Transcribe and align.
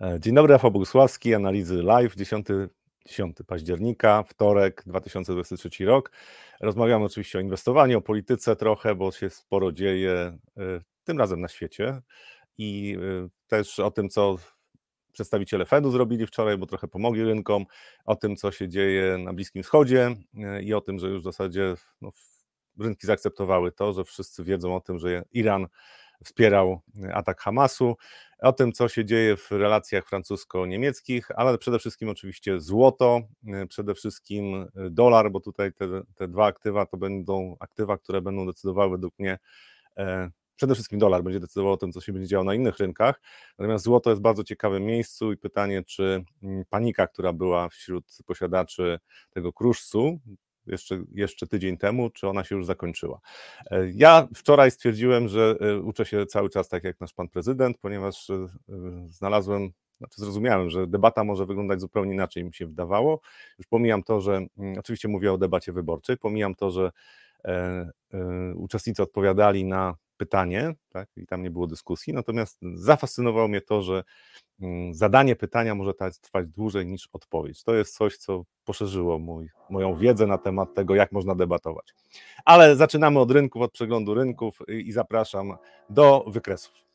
E, 0.00 0.20
dzień 0.20 0.34
dobry, 0.34 0.52
Rafał 0.52 0.70
Bogusławski, 0.70 1.34
analizy 1.34 1.82
live, 1.82 2.16
10, 2.16 2.46
10 3.06 3.36
października, 3.46 4.22
wtorek, 4.22 4.82
2023 4.86 5.84
rok. 5.84 6.10
Rozmawiamy 6.60 7.04
oczywiście 7.04 7.38
o 7.38 7.40
inwestowaniu, 7.40 7.98
o 7.98 8.00
polityce 8.00 8.56
trochę, 8.56 8.94
bo 8.94 9.12
się 9.12 9.30
sporo 9.30 9.72
dzieje, 9.72 10.12
e, 10.12 10.80
tym 11.04 11.18
razem 11.18 11.40
na 11.40 11.48
świecie 11.48 12.00
i 12.58 12.96
e, 13.24 13.28
też 13.48 13.78
o 13.78 13.90
tym, 13.90 14.08
co 14.08 14.36
przedstawiciele 15.12 15.66
Fedu 15.66 15.90
zrobili 15.90 16.26
wczoraj, 16.26 16.58
bo 16.58 16.66
trochę 16.66 16.88
pomogli 16.88 17.24
rynkom, 17.24 17.64
o 18.04 18.16
tym, 18.16 18.36
co 18.36 18.52
się 18.52 18.68
dzieje 18.68 19.18
na 19.18 19.32
Bliskim 19.32 19.62
Wschodzie 19.62 20.16
i 20.62 20.74
o 20.74 20.80
tym, 20.80 20.98
że 20.98 21.08
już 21.08 21.20
w 21.20 21.24
zasadzie 21.24 21.74
no, 22.00 22.12
rynki 22.78 23.06
zaakceptowały 23.06 23.72
to, 23.72 23.92
że 23.92 24.04
wszyscy 24.04 24.44
wiedzą 24.44 24.76
o 24.76 24.80
tym, 24.80 24.98
że 24.98 25.24
Iran 25.32 25.66
wspierał 26.24 26.80
atak 27.12 27.40
Hamasu, 27.40 27.96
o 28.38 28.52
tym, 28.52 28.72
co 28.72 28.88
się 28.88 29.04
dzieje 29.04 29.36
w 29.36 29.50
relacjach 29.50 30.08
francusko-niemieckich, 30.08 31.30
ale 31.36 31.58
przede 31.58 31.78
wszystkim 31.78 32.08
oczywiście 32.08 32.60
złoto, 32.60 33.20
przede 33.68 33.94
wszystkim 33.94 34.66
dolar, 34.90 35.30
bo 35.30 35.40
tutaj 35.40 35.72
te, 35.72 35.86
te 36.14 36.28
dwa 36.28 36.46
aktywa 36.46 36.86
to 36.86 36.96
będą 36.96 37.56
aktywa, 37.60 37.98
które 37.98 38.20
będą 38.22 38.46
decydowały 38.46 38.90
według 38.90 39.18
mnie 39.18 39.38
e, 39.96 40.30
przede 40.58 40.74
wszystkim 40.74 40.98
dolar 40.98 41.22
będzie 41.22 41.40
decydował 41.40 41.72
o 41.72 41.76
tym, 41.76 41.92
co 41.92 42.00
się 42.00 42.12
będzie 42.12 42.28
działo 42.28 42.44
na 42.44 42.54
innych 42.54 42.78
rynkach. 42.78 43.20
Natomiast 43.58 43.84
złoto 43.84 44.10
jest 44.10 44.20
w 44.20 44.22
bardzo 44.22 44.44
ciekawym 44.44 44.84
miejscu 44.84 45.32
i 45.32 45.36
pytanie, 45.36 45.82
czy 45.84 46.24
mm, 46.42 46.64
panika, 46.70 47.06
która 47.06 47.32
była 47.32 47.68
wśród 47.68 48.18
posiadaczy 48.26 48.98
tego 49.30 49.52
kruszcu, 49.52 50.20
jeszcze, 50.68 51.02
jeszcze 51.14 51.46
tydzień 51.46 51.76
temu, 51.76 52.10
czy 52.10 52.28
ona 52.28 52.44
się 52.44 52.54
już 52.54 52.66
zakończyła. 52.66 53.20
E, 53.70 53.90
ja 53.94 54.28
wczoraj 54.34 54.70
stwierdziłem, 54.70 55.28
że 55.28 55.56
e, 55.60 55.80
uczę 55.80 56.06
się 56.06 56.26
cały 56.26 56.50
czas 56.50 56.68
tak 56.68 56.84
jak 56.84 57.00
nasz 57.00 57.12
pan 57.12 57.28
prezydent, 57.28 57.78
ponieważ 57.78 58.30
e, 58.30 58.48
znalazłem 59.06 59.70
znaczy 59.98 60.20
zrozumiałem, 60.20 60.70
że 60.70 60.86
debata 60.86 61.24
może 61.24 61.46
wyglądać 61.46 61.80
zupełnie 61.80 62.14
inaczej 62.14 62.44
mi 62.44 62.54
się 62.54 62.66
wydawało. 62.66 63.20
Już 63.58 63.66
pomijam 63.66 64.02
to, 64.02 64.20
że 64.20 64.46
mm, 64.58 64.78
oczywiście 64.78 65.08
mówię 65.08 65.32
o 65.32 65.38
debacie 65.38 65.72
wyborczej, 65.72 66.16
pomijam 66.16 66.54
to, 66.54 66.70
że 66.70 66.92
uczestnicy 68.54 69.02
odpowiadali 69.02 69.64
na 69.64 69.94
pytanie, 70.18 70.74
tak, 70.88 71.08
i 71.16 71.26
tam 71.26 71.42
nie 71.42 71.50
było 71.50 71.66
dyskusji, 71.66 72.12
natomiast 72.12 72.58
zafascynowało 72.74 73.48
mnie 73.48 73.60
to, 73.60 73.82
że 73.82 74.04
mm, 74.60 74.94
zadanie 74.94 75.36
pytania 75.36 75.74
może 75.74 75.92
trwać 76.22 76.48
dłużej 76.48 76.86
niż 76.86 77.08
odpowiedź. 77.12 77.62
To 77.64 77.74
jest 77.74 77.96
coś, 77.96 78.16
co 78.16 78.44
poszerzyło 78.64 79.18
mój, 79.18 79.48
moją 79.70 79.94
wiedzę 79.94 80.26
na 80.26 80.38
temat 80.38 80.74
tego, 80.74 80.94
jak 80.94 81.12
można 81.12 81.34
debatować. 81.34 81.94
Ale 82.44 82.76
zaczynamy 82.76 83.18
od 83.18 83.30
rynków, 83.30 83.62
od 83.62 83.72
przeglądu 83.72 84.14
rynków 84.14 84.58
i 84.68 84.92
zapraszam 84.92 85.56
do 85.90 86.24
wykresów. 86.26 86.87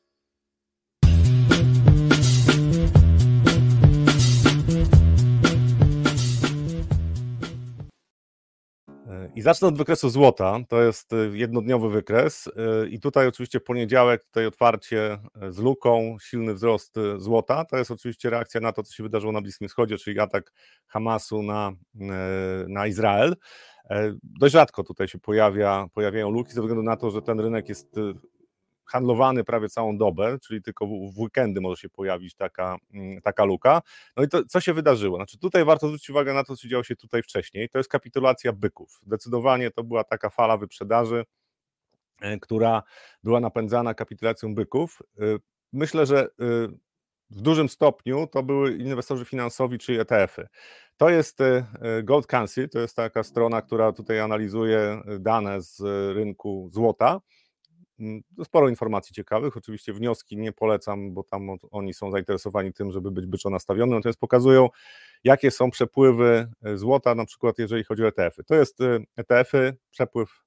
I 9.35 9.41
zacznę 9.41 9.67
od 9.67 9.77
wykresu 9.77 10.09
złota. 10.09 10.59
To 10.69 10.81
jest 10.81 11.13
y, 11.13 11.31
jednodniowy 11.33 11.89
wykres. 11.89 12.47
Y, 12.47 12.89
I 12.89 12.99
tutaj 12.99 13.27
oczywiście 13.27 13.59
poniedziałek, 13.59 14.23
tutaj 14.23 14.45
otwarcie 14.45 15.19
y, 15.47 15.51
z 15.51 15.57
luką, 15.57 16.17
silny 16.21 16.53
wzrost 16.53 16.95
złota. 17.17 17.65
To 17.65 17.77
jest 17.77 17.91
oczywiście 17.91 18.29
reakcja 18.29 18.61
na 18.61 18.71
to, 18.73 18.83
co 18.83 18.93
się 18.93 19.03
wydarzyło 19.03 19.33
na 19.33 19.41
Bliskim 19.41 19.67
Wschodzie, 19.67 19.97
czyli 19.97 20.19
atak 20.19 20.51
Hamasu 20.87 21.43
na, 21.43 21.71
na 22.67 22.87
Izrael. 22.87 23.35
Dość 24.23 24.53
rzadko 24.53 24.83
tutaj 24.83 25.07
się 25.07 25.19
pojawia, 25.19 25.87
pojawiają 25.93 26.29
luki, 26.29 26.53
ze 26.53 26.61
względu 26.61 26.83
na 26.83 26.97
to, 26.97 27.11
że 27.11 27.21
ten 27.21 27.39
rynek 27.39 27.69
jest 27.69 27.95
handlowany 28.85 29.43
prawie 29.43 29.69
całą 29.69 29.97
dobę, 29.97 30.37
czyli 30.39 30.61
tylko 30.61 30.85
w 30.87 31.19
weekendy 31.19 31.61
może 31.61 31.81
się 31.81 31.89
pojawić 31.89 32.35
taka, 32.35 32.77
mm, 32.93 33.21
taka 33.21 33.43
luka. 33.43 33.81
No 34.17 34.23
i 34.23 34.27
to, 34.27 34.45
co 34.45 34.59
się 34.61 34.73
wydarzyło? 34.73 35.17
Znaczy 35.17 35.37
tutaj 35.37 35.65
warto 35.65 35.87
zwrócić 35.87 36.09
uwagę 36.09 36.33
na 36.33 36.43
to, 36.43 36.55
co 36.55 36.67
działo 36.67 36.83
się 36.83 36.95
tutaj 36.95 37.23
wcześniej. 37.23 37.69
To 37.69 37.77
jest 37.77 37.89
kapitulacja 37.89 38.53
byków. 38.53 38.99
Zdecydowanie 39.05 39.71
to 39.71 39.83
była 39.83 40.03
taka 40.03 40.29
fala 40.29 40.57
wyprzedaży, 40.57 41.25
e, 42.21 42.39
która 42.39 42.83
była 43.23 43.39
napędzana 43.39 43.93
kapitulacją 43.93 44.55
byków. 44.55 45.01
E, 45.19 45.23
myślę, 45.73 46.05
że 46.05 46.23
e, 46.23 46.27
w 47.29 47.41
dużym 47.41 47.69
stopniu 47.69 48.27
to 48.27 48.43
były 48.43 48.77
inwestorzy 48.77 49.25
finansowi 49.25 49.77
czy 49.77 50.01
ETF-y. 50.01 50.47
To 50.97 51.09
jest 51.09 51.39
Gold 52.03 52.27
Council, 52.27 52.69
to 52.69 52.79
jest 52.79 52.95
taka 52.95 53.23
strona, 53.23 53.61
która 53.61 53.91
tutaj 53.91 54.19
analizuje 54.19 55.01
dane 55.19 55.61
z 55.61 55.81
rynku 56.15 56.69
złota 56.71 57.21
sporo 58.43 58.69
informacji 58.69 59.15
ciekawych. 59.15 59.57
Oczywiście 59.57 59.93
wnioski 59.93 60.37
nie 60.37 60.51
polecam, 60.51 61.13
bo 61.13 61.23
tam 61.23 61.49
oni 61.71 61.93
są 61.93 62.11
zainteresowani 62.11 62.73
tym, 62.73 62.91
żeby 62.91 63.11
być 63.11 63.25
byczo 63.25 63.49
nastawionym, 63.49 63.95
natomiast 63.95 64.19
pokazują, 64.19 64.69
jakie 65.23 65.51
są 65.51 65.71
przepływy 65.71 66.51
e, 66.63 66.77
złota, 66.77 67.15
na 67.15 67.25
przykład 67.25 67.59
jeżeli 67.59 67.83
chodzi 67.83 68.03
o 68.03 68.07
ETF-y. 68.07 68.43
To 68.43 68.55
jest 68.55 68.79
ETF-y, 69.17 69.77
przepływ 69.89 70.43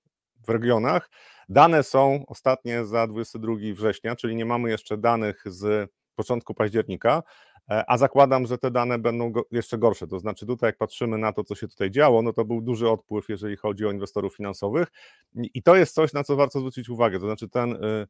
w 0.46 0.48
regionach. 0.48 1.10
Dane 1.48 1.82
są 1.82 2.24
ostatnie 2.26 2.86
za 2.86 3.06
22 3.06 3.54
września, 3.74 4.16
czyli 4.16 4.36
nie 4.36 4.44
mamy 4.44 4.70
jeszcze 4.70 4.98
danych 4.98 5.42
z 5.46 5.90
początku 6.14 6.54
października, 6.54 7.22
E, 7.55 7.55
a 7.68 7.98
zakładam, 7.98 8.46
że 8.46 8.58
te 8.58 8.70
dane 8.70 8.98
będą 8.98 9.32
jeszcze 9.50 9.78
gorsze. 9.78 10.06
To 10.06 10.18
znaczy, 10.18 10.46
tutaj, 10.46 10.68
jak 10.68 10.76
patrzymy 10.76 11.18
na 11.18 11.32
to, 11.32 11.44
co 11.44 11.54
się 11.54 11.68
tutaj 11.68 11.90
działo, 11.90 12.22
no 12.22 12.32
to 12.32 12.44
był 12.44 12.60
duży 12.60 12.90
odpływ, 12.90 13.28
jeżeli 13.28 13.56
chodzi 13.56 13.86
o 13.86 13.92
inwestorów 13.92 14.36
finansowych, 14.36 14.88
i 15.34 15.62
to 15.62 15.76
jest 15.76 15.94
coś, 15.94 16.12
na 16.12 16.24
co 16.24 16.36
warto 16.36 16.58
zwrócić 16.58 16.88
uwagę. 16.88 17.20
To 17.20 17.26
znaczy, 17.26 17.48
ten. 17.48 17.72
Y, 17.72 18.06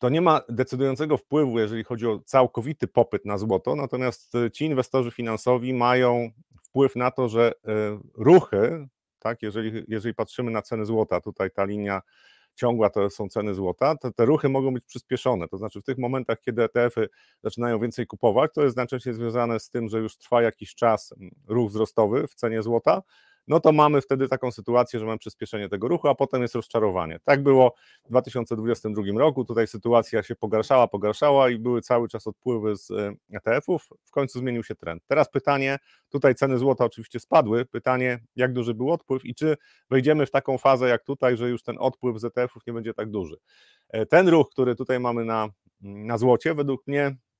to 0.00 0.08
nie 0.08 0.20
ma 0.20 0.40
decydującego 0.48 1.16
wpływu, 1.16 1.58
jeżeli 1.58 1.84
chodzi 1.84 2.06
o 2.06 2.18
całkowity 2.24 2.88
popyt 2.88 3.24
na 3.24 3.38
złoto, 3.38 3.76
natomiast 3.76 4.34
y, 4.34 4.50
ci 4.50 4.64
inwestorzy 4.64 5.10
finansowi 5.10 5.74
mają 5.74 6.30
wpływ 6.62 6.96
na 6.96 7.10
to, 7.10 7.28
że 7.28 7.52
y, 7.52 7.62
ruchy, 8.14 8.88
tak, 9.18 9.42
jeżeli, 9.42 9.84
jeżeli 9.88 10.14
patrzymy 10.14 10.50
na 10.50 10.62
ceny 10.62 10.84
złota, 10.86 11.20
tutaj 11.20 11.50
ta 11.50 11.64
linia 11.64 12.02
ciągła 12.54 12.90
to 12.90 13.10
są 13.10 13.28
ceny 13.28 13.54
złota, 13.54 13.96
to 13.96 14.12
te 14.12 14.24
ruchy 14.24 14.48
mogą 14.48 14.74
być 14.74 14.84
przyspieszone. 14.84 15.48
To 15.48 15.56
znaczy 15.58 15.80
w 15.80 15.84
tych 15.84 15.98
momentach, 15.98 16.40
kiedy 16.40 16.62
ETF-y 16.62 17.08
zaczynają 17.44 17.78
więcej 17.78 18.06
kupować, 18.06 18.50
to 18.54 18.62
jest 18.62 18.74
znacznie 18.74 19.14
związane 19.14 19.60
z 19.60 19.70
tym, 19.70 19.88
że 19.88 19.98
już 19.98 20.16
trwa 20.16 20.42
jakiś 20.42 20.74
czas 20.74 21.12
mm, 21.12 21.30
ruch 21.48 21.70
wzrostowy 21.70 22.26
w 22.26 22.34
cenie 22.34 22.62
złota, 22.62 23.02
no 23.46 23.60
to 23.60 23.72
mamy 23.72 24.00
wtedy 24.00 24.28
taką 24.28 24.50
sytuację, 24.50 25.00
że 25.00 25.06
mamy 25.06 25.18
przyspieszenie 25.18 25.68
tego 25.68 25.88
ruchu, 25.88 26.08
a 26.08 26.14
potem 26.14 26.42
jest 26.42 26.54
rozczarowanie. 26.54 27.18
Tak 27.24 27.42
było 27.42 27.74
w 28.04 28.08
2022 28.08 29.02
roku, 29.18 29.44
tutaj 29.44 29.66
sytuacja 29.66 30.22
się 30.22 30.36
pogarszała, 30.36 30.88
pogarszała 30.88 31.50
i 31.50 31.58
były 31.58 31.82
cały 31.82 32.08
czas 32.08 32.26
odpływy 32.26 32.76
z 32.76 32.90
e, 32.90 33.14
ETF-ów, 33.32 33.88
w 34.04 34.10
końcu 34.10 34.38
zmienił 34.38 34.64
się 34.64 34.74
trend. 34.74 35.02
Teraz 35.06 35.30
pytanie, 35.30 35.78
tutaj 36.08 36.34
ceny 36.34 36.58
złota 36.58 36.84
oczywiście 36.84 37.20
spadły, 37.20 37.64
pytanie, 37.64 38.18
jak 38.36 38.52
duży 38.52 38.74
był 38.74 38.92
odpływ 38.92 39.24
i 39.24 39.34
czy 39.34 39.56
wejdziemy 39.90 40.26
w 40.26 40.30
taką 40.30 40.58
fazę 40.58 40.88
jak 40.88 41.04
tutaj, 41.04 41.36
że 41.36 41.48
już 41.48 41.62
ten 41.62 41.76
odpływ 41.78 42.20
z 42.20 42.24
ETF-ów 42.24 42.66
nie 42.66 42.72
będzie 42.72 42.94
tak 42.94 43.10
duży. 43.10 43.36
E, 43.88 44.06
ten 44.06 44.28
ruch, 44.28 44.50
który 44.50 44.76
tutaj 44.76 45.00
mamy 45.00 45.24
na, 45.24 45.48
na 45.80 46.18
złocie, 46.18 46.54
według 46.54 46.86
mnie 46.86 47.06
E, 47.06 47.31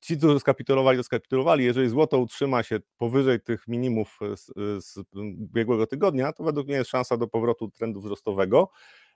ci, 0.00 0.18
którzy 0.18 0.40
skapitulowali, 0.40 0.98
to 0.98 1.04
skapitulowali. 1.04 1.64
Jeżeli 1.64 1.88
złoto 1.88 2.18
utrzyma 2.18 2.62
się 2.62 2.78
powyżej 2.98 3.40
tych 3.40 3.68
minimów 3.68 4.18
z, 4.36 4.50
z 4.84 4.98
ubiegłego 5.40 5.86
tygodnia, 5.86 6.32
to 6.32 6.44
według 6.44 6.66
mnie 6.66 6.76
jest 6.76 6.90
szansa 6.90 7.16
do 7.16 7.28
powrotu 7.28 7.70
trendu 7.70 8.00
wzrostowego. 8.00 8.70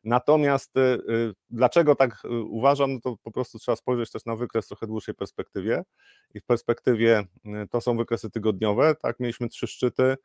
Natomiast 0.04 0.74
dlaczego 1.50 1.94
tak 1.94 2.22
uważam, 2.48 2.94
no 2.94 3.00
to 3.00 3.16
po 3.22 3.30
prostu 3.30 3.58
trzeba 3.58 3.76
spojrzeć 3.76 4.10
też 4.10 4.24
na 4.24 4.36
wykres 4.36 4.64
w 4.64 4.68
trochę 4.68 4.86
dłuższej 4.86 5.14
perspektywie. 5.14 5.82
I 6.34 6.40
w 6.40 6.44
perspektywie 6.44 7.22
to 7.70 7.80
są 7.80 7.96
wykresy 7.96 8.30
tygodniowe, 8.30 8.94
tak, 9.02 9.20
mieliśmy 9.20 9.48
trzy 9.48 9.66
szczyty. 9.66 10.16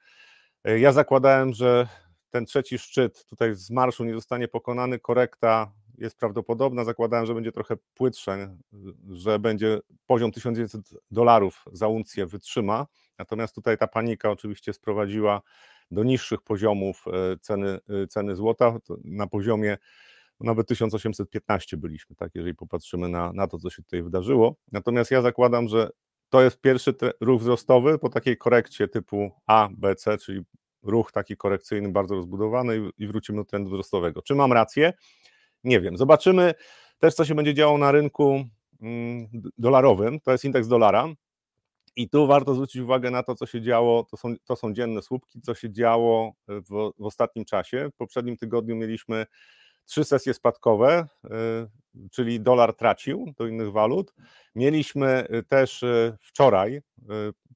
Ja 0.63 0.91
zakładałem, 0.91 1.53
że 1.53 1.87
ten 2.29 2.45
trzeci 2.45 2.77
szczyt 2.77 3.25
tutaj 3.25 3.55
z 3.55 3.69
marszu 3.69 4.03
nie 4.03 4.13
zostanie 4.13 4.47
pokonany, 4.47 4.99
korekta 4.99 5.71
jest 5.97 6.17
prawdopodobna. 6.17 6.83
Zakładałem, 6.83 7.25
że 7.25 7.33
będzie 7.33 7.51
trochę 7.51 7.75
płytsze, 7.94 8.58
że 9.09 9.40
będzie 9.40 9.79
poziom 10.08 10.31
1900 10.31 10.81
dolarów 11.11 11.66
za 11.72 11.87
uncję 11.87 12.25
wytrzyma. 12.25 12.87
Natomiast 13.19 13.55
tutaj 13.55 13.78
ta 13.78 13.87
panika 13.87 14.31
oczywiście 14.31 14.73
sprowadziła 14.73 15.41
do 15.91 16.03
niższych 16.03 16.41
poziomów 16.41 17.05
e, 17.08 17.37
ceny, 17.37 17.79
e, 18.03 18.08
ceny 18.08 18.35
złota. 18.35 18.78
Na 19.03 19.28
poziomie 19.28 19.78
nawet 20.40 20.67
1815 20.67 21.78
byliśmy, 21.78 22.16
tak, 22.16 22.35
jeżeli 22.35 22.55
popatrzymy 22.55 23.09
na, 23.09 23.34
na 23.34 23.47
to, 23.47 23.58
co 23.58 23.69
się 23.69 23.84
tutaj 23.84 24.03
wydarzyło. 24.03 24.55
Natomiast 24.72 25.11
ja 25.11 25.22
zakładam, 25.22 25.67
że 25.67 25.90
to 26.29 26.41
jest 26.41 26.61
pierwszy 26.61 26.93
ruch 27.22 27.41
wzrostowy 27.41 27.99
po 27.99 28.09
takiej 28.09 28.37
korekcie 28.37 28.87
typu 28.87 29.31
A, 29.47 29.69
B, 29.78 29.96
C, 29.96 30.17
czyli 30.17 30.41
ruch 30.84 31.11
taki 31.11 31.37
korekcyjny, 31.37 31.91
bardzo 31.91 32.16
rozbudowany 32.16 32.79
i 32.97 33.08
wrócimy 33.08 33.37
do 33.37 33.46
trendu 33.46 33.69
wzrostowego. 33.69 34.22
Czy 34.22 34.35
mam 34.35 34.53
rację? 34.53 34.93
Nie 35.66 35.82
wiem. 35.82 35.97
Zobaczymy 35.97 36.53
też, 37.00 37.14
co 37.14 37.26
się 37.26 37.35
będzie 37.35 37.53
działo 37.53 37.78
na 37.78 37.91
rynku 37.91 38.46
mm, 38.82 39.28
dolarowym. 39.58 40.20
To 40.20 40.32
jest 40.32 40.46
indeks 40.46 40.67
dolara. 40.67 41.08
I 41.96 42.09
tu 42.09 42.28
warto 42.28 42.53
zwrócić 42.53 42.82
uwagę 42.82 43.12
na 43.12 43.23
to, 43.23 43.35
co 43.35 43.46
się 43.46 43.62
działo, 43.62 44.03
to 44.03 44.17
są, 44.17 44.35
to 44.46 44.56
są 44.56 44.73
dzienne 44.73 45.02
słupki, 45.02 45.41
co 45.41 45.56
się 45.56 45.72
działo 45.72 46.34
w, 46.47 46.91
w 46.97 47.06
ostatnim 47.06 47.46
czasie. 47.46 47.90
W 47.94 47.97
poprzednim 47.97 48.38
tygodniu 48.38 48.76
mieliśmy 48.76 49.26
trzy 49.85 50.03
sesje 50.03 50.34
spadkowe, 50.34 51.08
czyli 52.12 52.41
dolar 52.41 52.73
tracił 52.76 53.34
do 53.38 53.47
innych 53.47 53.72
walut. 53.72 54.14
Mieliśmy 54.56 55.28
też 55.47 55.85
wczoraj 56.20 56.82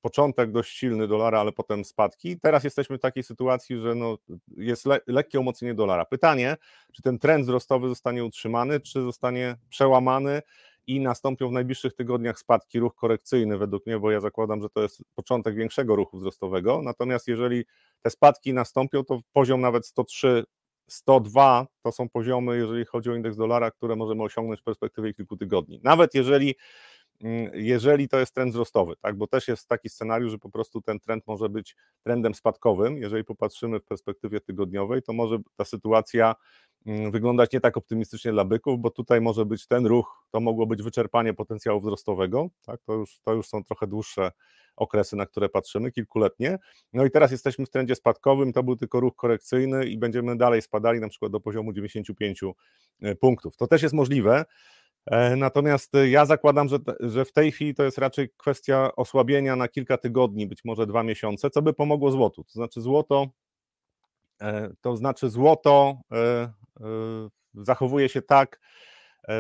początek 0.02 0.52
dość 0.52 0.78
silny 0.78 1.08
dolara, 1.08 1.40
ale 1.40 1.52
potem 1.52 1.86
spadki. 1.86 2.40
Teraz 2.40 2.64
jesteśmy 2.64 2.98
w 2.98 3.02
takiej 3.02 3.24
sytuacji, 3.24 3.78
że 3.78 3.96
no 3.96 4.18
jest 4.58 4.86
le 4.86 5.00
lekkie 5.08 5.40
umocnienie 5.40 5.74
dolara. 5.74 6.06
Pytanie, 6.06 6.58
czy 6.94 7.02
ten 7.02 7.20
trend 7.20 7.44
wzrostowy 7.46 7.90
zostanie 7.90 8.26
utrzymany, 8.26 8.80
czy 8.80 9.02
zostanie 9.02 9.56
przełamany 9.70 10.42
i 10.88 11.00
nastąpią 11.00 11.50
w 11.50 11.52
najbliższych 11.52 11.94
tygodniach 11.94 12.40
spadki, 12.40 12.80
ruch 12.80 12.96
korekcyjny 12.96 13.58
według 13.58 13.86
mnie, 13.86 14.00
bo 14.00 14.12
ja 14.12 14.20
zakładam, 14.20 14.62
że 14.62 14.70
to 14.70 14.82
jest 14.82 15.04
początek 15.16 15.56
większego 15.56 15.96
ruchu 15.96 16.18
wzrostowego. 16.18 16.82
Natomiast 16.82 17.28
jeżeli 17.28 17.66
te 18.02 18.10
spadki 18.10 18.54
nastąpią, 18.54 19.04
to 19.04 19.20
poziom 19.34 19.62
nawet 19.62 19.86
103 19.86 20.46
102 20.88 21.68
to 21.82 21.92
są 21.92 22.10
poziomy, 22.10 22.58
jeżeli 22.58 22.86
chodzi 22.86 23.10
o 23.10 23.16
indeks 23.16 23.38
dolara, 23.38 23.72
które 23.72 23.96
możemy 23.96 24.24
osiągnąć 24.24 24.62
w 24.62 24.64
perspektywie 24.64 25.14
kilku 25.14 25.38
tygodni. 25.38 25.80
Nawet 25.84 26.14
jeżeli 26.14 26.56
jeżeli 27.54 28.10
to 28.10 28.20
jest 28.20 28.34
trend 28.34 28.52
wzrostowy, 28.52 28.94
tak? 29.02 29.18
bo 29.18 29.28
też 29.28 29.48
jest 29.48 29.68
taki 29.68 29.90
scenariusz, 29.90 30.32
że 30.32 30.38
po 30.38 30.50
prostu 30.50 30.82
ten 30.82 31.00
trend 31.00 31.28
może 31.28 31.50
być 31.50 31.76
trendem 32.04 32.34
spadkowym. 32.34 32.98
Jeżeli 32.98 33.24
popatrzymy 33.24 33.80
w 33.80 33.84
perspektywie 33.84 34.42
tygodniowej, 34.42 35.02
to 35.02 35.14
może 35.14 35.38
ta 35.56 35.66
sytuacja 35.66 36.36
mm, 36.86 37.12
wyglądać 37.12 37.52
nie 37.52 37.60
tak 37.60 37.78
optymistycznie 37.78 38.32
dla 38.32 38.46
byków, 38.46 38.80
bo 38.80 38.90
tutaj 38.90 39.22
może 39.22 39.46
być 39.46 39.68
ten 39.68 39.86
ruch, 39.86 40.26
to 40.32 40.40
mogło 40.40 40.66
być 40.66 40.84
wyczerpanie 40.84 41.34
potencjału 41.34 41.80
wzrostowego, 41.80 42.48
tak? 42.66 42.82
to, 42.86 42.94
już, 42.94 43.20
to 43.20 43.34
już 43.34 43.48
są 43.48 43.64
trochę 43.64 43.88
dłuższe 43.88 44.32
okresy, 44.76 45.16
na 45.16 45.26
które 45.26 45.50
patrzymy, 45.50 45.92
kilkuletnie. 45.92 46.60
No 46.94 47.06
i 47.06 47.12
teraz 47.12 47.32
jesteśmy 47.32 47.66
w 47.66 47.70
trendzie 47.70 47.96
spadkowym, 47.96 48.54
to 48.54 48.64
był 48.64 48.76
tylko 48.76 49.00
ruch 49.00 49.16
korekcyjny 49.16 49.86
i 49.86 49.98
będziemy 49.98 50.38
dalej 50.38 50.62
spadali 50.62 51.00
na 51.00 51.10
przykład 51.10 51.32
do 51.32 51.40
poziomu 51.40 51.74
95 51.74 52.42
e, 53.02 53.16
punktów. 53.16 53.58
To 53.58 53.68
też 53.68 53.82
jest 53.82 53.96
możliwe, 53.96 54.46
natomiast 55.38 55.96
e, 55.96 56.10
ja 56.10 56.26
zakładam, 56.26 56.70
że, 56.70 56.78
że 57.00 57.26
w 57.26 57.32
tej 57.32 57.52
chwili 57.52 57.76
to 57.76 57.84
jest 57.84 57.98
raczej 57.98 58.30
kwestia 58.38 58.96
osłabienia 58.96 59.56
na 59.56 59.68
kilka 59.68 59.98
tygodni, 59.98 60.48
być 60.48 60.66
może 60.66 60.88
dwa 60.88 61.04
miesiące, 61.04 61.50
co 61.50 61.62
by 61.62 61.74
pomogło 61.74 62.12
złotu. 62.12 62.44
To 62.44 62.52
znaczy 62.52 62.82
złoto, 62.82 63.28
e, 64.42 64.70
to 64.82 64.98
znaczy 64.98 65.30
złoto 65.30 65.98
zachowuje 67.54 68.10
się 68.10 68.22
tak 68.22 68.60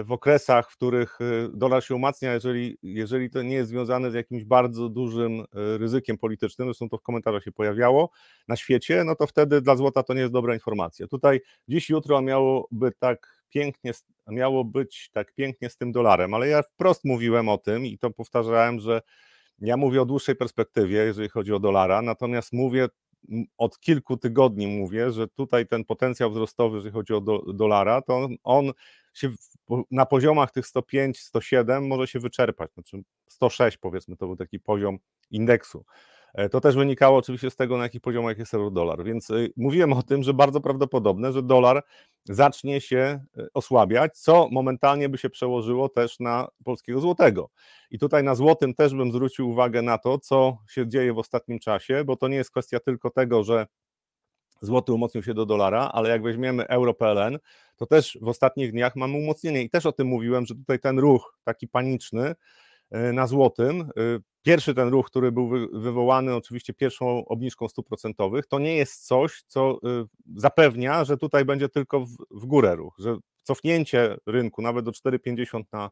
w 0.03 0.11
okresach, 0.11 0.71
w 0.71 0.75
których 0.75 1.19
dolar 1.53 1.83
się 1.83 1.95
umacnia, 1.95 2.33
jeżeli, 2.33 2.77
jeżeli 2.83 3.29
to 3.29 3.41
nie 3.41 3.55
jest 3.55 3.69
związane 3.69 4.11
z 4.11 4.13
jakimś 4.13 4.43
bardzo 4.43 4.89
dużym 4.89 5.43
ryzykiem 5.53 6.17
politycznym, 6.17 6.67
zresztą 6.67 6.89
to 6.89 6.97
w 6.97 7.01
komentarzach 7.01 7.43
się 7.43 7.51
pojawiało 7.51 8.09
na 8.47 8.55
świecie, 8.55 9.03
no 9.03 9.15
to 9.15 9.27
wtedy 9.27 9.61
dla 9.61 9.75
złota 9.75 10.03
to 10.03 10.13
nie 10.13 10.21
jest 10.21 10.33
dobra 10.33 10.53
informacja. 10.53 11.07
Tutaj 11.07 11.41
dziś, 11.67 11.89
jutro 11.89 12.21
miałoby 12.21 12.91
tak 12.99 13.38
pięknie, 13.49 13.91
miało 14.27 14.65
być 14.65 15.09
tak 15.13 15.33
pięknie 15.33 15.69
z 15.69 15.77
tym 15.77 15.91
dolarem, 15.91 16.33
ale 16.33 16.47
ja 16.47 16.61
wprost 16.63 17.05
mówiłem 17.05 17.49
o 17.49 17.57
tym 17.57 17.85
i 17.85 17.97
to 17.97 18.11
powtarzałem, 18.11 18.79
że 18.79 19.01
ja 19.61 19.77
mówię 19.77 20.01
o 20.01 20.05
dłuższej 20.05 20.35
perspektywie, 20.35 20.97
jeżeli 20.97 21.29
chodzi 21.29 21.53
o 21.53 21.59
dolara, 21.59 22.01
natomiast 22.01 22.53
mówię 22.53 22.87
od 23.57 23.79
kilku 23.79 24.17
tygodni 24.17 24.67
mówię, 24.67 25.11
że 25.11 25.27
tutaj 25.27 25.67
ten 25.67 25.85
potencjał 25.85 26.31
wzrostowy, 26.31 26.75
jeżeli 26.75 26.93
chodzi 26.93 27.13
o 27.13 27.21
do, 27.21 27.53
dolara, 27.53 28.01
to 28.01 28.17
on, 28.17 28.35
on 28.43 28.71
się 29.13 29.29
w, 29.29 29.35
na 29.91 30.05
poziomach 30.05 30.51
tych 30.51 30.67
105, 30.67 31.19
107 31.19 31.87
może 31.87 32.07
się 32.07 32.19
wyczerpać, 32.19 32.73
znaczy 32.73 33.03
106 33.27 33.77
powiedzmy, 33.77 34.17
to 34.17 34.25
był 34.25 34.35
taki 34.35 34.59
poziom 34.59 34.97
indeksu. 35.31 35.85
E, 36.33 36.49
to 36.49 36.61
też 36.61 36.75
wynikało 36.75 37.17
oczywiście 37.17 37.49
z 37.49 37.55
tego, 37.55 37.77
na 37.77 37.83
jakich 37.83 38.01
poziomach 38.01 38.37
jest 38.37 38.53
euro-dolar. 38.53 39.03
Więc 39.03 39.29
y, 39.29 39.53
mówiłem 39.57 39.93
o 39.93 40.03
tym, 40.03 40.23
że 40.23 40.33
bardzo 40.33 40.61
prawdopodobne, 40.61 41.33
że 41.33 41.43
dolar 41.43 41.83
zacznie 42.25 42.81
się 42.81 43.25
y, 43.37 43.47
osłabiać, 43.53 44.17
co 44.17 44.47
momentalnie 44.51 45.09
by 45.09 45.17
się 45.17 45.29
przełożyło 45.29 45.89
też 45.89 46.19
na 46.19 46.47
polskiego 46.63 46.99
złotego. 46.99 47.49
I 47.91 47.99
tutaj 47.99 48.23
na 48.23 48.35
złotym 48.35 48.73
też 48.73 48.95
bym 48.95 49.11
zwrócił 49.11 49.49
uwagę 49.49 49.81
na 49.81 49.97
to, 49.97 50.19
co 50.19 50.57
się 50.69 50.87
dzieje 50.87 51.13
w 51.13 51.17
ostatnim 51.17 51.59
czasie, 51.59 52.03
bo 52.05 52.15
to 52.15 52.27
nie 52.27 52.37
jest 52.37 52.51
kwestia 52.51 52.79
tylko 52.79 53.09
tego, 53.09 53.43
że 53.43 53.67
złoty 54.61 54.93
umocnił 54.93 55.23
się 55.23 55.33
do 55.33 55.45
dolara, 55.45 55.89
ale 55.93 56.09
jak 56.09 56.23
weźmiemy 56.23 56.67
euro-PLN, 56.67 57.39
to 57.75 57.85
też 57.85 58.17
w 58.21 58.27
ostatnich 58.27 58.71
dniach 58.71 58.95
mamy 58.95 59.17
umocnienie 59.17 59.63
i 59.63 59.69
też 59.69 59.85
o 59.85 59.91
tym 59.91 60.07
mówiłem, 60.07 60.45
że 60.45 60.55
tutaj 60.55 60.79
ten 60.79 60.99
ruch 60.99 61.37
taki 61.43 61.67
paniczny 61.67 62.35
na 62.91 63.27
złotym 63.27 63.89
Pierwszy 64.49 64.73
ten 64.73 64.89
ruch, 64.89 65.07
który 65.07 65.31
był 65.31 65.49
wywołany 65.73 66.35
oczywiście 66.35 66.73
pierwszą 66.73 67.25
obniżką 67.25 67.67
stóp 67.67 67.87
procentowych, 67.87 68.45
to 68.47 68.59
nie 68.59 68.75
jest 68.75 69.07
coś, 69.07 69.43
co 69.47 69.73
y, 69.73 70.05
zapewnia, 70.35 71.05
że 71.05 71.17
tutaj 71.17 71.45
będzie 71.45 71.69
tylko 71.69 71.99
w, 71.99 72.09
w 72.31 72.45
górę 72.45 72.75
ruch, 72.75 72.95
że 72.99 73.17
cofnięcie 73.43 74.17
rynku 74.25 74.61
nawet 74.61 74.85
do 74.85 74.91
4,50 74.91 75.63
na 75.73 75.89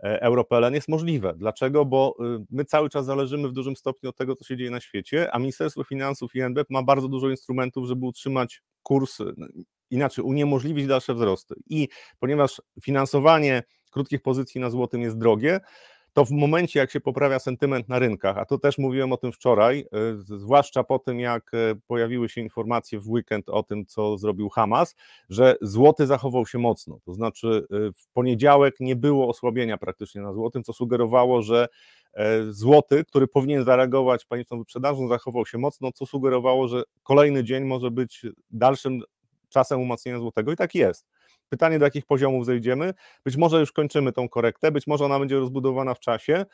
e, 0.00 0.22
EuroPLN 0.22 0.74
jest 0.74 0.88
możliwe. 0.88 1.34
Dlaczego? 1.36 1.84
Bo 1.84 2.16
y, 2.20 2.44
my 2.50 2.64
cały 2.64 2.90
czas 2.90 3.06
zależymy 3.06 3.48
w 3.48 3.52
dużym 3.52 3.76
stopniu 3.76 4.10
od 4.10 4.16
tego, 4.16 4.36
co 4.36 4.44
się 4.44 4.56
dzieje 4.56 4.70
na 4.70 4.80
świecie, 4.80 5.32
a 5.32 5.38
Ministerstwo 5.38 5.84
Finansów 5.84 6.34
i 6.34 6.40
NBP 6.40 6.66
ma 6.70 6.82
bardzo 6.82 7.08
dużo 7.08 7.30
instrumentów, 7.30 7.88
żeby 7.88 8.06
utrzymać 8.06 8.62
kurs, 8.82 9.20
y, 9.20 9.34
inaczej 9.90 10.24
uniemożliwić 10.24 10.86
dalsze 10.86 11.14
wzrosty. 11.14 11.54
I 11.68 11.88
ponieważ 12.18 12.62
finansowanie 12.82 13.62
krótkich 13.90 14.22
pozycji 14.22 14.60
na 14.60 14.70
złotym 14.70 15.02
jest 15.02 15.18
drogie, 15.18 15.60
to 16.14 16.24
w 16.24 16.30
momencie, 16.30 16.80
jak 16.80 16.90
się 16.90 17.00
poprawia 17.00 17.38
sentyment 17.38 17.88
na 17.88 17.98
rynkach, 17.98 18.38
a 18.38 18.44
to 18.44 18.58
też 18.58 18.78
mówiłem 18.78 19.12
o 19.12 19.16
tym 19.16 19.32
wczoraj, 19.32 19.80
e, 19.80 19.86
zwłaszcza 20.18 20.84
po 20.84 20.98
tym, 20.98 21.20
jak 21.20 21.54
e, 21.54 21.74
pojawiły 21.86 22.28
się 22.28 22.40
informacje 22.40 23.00
w 23.00 23.08
weekend 23.08 23.48
o 23.48 23.62
tym, 23.62 23.86
co 23.86 24.18
zrobił 24.18 24.48
Hamas, 24.48 24.94
że 25.30 25.56
złoty 25.60 26.06
zachował 26.06 26.46
się 26.46 26.58
mocno. 26.58 26.98
To 27.04 27.14
znaczy, 27.14 27.66
e, 27.70 27.76
w 27.96 28.08
poniedziałek 28.12 28.74
nie 28.80 28.96
było 28.96 29.28
osłabienia 29.28 29.78
praktycznie 29.78 30.20
na 30.20 30.32
złotym, 30.32 30.64
co 30.64 30.72
sugerowało, 30.72 31.42
że 31.42 31.68
złoty, 32.48 33.04
który 33.04 33.26
powinien 33.26 33.64
zareagować 33.64 34.24
paniczną 34.24 34.58
wyprzedażą, 34.58 35.08
zachował 35.08 35.46
się 35.46 35.58
mocno, 35.58 35.92
co 35.92 36.06
sugerowało, 36.06 36.68
że 36.68 36.82
kolejny 37.02 37.44
dzień 37.44 37.64
może 37.64 37.90
być 37.90 38.22
dalszym 38.50 39.00
czasem 39.48 39.80
umacnienia 39.80 40.18
złotego 40.18 40.52
i 40.52 40.56
tak 40.56 40.74
jest. 40.74 41.06
Pytanie, 41.48 41.78
do 41.78 41.84
jakich 41.84 42.06
poziomów 42.06 42.46
zejdziemy. 42.46 42.94
Być 43.24 43.36
może 43.36 43.60
już 43.60 43.72
kończymy 43.72 44.12
tą 44.12 44.28
korektę, 44.28 44.72
być 44.72 44.86
może 44.86 45.04
ona 45.04 45.18
będzie 45.18 45.38
rozbudowana 45.38 45.94
w 45.94 46.00
czasie. 46.00 46.44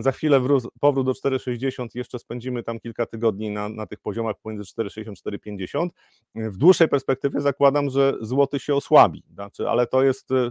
Za 0.00 0.12
chwilę 0.12 0.40
powrót 0.80 1.06
do 1.06 1.12
4,60 1.12 1.88
jeszcze 1.94 2.18
spędzimy 2.18 2.62
tam 2.62 2.80
kilka 2.80 3.06
tygodni 3.06 3.50
na, 3.50 3.68
na 3.68 3.86
tych 3.86 4.00
poziomach 4.00 4.36
pomiędzy 4.42 4.64
4,60 4.64 5.12
4,50. 5.12 5.88
W 6.34 6.56
dłuższej 6.56 6.88
perspektywie 6.88 7.40
zakładam, 7.40 7.90
że 7.90 8.14
złoty 8.20 8.58
się 8.58 8.74
osłabi, 8.74 9.22
znaczy, 9.34 9.68
ale 9.68 9.86
to 9.86 10.02
jest 10.02 10.30
y, 10.30 10.50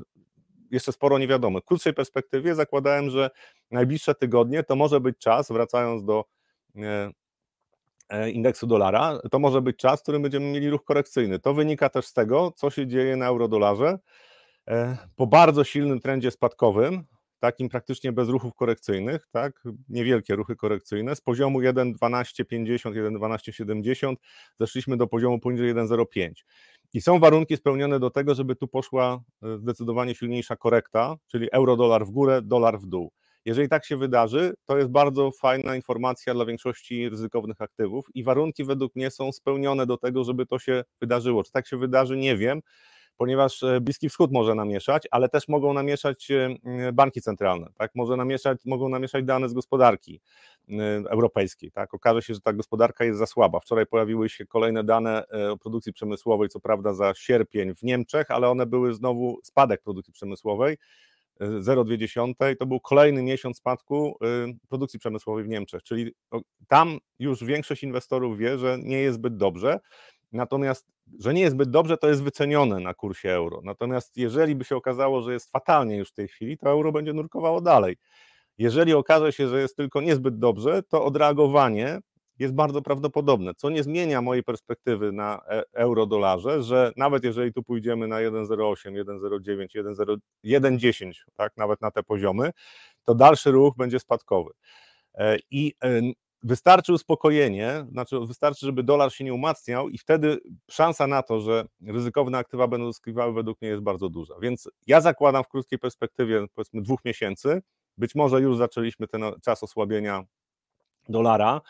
jeszcze 0.71 0.91
sporo 0.91 1.17
nie 1.17 1.27
wiadomo. 1.27 1.59
W 1.59 1.65
krótszej 1.65 1.93
perspektywie 1.93 2.55
zakładałem, 2.55 3.09
że 3.09 3.29
najbliższe 3.71 4.15
tygodnie 4.15 4.63
to 4.63 4.75
może 4.75 4.99
być 4.99 5.17
czas, 5.17 5.51
wracając 5.51 6.03
do 6.03 6.25
E, 6.75 7.11
indeksu 8.33 8.67
dolara, 8.67 9.19
to 9.31 9.39
może 9.39 9.61
być 9.61 9.77
czas, 9.77 9.99
w 9.99 10.03
którym 10.03 10.21
będziemy 10.21 10.51
mieli 10.51 10.69
ruch 10.69 10.83
korekcyjny. 10.83 11.39
To 11.39 11.53
wynika 11.53 11.89
też 11.89 12.05
z 12.05 12.13
tego, 12.13 12.51
co 12.55 12.69
się 12.69 12.87
dzieje 12.87 13.15
na 13.15 13.27
eurodolarze. 13.27 13.99
E, 14.67 14.97
po 15.15 15.27
bardzo 15.27 15.63
silnym 15.63 15.99
trendzie 15.99 16.31
spadkowym, 16.31 17.03
takim 17.39 17.69
praktycznie 17.69 18.11
bez 18.11 18.29
ruchów 18.29 18.53
korekcyjnych, 18.53 19.27
tak, 19.31 19.63
niewielkie 19.89 20.35
ruchy 20.35 20.55
korekcyjne, 20.55 21.15
z 21.15 21.21
poziomu 21.21 21.59
1,1250, 21.61 22.93
1,1270 22.93 24.15
zeszliśmy 24.59 24.97
do 24.97 25.07
poziomu 25.07 25.39
poniżej 25.39 25.75
1,05. 25.75 26.31
I 26.93 27.01
są 27.01 27.19
warunki 27.19 27.57
spełnione 27.57 27.99
do 27.99 28.09
tego, 28.09 28.35
żeby 28.35 28.55
tu 28.55 28.67
poszła 28.67 29.21
e, 29.43 29.57
zdecydowanie 29.57 30.15
silniejsza 30.15 30.55
korekta, 30.55 31.15
czyli 31.27 31.51
euro-dolar 31.51 32.05
w 32.05 32.11
górę, 32.11 32.41
dolar 32.41 32.79
w 32.79 32.85
dół. 32.85 33.11
Jeżeli 33.45 33.69
tak 33.69 33.85
się 33.85 33.97
wydarzy, 33.97 34.53
to 34.65 34.77
jest 34.77 34.89
bardzo 34.89 35.31
fajna 35.31 35.75
informacja 35.75 36.33
dla 36.33 36.45
większości 36.45 37.09
ryzykownych 37.09 37.61
aktywów 37.61 38.05
i 38.13 38.23
warunki 38.23 38.63
według 38.63 38.95
mnie 38.95 39.11
są 39.11 39.31
spełnione 39.31 39.85
do 39.85 39.97
tego, 39.97 40.23
żeby 40.23 40.45
to 40.45 40.59
się 40.59 40.83
wydarzyło. 41.01 41.43
Czy 41.43 41.51
tak 41.51 41.67
się 41.67 41.77
wydarzy, 41.77 42.17
nie 42.17 42.37
wiem, 42.37 42.61
ponieważ 43.17 43.63
e, 43.63 43.81
Bliski 43.81 44.09
Wschód 44.09 44.31
może 44.31 44.55
namieszać, 44.55 45.07
ale 45.11 45.29
też 45.29 45.47
mogą 45.47 45.73
namieszać 45.73 46.31
e, 46.31 46.91
banki 46.93 47.21
centralne, 47.21 47.67
tak? 47.75 47.91
Może 47.95 48.17
namieszać, 48.17 48.57
mogą 48.65 48.89
namieszać 48.89 49.25
dane 49.25 49.49
z 49.49 49.53
gospodarki 49.53 50.21
e, 50.69 50.73
europejskiej, 51.09 51.71
tak? 51.71 51.93
Okaże 51.93 52.21
się, 52.21 52.33
że 52.33 52.41
ta 52.41 52.53
gospodarka 52.53 53.05
jest 53.05 53.19
za 53.19 53.25
słaba. 53.25 53.59
Wczoraj 53.59 53.85
pojawiły 53.85 54.29
się 54.29 54.45
kolejne 54.45 54.83
dane 54.83 55.25
o 55.51 55.57
produkcji 55.57 55.93
przemysłowej, 55.93 56.49
co 56.49 56.59
prawda 56.59 56.93
za 56.93 57.13
sierpień 57.13 57.75
w 57.75 57.83
Niemczech, 57.83 58.31
ale 58.31 58.49
one 58.49 58.65
były 58.65 58.93
znowu 58.93 59.39
spadek 59.43 59.81
produkcji 59.81 60.13
przemysłowej 60.13 60.77
0,2 61.41 62.55
to 62.59 62.65
był 62.65 62.79
kolejny 62.79 63.23
miesiąc 63.23 63.57
spadku 63.57 64.17
y, 64.23 64.67
produkcji 64.69 64.99
przemysłowej 64.99 65.43
w 65.43 65.47
Niemczech, 65.47 65.83
czyli 65.83 66.11
tam 66.67 66.97
już 67.19 67.43
większość 67.43 67.83
inwestorów 67.83 68.37
wie, 68.37 68.57
że 68.57 68.77
nie 68.81 68.97
jest 68.97 69.17
zbyt 69.17 69.37
dobrze, 69.37 69.79
natomiast, 70.31 70.87
że 71.19 71.33
nie 71.33 71.41
jest 71.41 71.55
zbyt 71.55 71.69
dobrze, 71.69 71.97
to 71.97 72.09
jest 72.09 72.23
wycenione 72.23 72.79
na 72.79 72.93
kursie 72.93 73.29
euro. 73.29 73.61
Natomiast 73.63 74.17
jeżeli 74.17 74.55
by 74.55 74.65
się 74.65 74.75
okazało, 74.75 75.21
że 75.21 75.33
jest 75.33 75.51
fatalnie 75.51 75.97
już 75.97 76.09
w 76.09 76.13
tej 76.13 76.27
chwili, 76.27 76.57
to 76.57 76.69
euro 76.69 76.91
będzie 76.91 77.13
nurkowało 77.13 77.61
dalej. 77.61 77.97
Jeżeli 78.57 78.93
okaże 78.93 79.33
się, 79.33 79.47
że 79.47 79.61
jest 79.61 79.75
tylko 79.75 80.01
niezbyt 80.01 80.39
dobrze, 80.39 80.83
to 80.83 81.05
odreagowanie 81.05 81.99
jest 82.39 82.53
bardzo 82.53 82.81
prawdopodobne, 82.81 83.53
co 83.55 83.69
nie 83.69 83.83
zmienia 83.83 84.21
mojej 84.21 84.43
perspektywy 84.43 85.11
na 85.11 85.41
e, 85.47 85.63
euro-dolarze, 85.73 86.63
że 86.63 86.91
nawet 86.97 87.23
jeżeli 87.23 87.53
tu 87.53 87.63
pójdziemy 87.63 88.07
na 88.07 88.15
1,08, 88.15 89.03
1,09, 89.03 90.19
1,10, 90.45 91.11
tak, 91.35 91.57
nawet 91.57 91.81
na 91.81 91.91
te 91.91 92.03
poziomy, 92.03 92.51
to 93.03 93.15
dalszy 93.15 93.51
ruch 93.51 93.75
będzie 93.77 93.99
spadkowy. 93.99 94.51
E, 95.15 95.37
I 95.51 95.73
e, 95.83 96.01
wystarczy 96.43 96.93
uspokojenie, 96.93 97.85
znaczy 97.91 98.19
wystarczy, 98.19 98.65
żeby 98.65 98.83
dolar 98.83 99.13
się 99.13 99.23
nie 99.23 99.33
umacniał 99.33 99.89
i 99.89 99.97
wtedy 99.97 100.37
szansa 100.71 101.07
na 101.07 101.23
to, 101.23 101.39
że 101.41 101.65
ryzykowne 101.87 102.37
aktywa 102.37 102.67
będą 102.67 102.91
zyskiwały 102.91 103.33
według 103.33 103.61
mnie 103.61 103.69
jest 103.69 103.83
bardzo 103.83 104.09
duża. 104.09 104.35
Więc 104.41 104.69
ja 104.87 105.01
zakładam 105.01 105.43
w 105.43 105.47
krótkiej 105.47 105.79
perspektywie 105.79 106.45
powiedzmy 106.53 106.81
dwóch 106.81 107.05
miesięcy, 107.05 107.61
być 107.97 108.15
może 108.15 108.41
już 108.41 108.57
zaczęliśmy 108.57 109.07
ten 109.07 109.23
czas 109.43 109.63
osłabienia 109.63 110.23
dolara, 111.09 111.61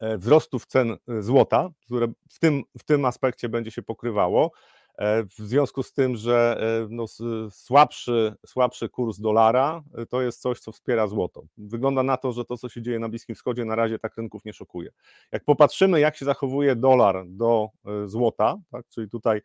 wzrostów 0.00 0.66
cen 0.66 0.96
e, 1.08 1.22
złota, 1.22 1.70
które 1.84 2.08
w 2.30 2.38
tym, 2.38 2.62
w 2.78 2.84
tym 2.84 3.04
aspekcie 3.04 3.48
będzie 3.48 3.70
się 3.70 3.82
pokrywało. 3.82 4.52
E, 4.98 5.24
w 5.24 5.34
związku 5.34 5.82
z 5.82 5.92
tym, 5.92 6.16
że 6.16 6.60
no, 6.90 7.04
słabszy, 7.50 8.34
słabszy 8.46 8.88
kurs 8.88 9.20
dolara 9.20 9.82
to 10.08 10.22
jest 10.22 10.40
coś, 10.40 10.60
co 10.60 10.72
wspiera 10.72 11.06
złoto. 11.06 11.42
Wygląda 11.58 12.02
na 12.02 12.16
to, 12.16 12.32
że 12.32 12.44
to, 12.44 12.56
co 12.56 12.68
się 12.68 12.82
dzieje 12.82 12.98
na 12.98 13.08
Bliskim 13.08 13.34
Wschodzie, 13.34 13.64
na 13.64 13.76
razie 13.76 13.98
tak 13.98 14.16
rynków 14.16 14.44
nie 14.44 14.52
szokuje. 14.52 14.90
Jak 15.32 15.44
popatrzymy, 15.44 16.00
jak 16.00 16.16
się 16.16 16.24
zachowuje 16.24 16.76
dolar 16.76 17.24
do 17.28 17.68
złota, 18.06 18.56
tak, 18.70 18.88
czyli 18.88 19.10
tutaj 19.10 19.40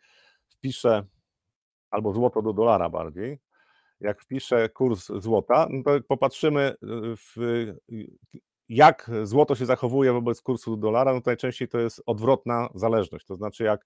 wpiszę 0.48 1.04
albo 1.92 2.14
złoto 2.14 2.42
do 2.42 2.54
dolara 2.54 2.90
bardziej, 2.90 3.40
jak 4.00 4.22
wpiszę 4.22 4.70
kurs 4.70 5.12
złota, 5.16 5.68
no 5.70 5.84
to 5.84 5.92
popatrzymy, 6.08 6.76
w, 7.18 7.36
jak 8.70 9.12
złoto 9.24 9.56
się 9.56 9.66
zachowuje 9.66 10.14
wobec 10.14 10.42
kursu 10.42 10.78
dolara, 10.78 11.14
no 11.14 11.22
to 11.22 11.30
najczęściej 11.30 11.68
to 11.68 11.80
jest 11.80 12.02
odwrotna 12.06 12.70
zależność. 12.76 13.26
To 13.26 13.36
znaczy, 13.36 13.64
jak 13.64 13.86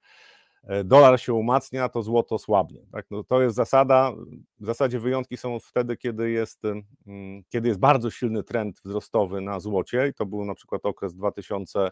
e, 0.63 0.83
dolar 0.83 1.21
się 1.21 1.33
umacnia, 1.33 1.89
to 1.89 2.01
złoto 2.01 2.37
słabnie. 2.37 2.81
Tak? 2.91 3.05
No 3.11 3.23
to 3.23 3.41
jest 3.41 3.55
zasada. 3.55 4.13
W 4.59 4.65
zasadzie 4.65 4.99
wyjątki 4.99 5.37
są 5.37 5.59
wtedy, 5.59 5.97
kiedy 5.97 6.31
jest, 6.31 6.61
mm, 7.07 7.43
kiedy 7.49 7.67
jest 7.67 7.79
bardzo 7.79 8.11
silny 8.11 8.43
trend 8.43 8.81
wzrostowy 8.85 9.41
na 9.41 9.59
złocie, 9.59 10.07
i 10.07 10.13
to 10.13 10.25
był 10.25 10.45
na 10.45 10.55
przykład 10.55 10.85
okres 10.85 11.15
2000, 11.15 11.89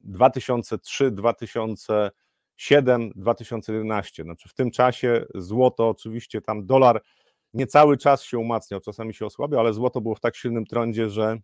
2003, 0.00 1.10
2007, 1.10 3.12
2011. 3.16 4.22
Znaczy 4.22 4.48
w 4.48 4.54
tym 4.54 4.70
czasie 4.70 5.24
złoto, 5.34 5.88
oczywiście 5.88 6.40
tam 6.40 6.66
dolar 6.66 7.02
nie 7.54 7.66
cały 7.66 7.96
czas 7.96 8.22
się 8.22 8.38
umacniał, 8.38 8.80
czasami 8.80 9.14
się 9.14 9.26
osłabiał, 9.26 9.60
ale 9.60 9.72
złoto 9.72 10.00
było 10.00 10.14
w 10.14 10.20
tak 10.20 10.36
silnym 10.36 10.66
trendzie, 10.66 11.10
że 11.10 11.38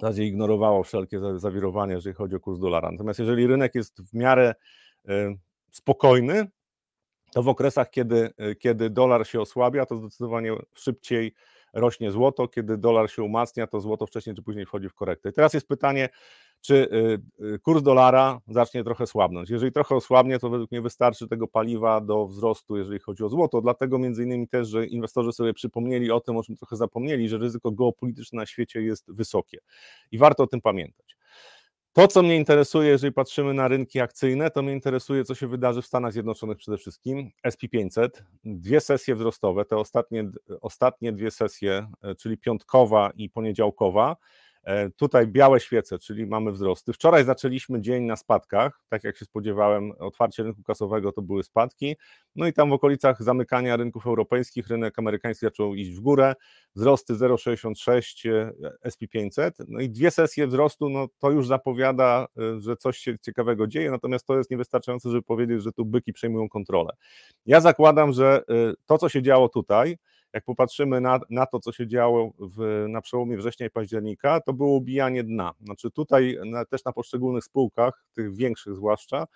zasadzie 0.00 0.24
ignorowało 0.24 0.82
wszelkie 0.82 1.20
zawirowania, 1.36 1.94
jeżeli 1.94 2.14
chodzi 2.14 2.36
o 2.36 2.40
kurs 2.40 2.58
dolara. 2.58 2.90
Natomiast 2.90 3.18
jeżeli 3.18 3.46
rynek 3.46 3.74
jest 3.74 4.02
w 4.02 4.14
miarę 4.14 4.54
e, 5.08 5.34
spokojny, 5.70 6.46
to 7.32 7.42
w 7.42 7.48
okresach, 7.48 7.90
kiedy, 7.90 8.30
e, 8.36 8.54
kiedy 8.54 8.90
dolar 8.90 9.26
się 9.26 9.40
osłabia, 9.40 9.86
to 9.86 9.96
zdecydowanie 9.96 10.52
szybciej 10.74 11.34
rośnie 11.72 12.10
złoto, 12.10 12.48
kiedy 12.48 12.78
dolar 12.78 13.10
się 13.10 13.22
umacnia, 13.22 13.66
to 13.66 13.80
złoto 13.80 14.06
wcześniej 14.06 14.36
czy 14.36 14.42
później 14.42 14.66
wchodzi 14.66 14.88
w 14.88 14.94
korektę. 14.94 15.30
I 15.30 15.32
teraz 15.32 15.54
jest 15.54 15.68
pytanie, 15.68 16.08
czy 16.60 16.74
y, 16.74 17.44
y, 17.44 17.58
kurs 17.58 17.82
dolara 17.82 18.40
zacznie 18.48 18.84
trochę 18.84 19.06
słabnąć. 19.06 19.50
Jeżeli 19.50 19.72
trochę 19.72 19.94
osłabnie, 19.94 20.38
to 20.38 20.50
według 20.50 20.70
mnie 20.70 20.80
wystarczy 20.80 21.28
tego 21.28 21.48
paliwa 21.48 22.00
do 22.00 22.26
wzrostu, 22.26 22.76
jeżeli 22.76 22.98
chodzi 22.98 23.24
o 23.24 23.28
złoto. 23.28 23.60
Dlatego 23.60 23.98
między 23.98 24.22
innymi 24.22 24.48
też, 24.48 24.68
że 24.68 24.86
inwestorzy 24.86 25.32
sobie 25.32 25.54
przypomnieli 25.54 26.10
o 26.10 26.20
tym, 26.20 26.36
o 26.36 26.42
czym 26.42 26.56
trochę 26.56 26.76
zapomnieli, 26.76 27.28
że 27.28 27.38
ryzyko 27.38 27.70
geopolityczne 27.70 28.36
na 28.36 28.46
świecie 28.46 28.82
jest 28.82 29.12
wysokie 29.12 29.58
i 30.12 30.18
warto 30.18 30.42
o 30.42 30.46
tym 30.46 30.60
pamiętać. 30.60 31.19
To, 31.92 32.08
co 32.08 32.22
mnie 32.22 32.36
interesuje, 32.36 32.88
jeżeli 32.88 33.12
patrzymy 33.12 33.54
na 33.54 33.68
rynki 33.68 34.00
akcyjne, 34.00 34.50
to 34.50 34.62
mnie 34.62 34.72
interesuje, 34.72 35.24
co 35.24 35.34
się 35.34 35.48
wydarzy 35.48 35.82
w 35.82 35.86
Stanach 35.86 36.12
Zjednoczonych 36.12 36.58
przede 36.58 36.78
wszystkim. 36.78 37.30
SP500, 37.48 38.08
dwie 38.44 38.80
sesje 38.80 39.14
wzrostowe, 39.14 39.64
te 39.64 39.76
ostatnie, 39.76 40.30
ostatnie 40.60 41.12
dwie 41.12 41.30
sesje, 41.30 41.86
e, 42.02 42.14
czyli 42.14 42.38
piątkowa 42.38 43.10
i 43.14 43.30
poniedziałkowa, 43.30 44.16
tutaj 44.96 45.26
białe 45.26 45.60
świece, 45.60 45.98
czyli 45.98 46.26
mamy 46.26 46.52
wzrosty. 46.52 46.92
Wczoraj 46.92 47.24
zaczęliśmy 47.24 47.80
dzień 47.80 48.04
na 48.04 48.16
spadkach, 48.16 48.80
tak 48.88 49.04
jak 49.04 49.16
się 49.16 49.24
spodziewałem, 49.24 49.92
otwarcie 49.98 50.42
rynku 50.42 50.62
kasowego 50.62 51.12
to 51.12 51.22
były 51.22 51.42
spadki. 51.42 51.96
No 52.36 52.46
i 52.46 52.52
tam 52.52 52.70
w 52.70 52.72
okolicach 52.72 53.22
zamykania 53.22 53.76
rynków 53.76 54.06
europejskich 54.06 54.68
rynek 54.68 54.98
amerykański 54.98 55.46
zaczął 55.46 55.74
iść 55.74 55.90
w 55.90 56.00
górę. 56.00 56.34
Wzrosty 56.74 57.14
0,66 57.14 58.30
e, 58.30 58.90
SP500. 58.90 59.50
No 59.68 59.80
i 59.80 59.90
dwie 59.90 60.10
sesje 60.10 60.46
wzrostu, 60.46 60.88
no 60.88 61.06
to 61.18 61.30
już 61.30 61.46
zapowiada, 61.46 62.26
e, 62.38 62.60
że 62.60 62.76
coś 62.76 62.98
się 62.98 63.18
ciekawego 63.18 63.66
dzieje, 63.66 63.90
natomiast 63.90 64.26
to 64.26 64.38
jest 64.38 64.50
niewystarczające, 64.50 65.10
żeby 65.10 65.22
powiedzieć, 65.22 65.62
że 65.62 65.72
tu 65.72 65.84
byki 65.84 66.12
przejmują 66.12 66.48
kontrolę. 66.48 66.92
Ja 67.46 67.60
zakładam, 67.60 68.12
że 68.12 68.42
to, 68.86 68.98
co 68.98 69.08
się 69.08 69.22
działo 69.22 69.48
tutaj, 69.48 69.96
jak 70.32 70.44
popatrzymy 70.44 71.00
na, 71.00 71.20
na 71.30 71.46
to, 71.46 71.60
co 71.60 71.72
się 71.72 71.86
działo 71.86 72.32
w, 72.38 72.84
na 72.88 73.00
przełomie 73.00 73.36
września 73.36 73.66
i 73.66 73.70
października, 73.70 74.40
to 74.40 74.52
było 74.52 74.70
ubijanie 74.70 75.24
dna. 75.24 75.52
Znaczy 75.64 75.90
tutaj 75.90 76.38
na, 76.46 76.64
też 76.64 76.84
na 76.84 76.92
poszczególnych 76.92 77.44
spółkach, 77.44 78.04
tych 78.14 78.34
większych 78.34 78.74
zwłaszcza, 78.76 79.26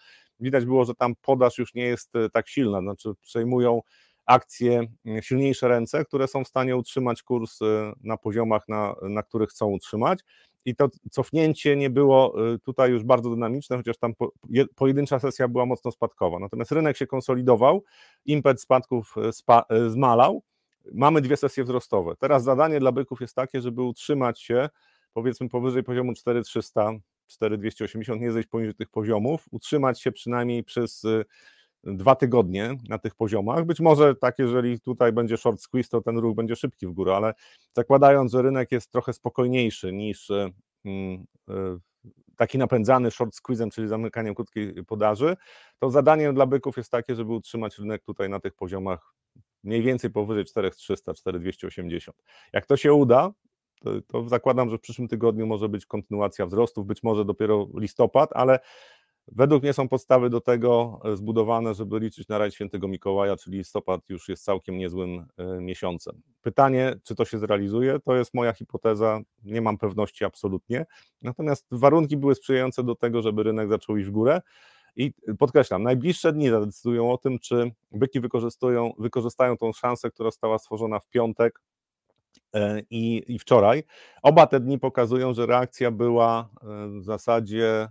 widać 0.41 0.65
było, 0.65 0.85
że 0.85 0.95
tam 0.95 1.15
podaż 1.23 1.59
już 1.59 1.75
nie 1.75 1.85
jest 1.85 2.17
e, 2.17 2.31
tak 2.31 2.49
silna, 2.49 2.81
znaczy 2.81 3.13
przejmują 3.23 3.81
akcje 4.27 4.87
mm, 5.05 5.23
silniejsze 5.23 5.69
ręce, 5.69 6.05
które 6.05 6.29
są 6.29 6.45
w 6.45 6.49
stanie 6.49 6.77
utrzymać 6.77 7.23
kurs 7.23 7.63
e, 7.63 7.93
na 8.01 8.17
poziomach, 8.17 8.69
na, 8.69 8.95
na 9.03 9.23
których 9.23 9.51
chcą 9.51 9.67
utrzymać. 9.67 10.21
I 10.65 10.77
to 10.77 10.89
cofnięcie 11.11 11.77
nie 11.77 11.91
było 11.91 12.35
e, 12.55 12.59
tutaj 12.59 12.91
już 12.91 13.05
bardzo 13.05 13.31
dynamiczne, 13.31 13.77
chociaż 13.77 13.99
tam 13.99 14.13
pojedyncza 14.75 15.19
sesja 15.19 15.49
była 15.49 15.67
mocno 15.67 15.91
spadkowa. 15.91 16.39
Natomiast 16.39 16.73
rynek 16.73 16.97
się 16.97 17.07
konsolidował, 17.07 17.85
impet 18.25 18.61
spadków 18.61 19.15
spa, 19.33 19.65
zmalał 19.89 20.43
mamy 20.93 21.21
dwie 21.21 21.37
sesje 21.37 21.65
wzrostowe. 21.65 22.15
Teraz 22.19 22.45
zadanie 22.45 22.81
dla 22.81 22.93
byków 22.93 23.21
jest 23.21 23.35
takie, 23.35 23.61
żeby 23.61 23.83
utrzymać 23.83 24.43
się 24.43 24.69
powiedzmy 25.13 25.49
powyżej 25.49 25.83
poziomu 25.83 26.15
4300, 26.15 26.93
4280, 27.27 28.21
nie 28.21 28.33
zejść 28.33 28.49
poniżej 28.49 28.75
tych 28.75 28.89
poziomów, 28.89 29.47
utrzymać 29.51 30.01
się 30.01 30.13
przynajmniej 30.13 30.65
przez 30.65 31.05
y, 31.05 31.25
dwa 31.85 32.15
tygodnie 32.15 32.77
na 32.89 32.99
tych 32.99 33.15
poziomach. 33.15 33.65
Być 33.65 33.81
może 33.81 34.15
tak, 34.15 34.39
jeżeli 34.39 34.81
tutaj 34.81 35.13
będzie 35.13 35.37
short 35.37 35.61
squeeze, 35.61 35.89
to 35.89 36.01
ten 36.01 36.19
ruch 36.19 36.37
będzie 36.37 36.57
szybki 36.57 36.87
w 36.87 36.93
górę, 36.93 37.17
ale 37.17 37.35
zakładając, 37.77 38.33
że 38.33 38.43
rynek 38.43 38.73
jest 38.73 38.91
trochę 38.91 39.13
spokojniejszy 39.13 39.93
niż 39.93 40.31
y, 40.31 40.53
y, 40.87 41.81
taki 42.37 42.59
napędzany 42.59 43.11
short 43.11 43.35
squeezem, 43.35 43.71
czyli 43.71 43.89
zamykaniem 43.89 44.35
krótkiej 44.35 44.85
podaży, 44.85 45.37
to 45.79 45.91
zadaniem 45.91 46.35
dla 46.35 46.47
byków 46.47 46.77
jest 46.77 46.91
takie, 46.91 47.15
żeby 47.15 47.33
utrzymać 47.33 47.79
rynek 47.79 48.03
tutaj 48.03 48.29
na 48.29 48.41
tych 48.41 48.55
poziomach 48.55 49.15
mniej 49.65 49.83
więcej 49.83 50.11
powyżej 50.11 50.45
4300, 50.45 51.15
4280. 51.15 52.17
Jak 52.53 52.67
to 52.67 52.77
się 52.77 52.95
uda, 52.95 53.33
to, 53.81 53.91
to, 54.07 54.29
zakładam, 54.29 54.71
że 54.71 54.79
w 54.79 54.81
przyszłym 54.81 55.09
tygodniu 55.09 55.47
może 55.47 55.69
być 55.69 55.87
kontynuacja 55.87 56.47
wzrostów, 56.47 56.87
być 56.87 57.03
może 57.03 57.25
dopiero 57.25 57.69
listopad, 57.75 58.31
ale 58.33 58.59
według 59.29 59.63
mnie 59.63 59.73
są 59.73 59.89
podstawy 59.89 60.31
do 60.31 60.41
tego 60.41 61.01
e, 61.05 61.17
zbudowane, 61.17 61.75
żeby 61.75 62.01
liczyć 62.01 62.29
na 62.29 62.39
rajd 62.39 62.55
świętego 62.55 62.89
Mikołaja, 62.89 63.37
czyli 63.37 63.59
listopad 63.59 64.01
już 64.09 64.29
jest 64.29 64.45
całkiem 64.45 64.79
niezłym 64.79 65.27
e, 65.37 65.61
miesiącem. 65.61 66.23
Pytanie, 66.43 66.95
czy 67.03 67.15
to 67.15 67.25
się 67.25 67.39
zrealizuje, 67.39 67.99
to 68.01 68.17
jest 68.17 68.35
moja 68.35 68.53
hipoteza, 68.53 69.21
nie 69.45 69.61
mam 69.61 69.79
pewności 69.79 70.25
absolutnie, 70.25 70.87
natomiast 71.23 71.67
warunki 71.71 72.17
były 72.17 72.35
sprzyjające 72.35 72.83
do 72.85 72.95
tego, 72.95 73.23
żeby 73.23 73.43
rynek 73.43 73.69
zaczął 73.69 73.97
iść 73.97 74.09
w 74.09 74.13
górę, 74.13 74.41
i 74.97 75.13
podkreślam, 75.39 75.83
najbliższe 75.83 76.33
dni 76.33 76.49
zadecydują 76.49 77.13
o 77.13 77.19
tym, 77.19 77.39
czy 77.39 77.73
byki 77.93 78.21
wykorzystują, 78.21 78.93
wykorzystają 78.99 79.57
tą 79.57 79.73
szansę, 79.73 80.11
która 80.11 80.27
została 80.31 80.59
stworzona 80.59 81.01
w 81.01 81.09
piątek 81.09 81.61
e, 82.55 82.81
i, 82.91 83.35
i 83.35 83.39
wczoraj. 83.39 83.85
Oba 84.23 84.47
te 84.47 84.61
dni 84.61 84.79
pokazują, 84.79 85.35
że 85.35 85.47
reakcja 85.47 85.91
była 85.91 86.49
e, 86.63 87.01
w 87.01 87.05
zasadzie 87.05 87.67
e, 87.71 87.89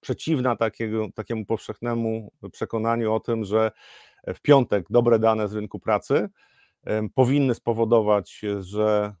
przeciwna 0.00 0.56
takiego, 0.56 1.08
takiemu 1.14 1.46
powszechnemu 1.46 2.32
przekonaniu 2.52 3.14
o 3.14 3.20
tym, 3.20 3.44
że 3.44 3.70
w 4.26 4.40
piątek 4.40 4.86
dobre 4.90 5.18
dane 5.18 5.48
z 5.48 5.54
rynku 5.54 5.78
pracy 5.78 6.28
powinny 7.14 7.54
spowodować, 7.54 8.40
że 8.60 9.14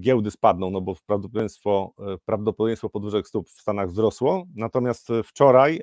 giełdy 0.00 0.30
spadną, 0.30 0.70
no 0.70 0.80
bo 0.80 0.94
prawdopodobieństwo, 1.06 1.92
e, 1.98 2.18
prawdopodobieństwo 2.24 2.90
podwyżek 2.90 3.28
stóp 3.28 3.48
w 3.48 3.60
Stanach 3.60 3.88
wzrosło, 3.88 4.46
natomiast 4.54 5.08
wczoraj 5.24 5.80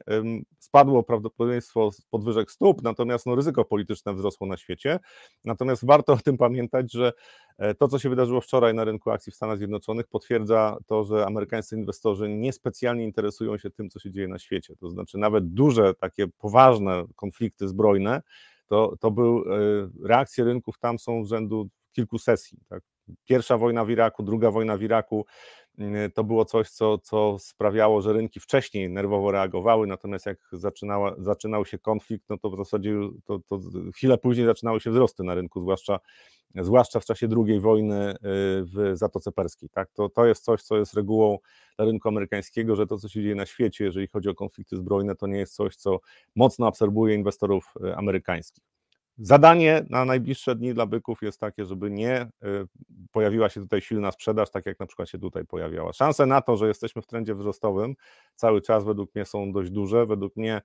spadło 0.59 1.03
prawdopodobieństwo 1.03 1.89
podwyżek 2.09 2.51
stóp, 2.51 2.83
natomiast 2.83 3.25
no, 3.25 3.35
ryzyko 3.35 3.65
polityczne 3.65 4.13
wzrosło 4.13 4.47
na 4.47 4.57
świecie. 4.57 4.99
Natomiast 5.45 5.85
warto 5.85 6.13
o 6.13 6.17
tym 6.17 6.37
pamiętać, 6.37 6.93
że 6.93 7.13
e, 7.57 7.75
to, 7.75 7.87
co 7.87 7.99
się 7.99 8.09
wydarzyło 8.09 8.41
wczoraj 8.41 8.73
na 8.73 8.83
rynku 8.83 9.11
akcji 9.11 9.31
w 9.31 9.35
Stanach 9.35 9.57
Zjednoczonych, 9.57 10.07
potwierdza 10.07 10.77
to, 10.85 11.03
że 11.03 11.25
amerykańscy 11.25 11.75
inwestorzy 11.75 12.29
niespecjalnie 12.29 13.03
interesują 13.03 13.57
się 13.57 13.69
tym, 13.69 13.89
co 13.89 13.99
się 13.99 14.11
dzieje 14.11 14.27
na 14.27 14.39
świecie. 14.39 14.75
To 14.79 14.89
znaczy, 14.89 15.17
nawet 15.17 15.53
duże, 15.53 15.93
takie 15.93 16.27
poważne 16.27 17.03
konflikty 17.15 17.67
zbrojne, 17.67 18.21
to, 18.67 18.93
to 18.99 19.11
był, 19.11 19.39
e, 19.39 19.89
reakcje 20.03 20.43
rynków 20.43 20.79
tam 20.79 20.99
są 20.99 21.25
rzędu 21.25 21.69
kilku 21.91 22.17
sesji. 22.17 22.59
Tak? 22.69 22.83
Pierwsza 23.25 23.57
wojna 23.57 23.85
w 23.85 23.89
Iraku, 23.89 24.23
druga 24.23 24.51
wojna 24.51 24.77
w 24.77 24.81
Iraku, 24.81 25.25
to 26.13 26.23
było 26.23 26.45
coś, 26.45 26.69
co, 26.69 26.97
co 26.97 27.39
sprawiało, 27.39 28.01
że 28.01 28.13
rynki 28.13 28.39
wcześniej 28.39 28.89
nerwowo 28.89 29.31
reagowały, 29.31 29.87
natomiast 29.87 30.25
jak 30.25 30.37
zaczynała, 30.51 31.15
zaczynał 31.17 31.65
się 31.65 31.79
konflikt, 31.79 32.25
no 32.29 32.37
to 32.37 32.49
w 32.49 32.57
zasadzie 32.57 32.95
to, 33.25 33.39
to 33.39 33.59
chwilę 33.95 34.17
później 34.17 34.45
zaczynały 34.45 34.79
się 34.79 34.91
wzrosty 34.91 35.23
na 35.23 35.35
rynku, 35.35 35.61
zwłaszcza, 35.61 35.99
zwłaszcza 36.55 36.99
w 36.99 37.05
czasie 37.05 37.27
II 37.47 37.59
wojny 37.59 38.11
y, 38.11 38.15
w 38.63 38.91
Zatoce 38.93 39.31
Perskiej. 39.31 39.69
Tak? 39.69 39.91
To, 39.91 40.09
to 40.09 40.25
jest 40.25 40.43
coś, 40.43 40.63
co 40.63 40.77
jest 40.77 40.93
regułą 40.93 41.37
dla 41.77 41.85
rynku 41.85 42.07
amerykańskiego, 42.07 42.75
że 42.75 42.87
to, 42.87 42.97
co 42.97 43.09
się 43.09 43.21
dzieje 43.21 43.35
na 43.35 43.45
świecie, 43.45 43.85
jeżeli 43.85 44.07
chodzi 44.07 44.29
o 44.29 44.35
konflikty 44.35 44.77
zbrojne, 44.77 45.15
to 45.15 45.27
nie 45.27 45.37
jest 45.39 45.55
coś, 45.55 45.75
co 45.75 45.99
mocno 46.35 46.67
absorbuje 46.67 47.15
inwestorów 47.15 47.73
y, 47.85 47.95
amerykańskich. 47.95 48.74
Zadanie 49.17 49.85
na 49.89 50.05
najbliższe 50.05 50.55
dni 50.55 50.73
dla 50.73 50.85
byków 50.85 51.21
jest 51.21 51.39
takie, 51.39 51.65
żeby 51.65 51.91
nie 51.91 52.21
y, 52.21 52.27
pojawiła 53.11 53.49
się 53.49 53.61
tutaj 53.61 53.81
silna 53.81 54.11
sprzedaż, 54.11 54.51
tak 54.51 54.65
jak 54.65 54.79
na 54.79 54.85
przykład 54.85 55.09
się 55.09 55.19
tutaj 55.19 55.45
pojawiała. 55.45 55.93
Szanse 55.93 56.25
na 56.25 56.41
to, 56.41 56.57
że 56.57 56.67
jesteśmy 56.67 57.01
w 57.01 57.07
trendzie 57.07 57.35
wzrostowym 57.35 57.95
cały 58.35 58.61
czas 58.61 58.83
według 58.83 59.15
mnie 59.15 59.25
są 59.25 59.51
dość 59.51 59.71
duże. 59.71 60.05
Według 60.05 60.35
mnie 60.35 60.61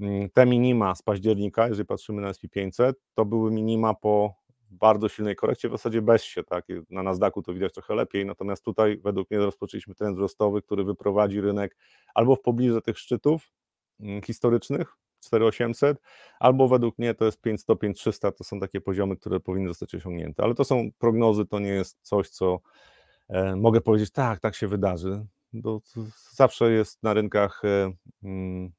mm, 0.00 0.30
te 0.30 0.46
minima 0.46 0.94
z 0.94 1.02
października, 1.02 1.68
jeżeli 1.68 1.86
patrzymy 1.86 2.22
na 2.22 2.32
SP500, 2.32 2.92
to 3.14 3.24
były 3.24 3.50
minima 3.50 3.94
po 3.94 4.34
bardzo 4.70 5.08
silnej 5.08 5.36
korekcie, 5.36 5.68
w 5.68 5.72
zasadzie 5.72 6.02
bez 6.02 6.22
się, 6.22 6.42
tak, 6.42 6.66
na 6.90 7.02
Nasdaqu 7.02 7.42
to 7.42 7.54
widać 7.54 7.72
trochę 7.72 7.94
lepiej, 7.94 8.26
natomiast 8.26 8.64
tutaj 8.64 9.00
według 9.04 9.30
mnie 9.30 9.40
rozpoczęliśmy 9.40 9.94
trend 9.94 10.16
wzrostowy, 10.16 10.62
który 10.62 10.84
wyprowadzi 10.84 11.40
rynek 11.40 11.76
albo 12.14 12.36
w 12.36 12.40
pobliże 12.40 12.82
tych 12.82 12.98
szczytów 12.98 13.52
mm, 14.00 14.22
historycznych, 14.22 14.96
4800, 15.24 15.98
albo 16.38 16.68
według 16.68 16.98
mnie 16.98 17.14
to 17.14 17.24
jest 17.24 17.40
500, 17.40 17.78
5300, 17.78 18.32
to 18.32 18.44
są 18.44 18.60
takie 18.60 18.80
poziomy, 18.80 19.16
które 19.16 19.40
powinny 19.40 19.68
zostać 19.68 19.94
osiągnięte, 19.94 20.42
ale 20.42 20.54
to 20.54 20.64
są 20.64 20.90
prognozy, 20.98 21.46
to 21.46 21.58
nie 21.58 21.68
jest 21.68 21.98
coś, 22.02 22.28
co 22.28 22.60
e, 23.28 23.56
mogę 23.56 23.80
powiedzieć, 23.80 24.10
tak, 24.10 24.40
tak 24.40 24.54
się 24.54 24.68
wydarzy, 24.68 25.26
bo 25.52 25.80
zawsze 26.32 26.72
jest 26.72 27.02
na 27.02 27.14
rynkach 27.14 27.62
e, 27.64 27.92
mm, 28.22 28.72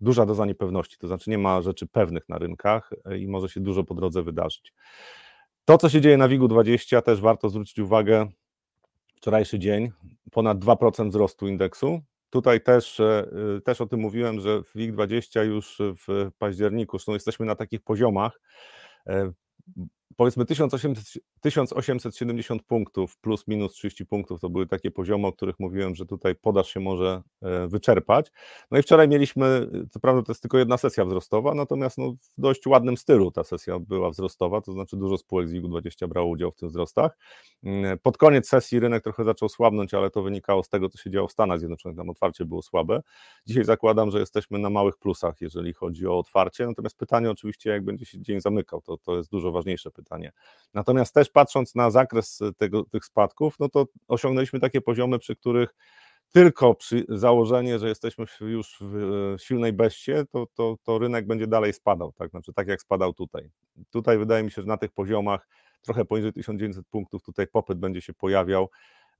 duża 0.00 0.26
doza 0.26 0.46
niepewności, 0.46 0.98
to 0.98 1.06
znaczy 1.06 1.30
nie 1.30 1.38
ma 1.38 1.62
rzeczy 1.62 1.86
pewnych 1.86 2.28
na 2.28 2.38
rynkach 2.38 2.90
e, 3.04 3.18
i 3.18 3.28
może 3.28 3.48
się 3.48 3.60
dużo 3.60 3.84
po 3.84 3.94
drodze 3.94 4.22
wydarzyć. 4.22 4.74
To, 5.64 5.78
co 5.78 5.88
się 5.88 6.00
dzieje 6.00 6.16
na 6.16 6.28
WIG-20, 6.28 7.02
też 7.02 7.20
warto 7.20 7.48
zwrócić 7.48 7.78
uwagę, 7.78 8.28
wczorajszy 9.16 9.58
dzień, 9.58 9.90
ponad 10.30 10.58
2% 10.58 11.08
wzrostu 11.08 11.48
indeksu, 11.48 12.00
Tutaj 12.30 12.60
też, 12.60 13.00
e, 13.00 13.26
y, 13.56 13.60
też 13.60 13.80
o 13.80 13.86
tym 13.86 14.00
mówiłem, 14.00 14.40
że 14.40 14.62
w 14.62 14.74
WIG20 14.74 15.44
już 15.44 15.78
w 16.06 16.30
październiku, 16.38 16.98
zresztą 16.98 17.12
jesteśmy 17.12 17.46
na 17.46 17.54
takich 17.54 17.80
poziomach, 17.80 18.40
e, 19.06 19.32
powiedzmy 20.16 20.44
1800, 20.44 21.22
1870 21.40 22.62
punktów 22.62 23.18
plus 23.18 23.48
minus 23.48 23.72
30 23.72 24.06
punktów 24.06 24.40
to 24.40 24.50
były 24.50 24.66
takie 24.66 24.90
poziomy, 24.90 25.26
o 25.26 25.32
których 25.32 25.60
mówiłem, 25.60 25.94
że 25.94 26.06
tutaj 26.06 26.34
podaż 26.34 26.68
się 26.68 26.80
może 26.80 27.22
e, 27.42 27.68
wyczerpać. 27.68 28.32
No 28.70 28.78
i 28.78 28.82
wczoraj 28.82 29.08
mieliśmy, 29.08 29.70
co 29.90 30.00
prawda 30.00 30.22
to 30.22 30.32
jest 30.32 30.42
tylko 30.42 30.58
jedna 30.58 30.76
sesja 30.76 31.04
wzrostowa, 31.04 31.54
natomiast 31.54 31.98
no 31.98 32.12
w 32.12 32.40
dość 32.40 32.66
ładnym 32.66 32.96
stylu 32.96 33.30
ta 33.30 33.44
sesja 33.44 33.78
była 33.78 34.10
wzrostowa, 34.10 34.60
to 34.60 34.72
znaczy 34.72 34.96
dużo 34.96 35.18
spółek 35.18 35.48
z 35.48 35.52
WIG-20 35.52 36.08
brało 36.08 36.28
udział 36.28 36.50
w 36.50 36.56
tych 36.56 36.68
wzrostach. 36.68 37.18
Mm, 37.64 37.98
pod 37.98 38.18
koniec 38.18 38.48
sesji 38.48 38.80
rynek 38.80 39.04
trochę 39.04 39.24
zaczął 39.24 39.48
słabnąć, 39.48 39.94
ale 39.94 40.10
to 40.10 40.22
wynikało 40.22 40.62
z 40.62 40.68
tego, 40.68 40.88
co 40.88 40.98
się 40.98 41.10
działo 41.10 41.28
w 41.28 41.32
Stanach 41.32 41.58
Zjednoczonych, 41.58 41.98
tam 41.98 42.10
otwarcie 42.10 42.44
było 42.44 42.62
słabe. 42.62 43.00
Dzisiaj 43.46 43.64
zakładam, 43.64 44.10
że 44.10 44.20
jesteśmy 44.20 44.58
na 44.58 44.70
małych 44.70 44.96
plusach, 44.96 45.40
jeżeli 45.40 45.74
chodzi 45.74 46.06
o 46.06 46.18
otwarcie, 46.18 46.66
natomiast 46.66 46.98
pytanie 46.98 47.30
oczywiście, 47.30 47.70
jak 47.70 47.84
będzie 47.84 48.06
się 48.06 48.20
dzień 48.20 48.40
zamykał, 48.40 48.80
to, 48.80 48.96
to 48.96 49.16
jest 49.16 49.30
dużo 49.30 49.52
ważniejsze 49.52 49.90
pytanie. 49.90 50.32
Natomiast 50.74 51.14
też 51.14 51.29
patrząc 51.32 51.74
na 51.74 51.90
zakres 51.90 52.40
tego, 52.56 52.84
tych 52.84 53.04
spadków, 53.04 53.54
no 53.60 53.68
to 53.68 53.86
osiągnęliśmy 54.08 54.60
takie 54.60 54.80
poziomy, 54.80 55.18
przy 55.18 55.36
których 55.36 55.74
tylko 56.32 56.74
przy 56.74 57.04
założenie, 57.08 57.78
że 57.78 57.88
jesteśmy 57.88 58.24
już 58.40 58.76
w 58.80 58.96
e, 58.96 59.38
silnej 59.38 59.72
beście, 59.72 60.24
to, 60.32 60.46
to, 60.54 60.76
to 60.82 60.98
rynek 60.98 61.26
będzie 61.26 61.46
dalej 61.46 61.72
spadał, 61.72 62.12
tak? 62.12 62.30
Znaczy, 62.30 62.52
tak 62.52 62.68
jak 62.68 62.80
spadał 62.80 63.12
tutaj. 63.12 63.50
Tutaj 63.90 64.18
wydaje 64.18 64.42
mi 64.42 64.50
się, 64.50 64.62
że 64.62 64.68
na 64.68 64.76
tych 64.76 64.92
poziomach 64.92 65.48
trochę 65.82 66.04
poniżej 66.04 66.32
1900 66.32 66.86
punktów 66.86 67.22
tutaj 67.22 67.46
popyt 67.46 67.78
będzie 67.78 68.00
się 68.00 68.14
pojawiał 68.14 68.70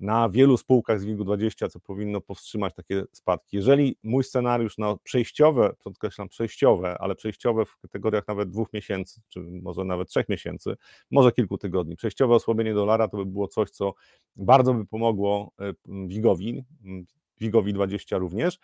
na 0.00 0.28
wielu 0.28 0.56
spółkach 0.56 1.00
z 1.00 1.04
WIG-20, 1.04 1.68
co 1.68 1.80
powinno 1.80 2.20
powstrzymać 2.20 2.74
takie 2.74 3.02
spadki. 3.12 3.56
Jeżeli 3.56 3.96
mój 4.02 4.24
scenariusz 4.24 4.78
na 4.78 4.96
przejściowe, 4.96 5.72
podkreślam 5.84 6.28
przejściowe, 6.28 6.96
ale 7.00 7.14
przejściowe 7.14 7.64
w 7.64 7.78
kategoriach 7.78 8.28
nawet 8.28 8.50
dwóch 8.50 8.72
miesięcy, 8.72 9.20
czy 9.28 9.40
może 9.40 9.84
nawet 9.84 10.08
trzech 10.08 10.28
miesięcy, 10.28 10.76
może 11.10 11.32
kilku 11.32 11.58
tygodni, 11.58 11.96
przejściowe 11.96 12.34
osłabienie 12.34 12.74
dolara 12.74 13.08
to 13.08 13.16
by 13.16 13.26
było 13.26 13.48
coś, 13.48 13.70
co 13.70 13.94
bardzo 14.36 14.74
by 14.74 14.86
pomogło 14.86 15.52
e, 15.60 15.72
WIG-owi, 16.06 16.64
WIG-owi 17.40 17.72
20 17.72 18.18
również, 18.18 18.58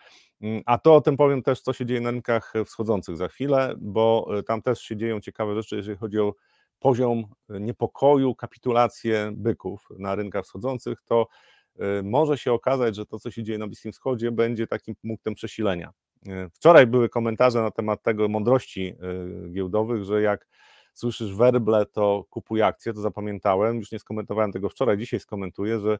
a 0.65 0.77
to 0.77 0.95
o 0.95 1.01
tym 1.01 1.17
powiem 1.17 1.43
też, 1.43 1.61
co 1.61 1.73
się 1.73 1.85
dzieje 1.85 2.01
na 2.01 2.11
rynkach 2.11 2.53
wschodzących 2.65 3.17
za 3.17 3.27
chwilę, 3.27 3.75
bo 3.77 4.27
e, 4.37 4.43
tam 4.43 4.61
też 4.61 4.81
się 4.81 4.97
dzieją 4.97 5.19
ciekawe 5.19 5.55
rzeczy, 5.55 5.75
jeżeli 5.75 5.97
chodzi 5.97 6.19
o 6.19 6.33
poziom 6.79 7.23
niepokoju, 7.49 8.35
kapitulację 8.35 9.31
byków 9.33 9.87
na 9.99 10.15
rynkach 10.15 10.43
wschodzących, 10.43 11.01
to 11.05 11.27
y, 11.99 12.03
może 12.03 12.37
się 12.37 12.53
okazać, 12.53 12.95
że 12.95 13.05
to, 13.05 13.19
co 13.19 13.31
się 13.31 13.43
dzieje 13.43 13.59
na 13.59 13.67
Bliskim 13.67 13.91
Wschodzie, 13.91 14.31
będzie 14.31 14.67
takim 14.67 14.95
punktem 14.95 15.35
przesilenia. 15.35 15.91
Y, 16.27 16.49
wczoraj 16.53 16.87
były 16.87 17.09
komentarze 17.09 17.61
na 17.61 17.71
temat 17.71 18.03
tego 18.03 18.27
mądrości 18.27 18.95
giełdowych, 19.51 20.03
że 20.03 20.21
jak 20.21 20.47
słyszysz 20.97 21.35
werble, 21.35 21.85
to 21.85 22.25
kupuj 22.29 22.61
akcje, 22.61 22.93
to 22.93 23.01
zapamiętałem, 23.01 23.77
już 23.77 23.91
nie 23.91 23.99
skomentowałem 23.99 24.51
tego 24.51 24.69
wczoraj, 24.69 24.97
dzisiaj 24.97 25.19
skomentuję, 25.19 25.79
że 25.79 25.99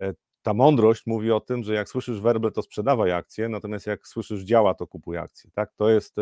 e, 0.00 0.14
ta 0.42 0.54
mądrość 0.54 1.06
mówi 1.06 1.32
o 1.32 1.40
tym, 1.40 1.62
że 1.62 1.74
jak 1.74 1.88
słyszysz 1.88 2.20
werble, 2.20 2.50
to 2.50 2.62
sprzedawaj 2.62 3.12
akcje, 3.12 3.48
natomiast 3.48 3.86
jak 3.86 4.06
słyszysz 4.06 4.42
działa, 4.42 4.74
to 4.74 4.86
kupuj 4.86 5.18
akcje. 5.18 5.50
Tak? 5.54 5.72
To 5.76 5.90
jest, 5.90 6.16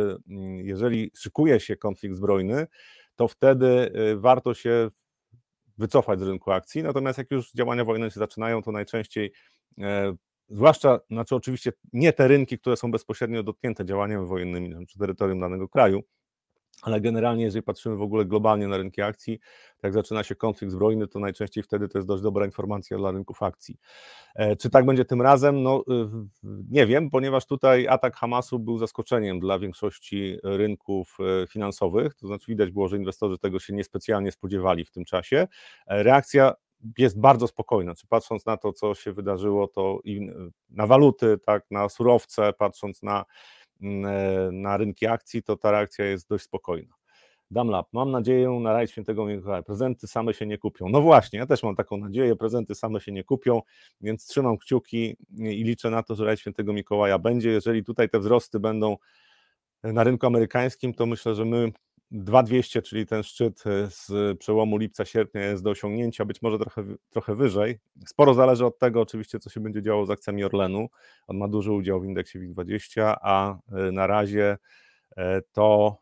jeżeli 0.57 1.11
szykuje 1.15 1.61
się 1.61 1.77
konflikt 1.77 2.17
zbrojny, 2.17 2.67
to 3.17 3.29
wtedy 3.29 3.93
y, 4.13 4.17
warto 4.17 4.55
się 4.55 4.91
wycofać 5.79 6.21
z 6.21 6.23
rynku 6.23 6.51
akcji. 6.51 6.83
Natomiast 6.83 7.19
jak 7.19 7.31
już 7.31 7.53
działania 7.53 7.85
wojenne 7.85 8.11
się 8.11 8.21
zaczynają, 8.21 8.63
to 8.63 8.73
najczęściej, 8.73 9.33
e, 9.81 10.17
zwłaszcza, 10.49 11.01
znaczy 11.11 11.35
oczywiście 11.35 11.73
nie 11.93 12.13
te 12.13 12.29
rynki, 12.29 12.59
które 12.59 12.77
są 12.77 12.91
bezpośrednio 12.91 13.43
dotknięte 13.43 13.85
działaniami 13.85 14.27
wojennymi, 14.27 14.87
czy 14.87 14.99
terytorium 14.99 15.41
danego 15.41 15.69
kraju, 15.69 16.03
ale 16.83 17.01
generalnie, 17.01 17.45
jeżeli 17.45 17.63
patrzymy 17.63 17.97
w 17.97 18.03
ogóle 18.03 18.25
globalnie 18.25 18.69
na 18.69 18.77
rynki 18.77 19.03
akcji, 19.03 19.39
jak 19.83 19.93
zaczyna 19.93 20.23
się 20.25 20.35
konflikt 20.35 20.73
zbrojny, 20.73 21.09
to 21.09 21.19
najczęściej 21.19 21.63
wtedy 21.65 21.89
to 21.89 21.99
jest 21.99 22.09
dość 22.09 22.23
dobra 22.23 22.47
informacja 22.47 22.99
dla 22.99 23.11
rynków 23.11 23.43
akcji. 23.43 23.79
E, 24.35 24.57
czy 24.57 24.71
tak 24.71 24.87
będzie 24.87 25.05
tym 25.05 25.23
razem? 25.23 25.63
No 25.63 25.85
nie 26.71 26.87
wiem, 26.87 27.11
ponieważ 27.11 27.47
tutaj 27.47 27.89
atak 27.89 28.17
Hamasu 28.17 28.59
był 28.59 28.79
zaskoczeniem 28.79 29.41
dla 29.41 29.59
większości 29.59 30.39
rynków 30.43 31.19
e, 31.43 31.47
finansowych, 31.47 32.15
to 32.15 32.27
znaczy 32.27 32.45
widać 32.49 32.71
było, 32.71 32.89
że 32.89 32.97
inwestorzy 32.97 33.39
tego 33.39 33.59
się 33.59 33.75
niespecjalnie 33.75 34.33
spodziewali 34.33 34.85
w 34.85 34.91
tym 34.91 35.05
czasie. 35.05 35.49
E, 35.87 36.03
reakcja 36.03 36.55
jest 36.99 37.21
bardzo 37.21 37.47
spokojna. 37.47 37.95
Czy 37.95 38.07
patrząc 38.07 38.47
na 38.47 38.57
to, 38.57 38.73
co 38.73 38.95
się 38.95 39.13
wydarzyło, 39.13 39.69
to 39.69 40.01
i 40.05 40.31
na 40.71 40.87
waluty, 40.87 41.39
tak, 41.47 41.65
na 41.71 41.89
surowce, 41.89 42.53
patrząc 42.53 43.03
na 43.03 43.25
na 44.53 44.77
rynki 44.77 45.07
akcji, 45.07 45.43
to 45.43 45.57
ta 45.57 45.71
reakcja 45.71 46.05
jest 46.05 46.29
dość 46.29 46.45
spokojna. 46.45 46.95
Damlab, 47.51 47.89
mam 47.93 48.11
nadzieję 48.11 48.51
na 48.51 48.73
rajd 48.73 48.91
świętego 48.91 49.27
Mikołaja. 49.27 49.63
Prezenty 49.63 50.07
same 50.07 50.35
się 50.35 50.47
nie 50.47 50.59
kupią. 50.59 50.89
No 50.89 51.01
właśnie, 51.01 51.39
ja 51.39 51.47
też 51.47 51.63
mam 51.63 51.77
taką 51.77 51.97
nadzieję, 51.97 52.37
prezenty 52.37 52.75
same 52.75 53.01
się 53.01 53.13
nie 53.13 53.25
kupią, 53.25 53.63
więc 54.01 54.27
trzymam 54.27 54.59
kciuki 54.59 55.17
i 55.39 55.65
liczę 55.65 55.91
na 55.91 56.03
to, 56.03 56.15
że 56.15 56.25
rajd 56.25 56.41
świętego 56.41 56.73
Mikołaja 56.73 57.19
będzie. 57.19 57.51
Jeżeli 57.51 57.85
tutaj 57.85 58.09
te 58.09 58.19
wzrosty 58.19 58.61
będą 58.61 58.97
na 59.83 60.05
rynku 60.05 60.27
amerykańskim, 60.27 60.95
to 60.95 61.07
myślę, 61.07 61.35
że 61.35 61.45
my 61.45 61.73
2200, 62.11 62.83
czyli 62.83 63.07
ten 63.07 63.23
szczyt 63.23 63.65
e, 63.67 63.91
z 63.91 64.39
przełomu 64.39 64.79
lipca-sierpnia 64.79 65.41
jest 65.41 65.63
do 65.63 65.71
osiągnięcia, 65.71 66.25
być 66.25 66.43
może 66.43 66.59
trochę, 66.59 66.85
trochę 67.11 67.35
wyżej. 67.35 67.79
Sporo 68.07 68.35
zależy 68.35 68.67
od 68.67 68.79
tego 68.79 69.01
oczywiście, 69.01 69.39
co 69.39 69.51
się 69.51 69.61
będzie 69.61 69.83
działo 69.83 70.07
z 70.07 70.11
akcjami 70.11 70.45
Orlenu. 70.45 70.89
On 71.27 71.37
ma 71.37 71.49
duży 71.49 71.73
udział 71.73 72.01
w 72.01 72.05
indeksie 72.05 72.39
WIG20, 72.39 73.15
a 73.21 73.59
e, 73.73 73.93
na 73.93 74.07
razie 74.07 74.59
e, 75.17 75.43
to 75.53 75.97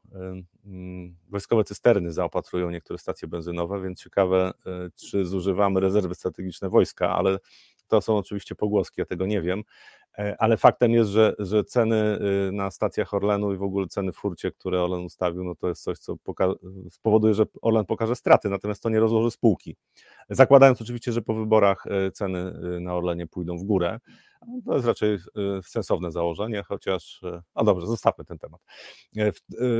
mm, 0.64 1.16
wojskowe 1.28 1.64
cysterny 1.64 2.12
zaopatrują 2.12 2.70
niektóre 2.70 2.98
stacje 2.98 3.28
benzynowe, 3.28 3.82
więc 3.82 4.02
ciekawe, 4.02 4.52
czy 4.94 5.24
zużywamy 5.24 5.80
rezerwy 5.80 6.14
strategiczne 6.14 6.68
wojska, 6.68 7.16
ale 7.16 7.38
to 7.88 8.00
są 8.00 8.16
oczywiście 8.16 8.54
pogłoski, 8.54 9.00
ja 9.00 9.04
tego 9.04 9.26
nie 9.26 9.42
wiem. 9.42 9.62
E, 10.18 10.36
ale 10.38 10.56
faktem 10.56 10.92
jest, 10.92 11.10
że, 11.10 11.34
że 11.38 11.64
ceny 11.64 12.18
y, 12.48 12.52
na 12.52 12.70
stacjach 12.70 13.14
Orlenu 13.14 13.52
i 13.52 13.56
w 13.56 13.62
ogóle 13.62 13.86
ceny 13.86 14.12
w 14.12 14.16
hurcie, 14.16 14.52
które 14.52 14.82
Orlen 14.82 15.04
ustawił, 15.04 15.44
no 15.44 15.54
to 15.54 15.68
jest 15.68 15.82
coś, 15.82 15.98
co 15.98 16.16
spowoduje, 16.90 17.34
że 17.34 17.44
Orlen 17.62 17.84
pokaże 17.84 18.16
straty, 18.16 18.48
natomiast 18.48 18.82
to 18.82 18.88
nie 18.88 19.00
rozłoży 19.00 19.30
spółki. 19.30 19.76
Zakładając 20.30 20.82
oczywiście, 20.82 21.12
że 21.12 21.22
po 21.22 21.34
wyborach 21.34 21.86
e, 21.86 22.10
ceny 22.10 22.38
y, 22.76 22.80
na 22.80 22.94
Orlenie 22.94 23.26
pójdą 23.26 23.58
w 23.58 23.64
górę, 23.64 23.98
To 24.66 24.74
jest 24.74 24.86
raczej 24.86 25.18
sensowne 25.62 26.12
założenie, 26.12 26.62
chociaż, 26.62 27.20
no 27.56 27.64
dobrze, 27.64 27.86
zostawmy 27.86 28.24
ten 28.24 28.38
temat. 28.38 28.60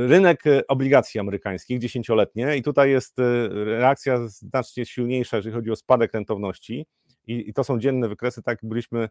Rynek 0.07 0.43
obligacji 0.67 1.19
amerykańskich, 1.19 1.79
dziesięcioletnie, 1.79 2.57
i 2.57 2.63
tutaj 2.63 2.91
jest 2.91 3.17
reakcja 3.65 4.27
znacznie 4.27 4.85
silniejsza, 4.85 5.37
jeżeli 5.37 5.55
chodzi 5.55 5.71
o 5.71 5.75
spadek 5.75 6.13
rentowności. 6.13 6.85
I, 7.27 7.49
I, 7.49 7.53
to 7.53 7.63
są 7.63 7.79
dzienne 7.79 8.09
wykresy, 8.09 8.41
tak 8.41 8.59
byliśmy 8.63 9.09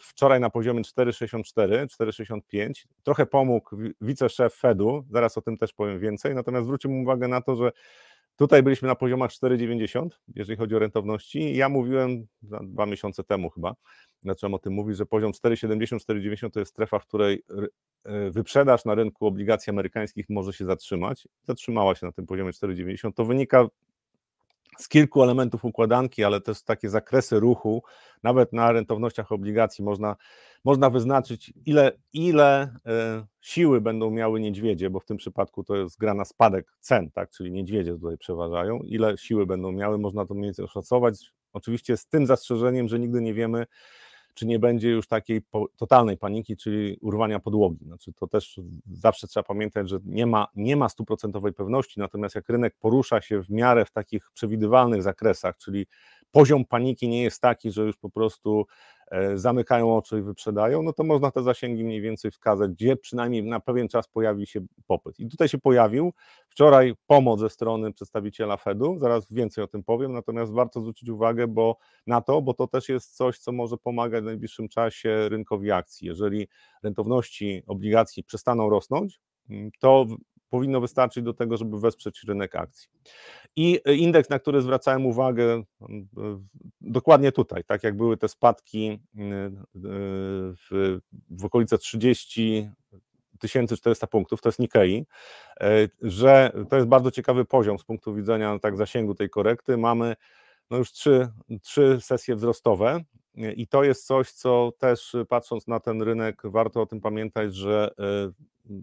wczoraj 0.00 0.40
na 0.40 0.50
poziomie 0.50 0.82
4,64, 0.82 1.86
4,65. 1.86 2.86
Trochę 3.02 3.26
pomógł 3.26 3.76
wiceszef 4.00 4.54
Fedu, 4.54 5.04
zaraz 5.10 5.38
o 5.38 5.42
tym 5.42 5.56
też 5.56 5.72
powiem 5.72 6.00
więcej, 6.00 6.34
natomiast 6.34 6.64
zwróćmy 6.64 7.02
uwagę 7.02 7.28
na 7.28 7.40
to, 7.40 7.56
że 7.56 7.72
Tutaj 8.38 8.62
byliśmy 8.62 8.88
na 8.88 8.94
poziomach 8.94 9.30
4,90, 9.30 10.08
jeżeli 10.34 10.56
chodzi 10.56 10.74
o 10.74 10.78
rentowności. 10.78 11.56
Ja 11.56 11.68
mówiłem 11.68 12.26
dwa 12.62 12.86
miesiące 12.86 13.24
temu 13.24 13.50
chyba, 13.50 13.74
zacząłem 14.22 14.54
o 14.54 14.58
tym 14.58 14.72
mówić, 14.72 14.96
że 14.96 15.06
poziom 15.06 15.32
4,70, 15.32 15.96
4,90 15.96 16.50
to 16.50 16.60
jest 16.60 16.72
strefa, 16.72 16.98
w 16.98 17.06
której 17.06 17.42
e, 18.04 18.30
wyprzedaż 18.30 18.84
na 18.84 18.94
rynku 18.94 19.26
obligacji 19.26 19.70
amerykańskich 19.70 20.26
może 20.28 20.52
się 20.52 20.64
zatrzymać. 20.64 21.28
Zatrzymała 21.42 21.94
się 21.94 22.06
na 22.06 22.12
tym 22.12 22.26
poziomie 22.26 22.50
4,90. 22.50 23.12
To 23.14 23.24
wynika 23.24 23.66
z 24.78 24.88
kilku 24.88 25.22
elementów 25.22 25.64
układanki, 25.64 26.24
ale 26.24 26.40
też 26.40 26.62
takie 26.62 26.88
zakresy 26.88 27.40
ruchu, 27.40 27.82
nawet 28.22 28.52
na 28.52 28.72
rentownościach 28.72 29.32
obligacji 29.32 29.84
można, 29.84 30.16
można 30.64 30.90
wyznaczyć, 30.90 31.52
ile, 31.66 31.92
ile 32.12 32.74
e, 32.86 33.26
siły 33.40 33.80
będą 33.80 34.10
miały 34.10 34.40
niedźwiedzie, 34.40 34.90
bo 34.90 35.00
w 35.00 35.04
tym 35.04 35.16
przypadku 35.16 35.64
to 35.64 35.76
jest 35.76 35.98
gra 35.98 36.14
na 36.14 36.24
spadek 36.24 36.76
cen, 36.80 37.10
tak, 37.10 37.30
czyli 37.30 37.52
niedźwiedzie 37.52 37.92
tutaj 37.92 38.18
przeważają, 38.18 38.78
ile 38.78 39.18
siły 39.18 39.46
będą 39.46 39.72
miały, 39.72 39.98
można 39.98 40.26
to 40.26 40.34
mniej 40.34 40.44
więcej 40.44 40.64
oszacować, 40.64 41.32
oczywiście 41.52 41.96
z 41.96 42.06
tym 42.06 42.26
zastrzeżeniem, 42.26 42.88
że 42.88 42.98
nigdy 42.98 43.20
nie 43.20 43.34
wiemy, 43.34 43.66
czy 44.38 44.46
nie 44.46 44.58
będzie 44.58 44.90
już 44.90 45.08
takiej 45.08 45.42
totalnej 45.76 46.16
paniki, 46.16 46.56
czyli 46.56 46.98
urwania 47.00 47.40
podłogi. 47.40 47.84
Znaczy, 47.84 48.12
to 48.12 48.26
też 48.26 48.60
zawsze 48.92 49.28
trzeba 49.28 49.44
pamiętać, 49.44 49.88
że 49.88 49.98
nie 50.04 50.26
ma, 50.26 50.46
nie 50.54 50.76
ma 50.76 50.88
stuprocentowej 50.88 51.52
pewności, 51.52 52.00
natomiast 52.00 52.34
jak 52.34 52.48
rynek 52.48 52.74
porusza 52.80 53.20
się 53.20 53.42
w 53.42 53.50
miarę 53.50 53.84
w 53.84 53.90
takich 53.90 54.30
przewidywalnych 54.34 55.02
zakresach, 55.02 55.56
czyli 55.56 55.86
poziom 56.30 56.64
paniki 56.64 57.08
nie 57.08 57.22
jest 57.22 57.40
taki, 57.40 57.70
że 57.70 57.82
już 57.82 57.96
po 57.96 58.10
prostu 58.10 58.66
zamykają 59.34 59.96
oczy 59.96 60.18
i 60.18 60.22
wyprzedają, 60.22 60.82
no 60.82 60.92
to 60.92 61.04
można 61.04 61.30
te 61.30 61.42
zasięgi 61.42 61.84
mniej 61.84 62.00
więcej 62.00 62.30
wskazać, 62.30 62.70
gdzie 62.70 62.96
przynajmniej 62.96 63.42
na 63.42 63.60
pewien 63.60 63.88
czas 63.88 64.08
pojawi 64.08 64.46
się 64.46 64.60
popyt. 64.86 65.20
I 65.20 65.28
tutaj 65.28 65.48
się 65.48 65.58
pojawił 65.58 66.12
wczoraj 66.48 66.94
pomoc 67.06 67.40
ze 67.40 67.50
strony 67.50 67.92
przedstawiciela 67.92 68.56
Fedu, 68.56 68.98
zaraz 68.98 69.32
więcej 69.32 69.64
o 69.64 69.66
tym 69.66 69.84
powiem, 69.84 70.12
natomiast 70.12 70.52
warto 70.52 70.80
zwrócić 70.80 71.08
uwagę 71.08 71.46
bo, 71.46 71.76
na 72.06 72.20
to, 72.20 72.42
bo 72.42 72.54
to 72.54 72.66
też 72.66 72.88
jest 72.88 73.16
coś, 73.16 73.38
co 73.38 73.52
może 73.52 73.76
pomagać 73.76 74.22
w 74.22 74.26
najbliższym 74.26 74.68
czasie 74.68 75.28
rynkowi 75.28 75.70
akcji. 75.70 76.06
Jeżeli 76.06 76.48
rentowności 76.82 77.62
obligacji 77.66 78.24
przestaną 78.24 78.70
rosnąć, 78.70 79.20
mm, 79.50 79.70
to 79.80 80.06
powinno 80.50 80.80
wystarczyć 80.80 81.24
do 81.24 81.34
tego, 81.34 81.56
żeby 81.56 81.80
wesprzeć 81.80 82.24
rynek 82.28 82.56
akcji. 82.56 82.88
I 83.56 83.80
indeks, 83.96 84.30
na 84.30 84.38
który 84.38 84.62
zwracałem 84.62 85.06
uwagę, 85.06 85.62
dokładnie 86.80 87.32
tutaj, 87.32 87.64
tak 87.64 87.84
jak 87.84 87.96
były 87.96 88.16
te 88.16 88.28
spadki 88.28 89.00
w, 90.70 90.98
w 91.30 91.44
okolice 91.44 91.78
30 91.78 92.70
1400 93.38 94.06
punktów, 94.06 94.40
to 94.40 94.48
jest 94.48 94.58
Nikkei, 94.58 95.06
y, 95.62 95.90
że 96.02 96.52
to 96.70 96.76
jest 96.76 96.88
bardzo 96.88 97.10
ciekawy 97.10 97.44
poziom 97.44 97.78
z 97.78 97.84
punktu 97.84 98.14
widzenia 98.14 98.58
tak 98.58 98.76
zasięgu 98.76 99.14
tej 99.14 99.30
korekty. 99.30 99.76
Mamy 99.76 100.16
no 100.70 100.76
już 100.76 100.92
trzy, 100.92 101.28
trzy 101.62 101.98
sesje 102.00 102.36
wzrostowe 102.36 103.00
i 103.56 103.66
to 103.66 103.84
jest 103.84 104.06
coś, 104.06 104.32
co 104.32 104.72
też 104.78 105.16
patrząc 105.28 105.66
na 105.66 105.80
ten 105.80 106.02
rynek, 106.02 106.42
warto 106.44 106.82
o 106.82 106.86
tym 106.86 107.00
pamiętać, 107.00 107.54
że 107.54 107.90
y, 108.70 108.82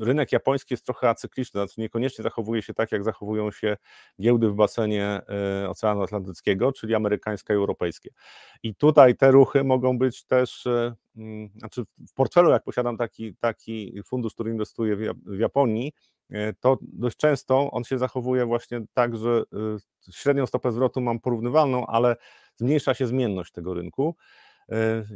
rynek 0.00 0.32
japoński 0.32 0.74
jest 0.74 0.84
trochę 0.84 1.08
acykliczny, 1.08 1.60
znaczy 1.60 1.80
niekoniecznie 1.80 2.22
zachowuje 2.22 2.62
się 2.62 2.74
tak, 2.74 2.92
jak 2.92 3.04
zachowują 3.04 3.50
się 3.50 3.76
giełdy 4.20 4.48
w 4.48 4.54
basenie 4.54 5.20
e, 5.62 5.68
Oceanu 5.68 6.02
Atlantyckiego, 6.02 6.72
czyli 6.72 6.94
amerykańskie 6.94 7.54
i 7.54 7.56
europejskie. 7.56 8.10
I 8.62 8.74
tutaj 8.74 9.16
te 9.16 9.30
ruchy 9.30 9.64
mogą 9.64 9.98
być 9.98 10.24
też, 10.24 10.66
e, 10.66 10.94
mm, 11.16 11.48
znaczy 11.56 11.84
w 12.08 12.14
portfelu, 12.14 12.50
jak 12.50 12.64
posiadam 12.64 12.96
taki, 12.96 13.36
taki 13.40 14.02
fundusz, 14.06 14.34
który 14.34 14.50
inwestuje 14.50 14.96
w 15.26 15.38
Japonii, 15.38 15.92
e, 16.30 16.52
to 16.52 16.78
dość 16.82 17.16
często 17.16 17.70
on 17.70 17.84
się 17.84 17.98
zachowuje 17.98 18.46
właśnie 18.46 18.80
tak, 18.94 19.16
że 19.16 19.42
średnią 20.12 20.46
stopę 20.46 20.72
zwrotu 20.72 21.00
mam 21.00 21.20
porównywalną, 21.20 21.86
ale 21.86 22.16
zmniejsza 22.56 22.94
się 22.94 23.06
zmienność 23.06 23.52
tego 23.52 23.74
rynku. 23.74 24.16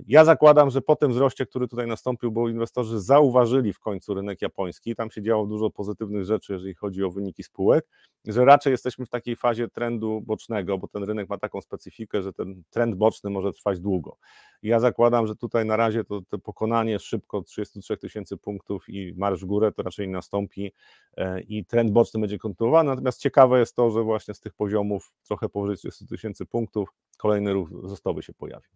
Ja 0.06 0.24
zakładam, 0.24 0.70
że 0.70 0.82
po 0.82 0.96
tym 0.96 1.10
wzroście, 1.10 1.46
który 1.46 1.68
tutaj 1.68 1.86
nastąpił, 1.86 2.32
bo 2.32 2.48
inwestorzy 2.48 3.00
zauważyli 3.00 3.72
w 3.72 3.78
końcu 3.78 4.14
rynek 4.14 4.42
japoński, 4.42 4.94
tam 4.94 5.10
się 5.10 5.22
działo 5.22 5.46
dużo 5.46 5.70
pozytywnych 5.70 6.24
rzeczy, 6.24 6.52
jeżeli 6.52 6.74
chodzi 6.74 7.04
o 7.04 7.10
wyniki 7.10 7.42
spółek, 7.42 7.86
że 8.26 8.44
raczej 8.44 8.70
jesteśmy 8.70 9.06
w 9.06 9.08
takiej 9.08 9.36
fazie 9.36 9.68
trendu 9.68 10.20
bocznego, 10.20 10.78
bo 10.78 10.88
ten 10.88 11.04
rynek 11.04 11.28
ma 11.28 11.38
taką 11.38 11.60
specyfikę, 11.60 12.22
że 12.22 12.32
ten 12.32 12.62
trend 12.70 12.94
boczny 12.94 13.30
może 13.30 13.52
trwać 13.52 13.80
długo. 13.80 14.16
ja 14.62 14.80
zakładam, 14.80 15.26
że 15.26 15.36
tutaj 15.36 15.66
na 15.66 15.76
razie 15.76 16.04
to, 16.04 16.20
to 16.28 16.38
pokonanie 16.38 16.98
szybko 16.98 17.42
33 17.42 17.96
tysięcy 17.96 18.36
punktów 18.36 18.88
i 18.88 19.14
marsz 19.16 19.40
w 19.40 19.44
górę 19.44 19.72
to 19.72 19.82
raczej 19.82 20.08
nastąpi 20.08 20.72
e, 21.16 21.40
i 21.40 21.64
trend 21.64 21.90
boczny 21.90 22.20
będzie 22.20 22.38
kontynuowany. 22.38 22.90
Natomiast 22.90 23.20
ciekawe 23.20 23.58
jest 23.58 23.76
to, 23.76 23.90
że 23.90 24.02
właśnie 24.02 24.34
z 24.34 24.40
tych 24.40 24.54
poziomów 24.54 25.12
trochę 25.26 25.48
powyżej 25.48 25.76
30 25.76 26.06
tysięcy 26.06 26.46
punktów 26.46 26.88
kolejny 27.18 27.52
ruch 27.52 27.70
wzrostowy 27.70 28.22
się 28.22 28.32
pojawił. 28.32 28.70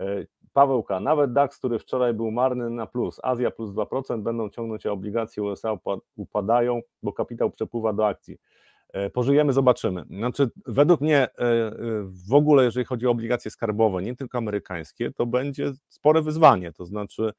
E, 0.00 0.26
Pawełka, 0.52 1.00
nawet 1.00 1.32
DAX, 1.32 1.58
który 1.58 1.78
wczoraj 1.78 2.14
był 2.14 2.30
marny 2.30 2.70
na 2.70 2.86
plus, 2.86 3.20
Azja 3.22 3.50
plus 3.50 3.70
2%, 3.70 4.22
będą 4.22 4.50
ciągnąć, 4.50 4.86
a 4.86 4.92
obligacje 4.92 5.42
USA 5.42 5.78
upadają, 6.16 6.80
bo 7.02 7.12
kapitał 7.12 7.50
przepływa 7.50 7.92
do 7.92 8.06
akcji. 8.06 8.38
E, 8.92 9.10
pożyjemy, 9.10 9.52
zobaczymy. 9.52 10.04
Znaczy, 10.10 10.50
według 10.66 11.00
mnie 11.00 11.22
e, 11.22 11.30
w 12.28 12.34
ogóle, 12.34 12.64
jeżeli 12.64 12.86
chodzi 12.86 13.06
o 13.06 13.10
obligacje 13.10 13.50
skarbowe, 13.50 14.02
nie 14.02 14.16
tylko 14.16 14.38
amerykańskie, 14.38 15.12
to 15.12 15.26
będzie 15.26 15.72
spore 15.88 16.22
wyzwanie. 16.22 16.72
To 16.72 16.86
znaczy, 16.86 17.32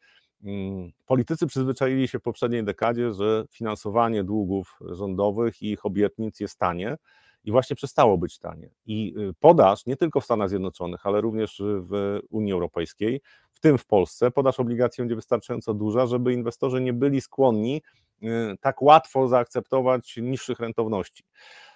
mm, 0.43 0.91
politycy 1.05 1.47
przyzwyczaili 1.47 2.07
się 2.07 2.19
w 2.19 2.21
poprzedniej 2.21 2.63
dekadzie, 2.63 3.13
że 3.13 3.45
finansowanie 3.49 4.23
długów 4.23 4.79
rządowych 4.81 5.61
i 5.61 5.71
ich 5.71 5.85
obietnic 5.85 6.39
jest 6.39 6.59
tanie 6.59 6.97
i 7.43 7.51
właśnie 7.51 7.75
przestało 7.75 8.17
być 8.17 8.39
tanie. 8.39 8.69
I 8.85 9.13
y, 9.17 9.33
podaż 9.39 9.85
nie 9.85 9.97
tylko 9.97 10.21
w 10.21 10.25
Stanach 10.25 10.49
Zjednoczonych, 10.49 11.05
ale 11.05 11.21
również 11.21 11.61
w 11.65 12.19
Unii 12.29 12.53
Europejskiej, 12.53 13.21
w 13.51 13.59
tym 13.59 13.77
w 13.77 13.85
Polsce, 13.85 14.31
podaż 14.31 14.59
obligacji 14.59 15.01
będzie 15.01 15.15
wystarczająco 15.15 15.73
duża, 15.73 16.05
żeby 16.05 16.33
inwestorzy 16.33 16.81
nie 16.81 16.93
byli 16.93 17.21
skłonni 17.21 17.81
y, 18.23 18.27
tak 18.61 18.81
łatwo 18.81 19.27
zaakceptować 19.27 20.17
niższych 20.17 20.59
rentowności. 20.59 21.23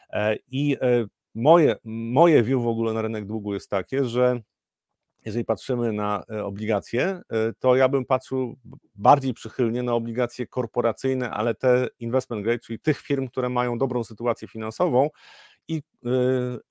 E, 0.10 0.36
I 0.52 0.78
e, 0.82 1.06
moje, 1.36 1.76
moje 1.84 2.44
view 2.44 2.62
w 2.62 2.68
ogóle 2.68 2.94
na 2.94 3.02
rynek 3.02 3.26
długu 3.26 3.54
jest 3.54 3.70
takie, 3.70 4.06
że 4.06 4.42
jeżeli 5.26 5.46
patrzymy 5.46 5.94
na 5.94 6.24
e, 6.30 6.46
obligacje, 6.46 7.22
to 7.60 7.76
ja 7.76 7.90
bym 7.90 8.06
patrzył 8.06 8.58
bardziej 8.96 9.34
przychylnie 9.34 9.84
na 9.84 9.94
obligacje 9.94 10.48
korporacyjne, 10.48 11.32
ale 11.32 11.56
te 11.56 11.88
investment 12.00 12.44
grade, 12.44 12.60
czyli 12.60 12.80
tych 12.80 13.00
firm, 13.00 13.28
które 13.28 13.50
mają 13.50 13.78
dobrą 13.78 14.04
sytuację 14.04 14.48
finansową 14.48 15.10
i 15.68 15.78
y, 15.78 16.10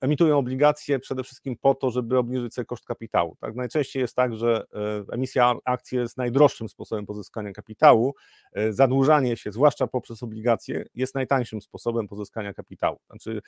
emitują 0.01 0.37
obligacje 0.37 0.99
przede 0.99 1.23
wszystkim 1.23 1.55
po 1.61 1.75
to, 1.75 1.91
żeby 1.91 2.17
obniżyć 2.17 2.53
sobie 2.53 2.65
koszt 2.65 2.85
kapitału. 2.85 3.35
Tak? 3.39 3.55
Najczęściej 3.55 4.01
jest 4.01 4.15
tak, 4.15 4.35
że 4.35 4.63
y, 5.09 5.13
emisja 5.13 5.55
akcji 5.65 5.97
jest 5.97 6.17
najdroższym 6.17 6.69
sposobem 6.69 7.05
pozyskania 7.05 7.51
kapitału. 7.51 8.15
Y, 8.57 8.73
zadłużanie 8.73 9.37
się, 9.37 9.51
zwłaszcza 9.51 9.87
poprzez 9.87 10.23
obligacje, 10.23 10.85
jest 10.95 11.15
najtańszym 11.15 11.61
sposobem 11.61 12.07
pozyskania 12.07 12.53
kapitału. 12.53 12.99
Znaczy, 13.09 13.41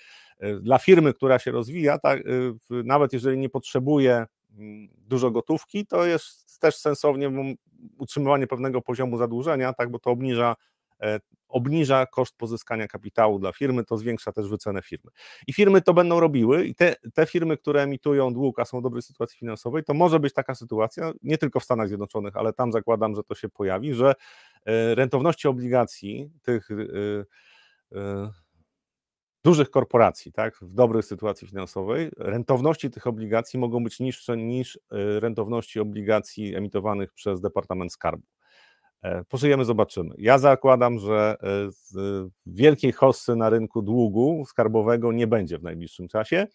dla 0.62 0.78
firmy, 0.78 1.14
która 1.14 1.40
się 1.40 1.52
rozwija, 1.52 2.00
tak, 2.00 2.24
nawet 2.70 3.14
jeżeli 3.14 3.38
nie 3.38 3.50
potrzebuje 3.50 4.26
mm, 4.58 4.88
dużo 4.98 5.32
gotówki, 5.32 5.86
to 5.86 6.06
jest 6.06 6.60
też 6.60 6.76
sensownie 6.76 7.32
utrzymywanie 7.98 8.48
pewnego 8.48 8.82
poziomu 8.82 9.18
zadłużenia, 9.18 9.74
tak, 9.74 9.92
bo 9.92 10.00
to 10.00 10.12
obniża 10.12 10.56
obniża 11.48 12.06
koszt 12.06 12.38
pozyskania 12.38 12.88
kapitału 12.88 13.40
dla 13.40 13.52
firmy, 13.52 13.84
to 13.84 13.98
zwiększa 13.98 14.32
też 14.32 14.50
wycenę 14.50 14.82
firmy. 14.82 15.12
I 15.48 15.54
firmy 15.54 15.82
to 15.82 15.94
będą 15.94 16.20
robiły 16.20 16.66
i 16.66 16.76
te, 16.76 16.96
te 17.14 17.26
firmy, 17.26 17.58
które 17.58 17.82
emitują 17.82 18.34
dług, 18.34 18.60
a 18.60 18.66
są 18.66 18.80
w 18.80 18.84
dobrej 18.84 19.02
sytuacji 19.02 19.38
finansowej, 19.38 19.84
to 19.84 19.94
może 19.94 20.20
być 20.20 20.34
taka 20.34 20.56
sytuacja, 20.56 21.12
nie 21.24 21.38
tylko 21.38 21.60
w 21.60 21.64
Stanach 21.64 21.88
Zjednoczonych, 21.88 22.38
ale 22.38 22.54
tam 22.54 22.72
zakładam, 22.72 23.16
że 23.16 23.24
to 23.24 23.36
się 23.36 23.50
pojawi, 23.50 23.94
że 23.94 24.14
e, 24.66 24.96
rentowności 24.96 25.48
obligacji 25.48 26.30
tych 26.42 26.70
e, 26.72 28.32
dużych 29.44 29.70
korporacji, 29.70 30.32
tak, 30.32 30.58
w 30.62 30.74
dobrej 30.74 31.04
sytuacji 31.04 31.48
finansowej, 31.48 32.10
rentowności 32.18 32.90
tych 32.90 33.08
obligacji 33.08 33.60
mogą 33.60 33.84
być 33.84 34.00
niższe 34.00 34.38
niż 34.38 34.80
rentowności 35.20 35.80
obligacji 35.80 36.56
emitowanych 36.56 37.14
przez 37.14 37.42
Departament 37.42 37.94
Skarbu. 37.94 38.24
E, 39.02 39.24
pożyjemy, 39.24 39.66
zobaczymy. 39.66 40.16
Ja 40.18 40.38
zakładam, 40.38 41.00
że 41.00 41.36
e, 41.44 41.70
wielkiej 42.46 42.92
hossy 42.92 43.36
na 43.36 43.50
rynku 43.50 43.82
długu 43.82 44.46
skarbowego 44.48 45.12
nie 45.12 45.28
będzie 45.28 45.58
w 45.58 45.64
najbliższym 45.64 46.08
czasie. 46.08 46.48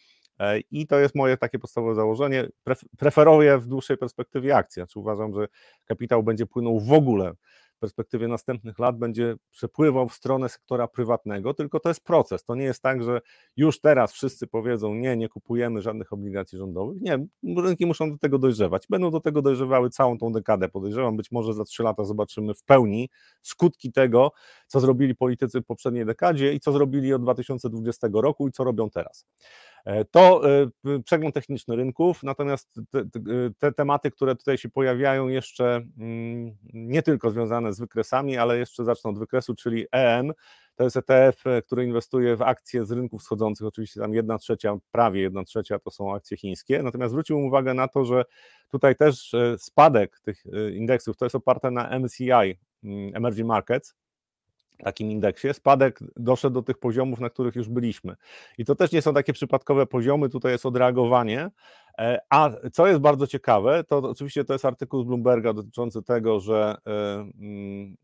I 0.70 0.86
to 0.86 0.98
jest 0.98 1.14
moje 1.14 1.36
takie 1.36 1.58
podstawowe 1.58 1.94
założenie. 1.94 2.48
Preferuję 2.98 3.58
w 3.58 3.66
dłuższej 3.66 3.96
perspektywie 3.96 4.56
akcje. 4.56 4.80
Znaczy 4.82 4.98
uważam, 4.98 5.34
że 5.34 5.46
kapitał 5.84 6.22
będzie 6.22 6.46
płynął 6.46 6.80
w 6.80 6.92
ogóle 6.92 7.32
perspektywie 7.82 8.28
następnych 8.28 8.78
lat 8.78 8.98
będzie 8.98 9.34
przepływał 9.50 10.08
w 10.08 10.14
stronę 10.14 10.48
sektora 10.48 10.88
prywatnego, 10.88 11.54
tylko 11.54 11.80
to 11.80 11.88
jest 11.88 12.04
proces. 12.04 12.44
To 12.44 12.54
nie 12.54 12.64
jest 12.64 12.82
tak, 12.82 13.02
że 13.02 13.20
już 13.56 13.80
teraz 13.80 14.12
wszyscy 14.12 14.46
powiedzą: 14.46 14.94
Nie, 14.94 15.16
nie 15.16 15.28
kupujemy 15.28 15.82
żadnych 15.82 16.12
obligacji 16.12 16.58
rządowych. 16.58 17.00
Nie, 17.00 17.26
rynki 17.62 17.86
muszą 17.86 18.10
do 18.10 18.18
tego 18.18 18.38
dojrzewać. 18.38 18.86
Będą 18.90 19.10
do 19.10 19.20
tego 19.20 19.42
dojrzewały 19.42 19.90
całą 19.90 20.18
tą 20.18 20.32
dekadę. 20.32 20.68
Podejrzewam, 20.68 21.16
być 21.16 21.30
może 21.30 21.54
za 21.54 21.64
trzy 21.64 21.82
lata 21.82 22.04
zobaczymy 22.04 22.54
w 22.54 22.62
pełni 22.64 23.08
skutki 23.42 23.92
tego, 23.92 24.32
co 24.66 24.80
zrobili 24.80 25.14
politycy 25.14 25.60
w 25.60 25.64
poprzedniej 25.64 26.06
dekadzie 26.06 26.52
i 26.52 26.60
co 26.60 26.72
zrobili 26.72 27.14
od 27.14 27.22
2020 27.22 28.08
roku 28.12 28.48
i 28.48 28.52
co 28.52 28.64
robią 28.64 28.90
teraz. 28.90 29.26
E, 29.84 30.04
to 30.04 30.42
e, 30.60 30.70
przegląd 31.04 31.34
techniczny 31.34 31.76
rynków, 31.76 32.22
natomiast 32.22 32.80
te, 32.90 33.04
te, 33.58 33.72
tematy, 33.72 34.10
które 34.10 34.36
tutaj 34.36 34.58
się 34.58 34.68
pojawiają, 34.68 35.28
jeszcze 35.28 35.82
mm, 35.98 36.56
nie 36.74 37.02
tylko 37.02 37.30
związane 37.30 37.72
z 37.72 37.80
wykresami, 37.80 38.36
ale 38.36 38.58
jeszcze 38.58 38.84
zacznę 38.84 39.10
od 39.10 39.18
wykresu, 39.18 39.54
czyli 39.54 39.86
EM. 39.92 40.32
To 40.76 40.84
jest 40.84 40.96
ETF, 40.96 41.46
e, 41.46 41.62
który 41.62 41.84
inwestuje 41.84 42.36
w 42.36 42.42
akcje 42.42 42.86
z 42.86 42.92
rynków 42.92 43.22
wschodzących. 43.22 43.66
Oczywiście 43.66 44.00
tam 44.00 44.14
jedna 44.14 44.38
trzecia, 44.38 44.76
prawie 44.92 45.20
jedna 45.20 45.44
trzecia 45.44 45.78
to 45.78 45.90
są 45.90 46.14
akcje 46.14 46.36
chińskie. 46.36 46.82
Natomiast 46.82 47.10
zwróciłbym 47.10 47.46
uwagę 47.46 47.74
na 47.74 47.88
to, 47.88 48.04
że 48.04 48.24
tutaj 48.68 48.96
też 48.96 49.32
spadek 49.58 50.20
tych 50.20 50.44
indeksów 50.74 51.16
to 51.16 51.24
jest 51.24 51.34
oparte 51.34 51.70
na 51.70 51.98
MCI, 51.98 52.58
mm, 52.84 53.16
Emerging 53.16 53.48
Markets, 53.48 53.94
takim 54.78 55.10
indeksie, 55.10 55.54
spadek 55.54 56.00
doszedł 56.16 56.54
do 56.54 56.62
tych 56.62 56.78
poziomów, 56.78 57.20
na 57.20 57.30
których 57.30 57.56
już 57.56 57.68
byliśmy. 57.68 58.16
I 58.58 58.64
to 58.64 58.74
też 58.74 58.92
nie 58.92 59.02
są 59.02 59.14
takie 59.14 59.32
przypadkowe 59.32 59.86
poziomy, 59.86 60.28
tutaj 60.28 60.52
jest 60.52 60.66
odreagowanie. 60.66 61.50
E, 61.98 62.18
a 62.30 62.50
co 62.72 62.86
jest 62.86 63.00
bardzo 63.00 63.26
ciekawe, 63.26 63.84
to 63.84 63.98
oczywiście 63.98 64.44
to 64.44 64.52
jest 64.52 64.64
artykuł 64.64 65.02
z 65.02 65.06
Bloomberga 65.06 65.52
dotyczący 65.52 66.02
tego, 66.02 66.40
że 66.40 66.76
e, 66.86 67.14
mm, 67.40 67.96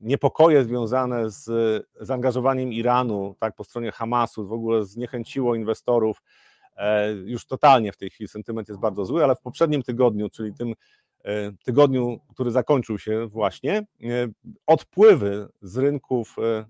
niepokoje 0.00 0.64
związane 0.64 1.30
z 1.30 1.46
zaangażowaniem 2.00 2.72
Iranu 2.72 3.34
tak, 3.38 3.54
po 3.54 3.64
stronie 3.64 3.92
Hamasu 3.92 4.46
w 4.46 4.52
ogóle 4.52 4.84
zniechęciło 4.84 5.54
inwestorów 5.54 6.22
e, 6.76 7.12
już 7.12 7.46
totalnie 7.46 7.92
w 7.92 7.96
tej 7.96 8.10
chwili 8.10 8.28
sentyment 8.28 8.68
jest 8.68 8.80
bardzo 8.80 9.04
zły, 9.04 9.24
ale 9.24 9.34
w 9.34 9.40
poprzednim 9.40 9.82
tygodniu, 9.82 10.28
czyli 10.28 10.54
tym 10.54 10.74
tygodniu, 11.64 12.20
który 12.28 12.50
zakończył 12.50 12.98
się 12.98 13.26
właśnie, 13.26 13.76
e, 13.76 13.84
odpływy 14.66 15.48
z 15.62 15.76
rynków 15.76 16.36
e, 16.38 16.64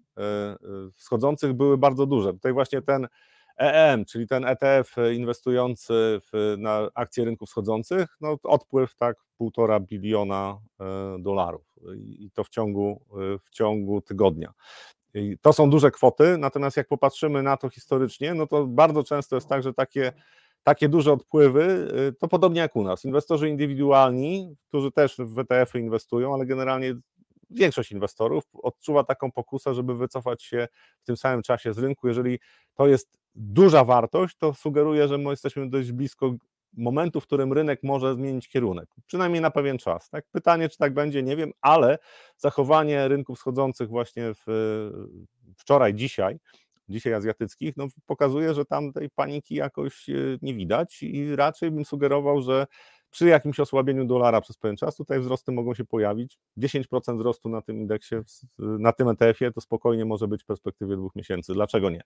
wschodzących 0.94 1.52
były 1.52 1.78
bardzo 1.78 2.06
duże. 2.06 2.32
Tutaj 2.32 2.52
właśnie 2.52 2.82
ten 2.82 3.08
EM, 3.56 4.04
czyli 4.04 4.26
ten 4.28 4.44
ETF 4.44 4.96
inwestujący 5.14 6.20
w, 6.32 6.54
na 6.58 6.88
akcje 6.94 7.24
rynków 7.24 7.48
wschodzących, 7.48 8.16
no 8.20 8.36
odpływ 8.42 8.94
tak 8.96 9.16
półtora 9.38 9.80
biliona 9.80 10.58
dolarów 11.18 11.62
i 11.96 12.30
to 12.34 12.44
w 12.44 12.48
ciągu, 12.48 13.00
w 13.44 13.50
ciągu 13.50 14.00
tygodnia. 14.00 14.52
I 15.14 15.38
to 15.42 15.52
są 15.52 15.70
duże 15.70 15.90
kwoty, 15.90 16.38
natomiast 16.38 16.76
jak 16.76 16.88
popatrzymy 16.88 17.42
na 17.42 17.56
to 17.56 17.68
historycznie, 17.68 18.34
no 18.34 18.46
to 18.46 18.66
bardzo 18.66 19.04
często 19.04 19.36
jest 19.36 19.48
tak, 19.48 19.62
że 19.62 19.74
takie 19.74 20.12
takie 20.62 20.88
duże 20.88 21.12
odpływy, 21.12 21.88
y, 22.08 22.12
to 22.12 22.28
podobnie 22.28 22.60
jak 22.60 22.76
u 22.76 22.82
nas. 22.82 23.04
Inwestorzy 23.04 23.48
indywidualni, 23.48 24.56
którzy 24.68 24.92
też 24.92 25.16
w 25.18 25.38
ETF-y 25.38 25.80
inwestują, 25.80 26.34
ale 26.34 26.46
generalnie 26.46 26.94
większość 27.50 27.92
inwestorów 27.92 28.44
odczuwa 28.52 29.04
taką 29.04 29.32
pokusę, 29.32 29.74
żeby 29.74 29.94
wycofać 29.94 30.42
się 30.42 30.68
w 31.02 31.06
tym 31.06 31.16
samym 31.16 31.42
czasie 31.42 31.72
z 31.72 31.78
rynku. 31.78 32.08
Jeżeli 32.08 32.38
to 32.74 32.86
jest 32.86 33.08
duża 33.34 33.84
wartość, 33.84 34.36
to 34.36 34.54
sugeruje, 34.54 35.08
że 35.08 35.18
my 35.18 35.30
jesteśmy 35.30 35.70
dość 35.70 35.92
blisko 35.92 36.34
momentu, 36.76 37.20
w 37.20 37.26
którym 37.26 37.52
rynek 37.52 37.80
może 37.82 38.14
zmienić 38.14 38.48
kierunek, 38.48 38.88
przynajmniej 39.06 39.42
na 39.42 39.50
pewien 39.50 39.78
czas. 39.78 40.10
Tak? 40.10 40.24
Pytanie, 40.32 40.68
czy 40.68 40.78
tak 40.78 40.94
będzie, 40.94 41.22
nie 41.22 41.36
wiem, 41.36 41.52
ale 41.60 41.98
zachowanie 42.36 43.08
rynków 43.08 43.38
schodzących 43.38 43.88
właśnie 43.88 44.32
w, 44.34 44.90
wczoraj, 45.56 45.94
dzisiaj, 45.94 46.38
dzisiaj 46.92 47.14
azjatyckich, 47.14 47.76
no, 47.76 47.86
pokazuje, 48.06 48.54
że 48.54 48.64
tam 48.64 48.92
tej 48.92 49.10
paniki 49.10 49.54
jakoś 49.54 50.08
e, 50.08 50.14
nie 50.42 50.54
widać 50.54 51.02
i 51.02 51.36
raczej 51.36 51.70
bym 51.70 51.84
sugerował, 51.84 52.42
że 52.42 52.66
przy 53.12 53.26
jakimś 53.26 53.60
osłabieniu 53.60 54.04
dolara 54.04 54.40
przez 54.40 54.56
pewien 54.56 54.76
czas 54.76 54.96
tutaj 54.96 55.20
wzrosty 55.20 55.52
mogą 55.52 55.74
się 55.74 55.84
pojawić. 55.84 56.38
10% 56.58 57.16
wzrostu 57.16 57.48
na 57.48 57.62
tym 57.62 57.76
indeksie, 57.76 58.16
na 58.58 58.92
tym 58.92 59.08
ETF-ie 59.08 59.52
to 59.52 59.60
spokojnie 59.60 60.04
może 60.04 60.28
być 60.28 60.42
w 60.42 60.46
perspektywie 60.46 60.96
dwóch 60.96 61.16
miesięcy. 61.16 61.54
Dlaczego 61.54 61.90
nie? 61.90 62.02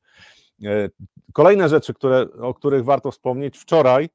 E, 0.64 0.88
kolejne 1.32 1.68
rzeczy, 1.68 1.94
które, 1.94 2.26
o 2.40 2.54
których 2.54 2.84
warto 2.84 3.10
wspomnieć. 3.10 3.58
Wczoraj 3.58 4.08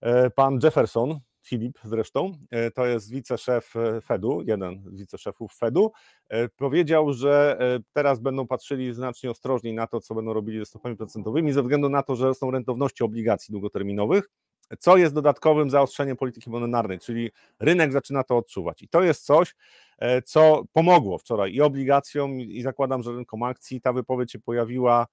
e, 0.00 0.30
pan 0.30 0.58
Jefferson, 0.62 1.20
Filip 1.48 1.78
zresztą, 1.84 2.32
e, 2.50 2.70
to 2.70 2.86
jest 2.86 3.10
wiceszef 3.10 3.76
e, 3.76 4.00
Fedu, 4.00 4.42
jeden 4.46 4.82
z 4.92 4.98
wiceszefów 5.00 5.54
Fedu, 5.54 5.92
e, 6.28 6.48
powiedział, 6.48 7.12
że 7.12 7.58
teraz 7.92 8.20
będą 8.20 8.46
patrzyli 8.46 8.94
znacznie 8.94 9.30
ostrożniej 9.30 9.74
na 9.74 9.86
to, 9.86 10.00
co 10.00 10.14
będą 10.14 10.32
robili 10.32 10.58
ze 10.58 10.66
stopami 10.66 10.96
procentowymi, 10.96 11.52
ze 11.52 11.62
względu 11.62 11.88
na 11.88 12.02
to, 12.02 12.16
że 12.16 12.26
rosną 12.26 12.50
rentowności 12.50 13.04
obligacji 13.04 13.52
długoterminowych, 13.52 14.30
co 14.78 14.96
jest 14.96 15.14
dodatkowym 15.14 15.70
zaostrzeniem 15.70 16.16
polityki 16.16 16.50
monetarnej, 16.50 16.98
czyli 16.98 17.30
rynek 17.60 17.92
zaczyna 17.92 18.24
to 18.24 18.36
odczuwać. 18.36 18.82
I 18.82 18.88
to 18.88 19.02
jest 19.02 19.24
coś, 19.24 19.54
co 20.24 20.64
pomogło 20.72 21.18
wczoraj 21.18 21.52
i 21.52 21.60
obligacjom, 21.60 22.40
i 22.40 22.62
zakładam, 22.62 23.02
że 23.02 23.12
rynkom 23.12 23.42
akcji. 23.42 23.80
Ta 23.80 23.92
wypowiedź 23.92 24.32
się 24.32 24.38
pojawiła 24.38 25.06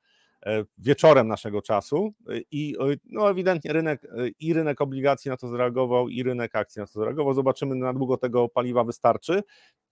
wieczorem 0.78 1.28
naszego 1.28 1.62
czasu 1.62 2.14
e, 2.30 2.40
i 2.52 2.76
e, 2.80 2.96
no 3.06 3.30
ewidentnie 3.30 3.74
rynek 3.74 4.02
i 4.40 4.54
rynek 4.54 4.82
obligacji 4.82 5.30
na 5.30 5.38
to 5.38 5.48
zareagował 5.48 6.10
i 6.10 6.24
rynek 6.24 6.56
akcji 6.56 6.80
na 6.80 6.86
to 6.86 7.00
zareagował. 7.00 7.34
Zobaczymy 7.34 7.76
na 7.76 7.94
długo 7.94 8.18
tego 8.18 8.50
paliwa 8.50 8.84
wystarczy, 8.84 9.44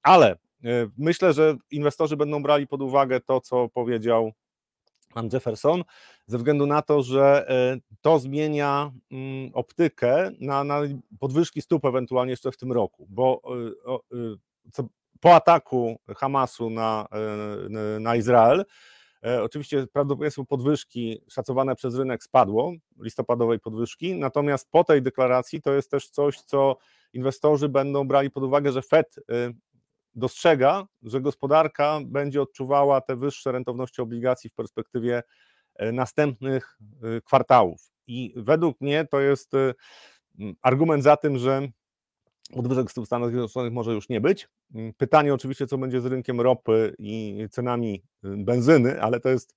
ale 0.03 0.35
myślę, 0.97 1.33
że 1.33 1.57
inwestorzy 1.71 2.17
będą 2.17 2.43
brali 2.43 2.67
pod 2.67 2.81
uwagę 2.81 3.19
to, 3.19 3.41
co 3.41 3.69
powiedział 3.69 4.31
pan 5.13 5.29
Jefferson, 5.33 5.83
ze 6.27 6.37
względu 6.37 6.65
na 6.65 6.81
to, 6.81 7.03
że 7.03 7.47
to 8.01 8.19
zmienia 8.19 8.91
mm, 9.11 9.51
optykę 9.53 10.31
na, 10.39 10.63
na 10.63 10.81
podwyżki 11.19 11.61
stóp 11.61 11.85
ewentualnie 11.85 12.31
jeszcze 12.31 12.51
w 12.51 12.57
tym 12.57 12.71
roku, 12.71 13.07
bo 13.09 13.41
po 15.19 15.35
ataku 15.35 15.99
Hamasu 16.15 16.69
na, 16.69 17.07
na 17.99 18.15
Izrael 18.15 18.59
E, 18.59 18.65
oczywiście 19.43 19.87
prawdopodobieństwo 19.87 20.45
podwyżki 20.45 21.21
szacowane 21.29 21.75
przez 21.75 21.95
rynek 21.95 22.23
spadło, 22.23 22.73
listopadowej 22.99 23.59
podwyżki, 23.59 24.15
natomiast 24.15 24.71
po 24.71 24.83
tej 24.83 25.01
deklaracji 25.01 25.61
to 25.61 25.73
jest 25.73 25.91
też 25.91 26.09
coś, 26.09 26.41
co 26.41 26.77
inwestorzy 27.13 27.69
będą 27.69 28.07
brali 28.07 28.31
pod 28.31 28.43
uwagę, 28.43 28.71
że 28.71 28.81
Fed 28.81 29.17
y, 29.17 29.23
dostrzega, 30.15 30.87
że 31.03 31.21
gospodarka 31.21 31.99
będzie 32.05 32.41
odczuwała 32.41 33.01
te 33.01 33.15
wyższe 33.15 33.51
rentowności 33.51 34.01
obligacji 34.01 34.49
w 34.49 34.53
perspektywie 34.53 35.23
e, 35.75 35.91
następnych 35.91 36.77
y, 37.17 37.21
kwartałów. 37.21 37.91
I 38.07 38.33
według 38.35 38.81
mnie 38.81 39.05
to 39.11 39.19
jest 39.19 39.53
y, 39.53 39.73
argument 40.61 41.03
za 41.03 41.17
tym, 41.17 41.37
że 41.37 41.67
Podwyżek 42.51 42.91
stóp 42.91 43.05
Stanów 43.05 43.29
Zjednoczonych 43.29 43.73
może 43.73 43.93
już 43.93 44.09
nie 44.09 44.21
być. 44.21 44.49
Mm, 44.75 44.93
pytanie 44.93 45.33
oczywiście, 45.33 45.67
co 45.67 45.77
będzie 45.77 46.01
z 46.01 46.05
rynkiem 46.05 46.41
ropy 46.41 46.95
i 46.99 47.45
cenami 47.51 48.03
y, 48.25 48.37
benzyny, 48.37 49.01
ale 49.01 49.19
to 49.19 49.29
jest 49.29 49.55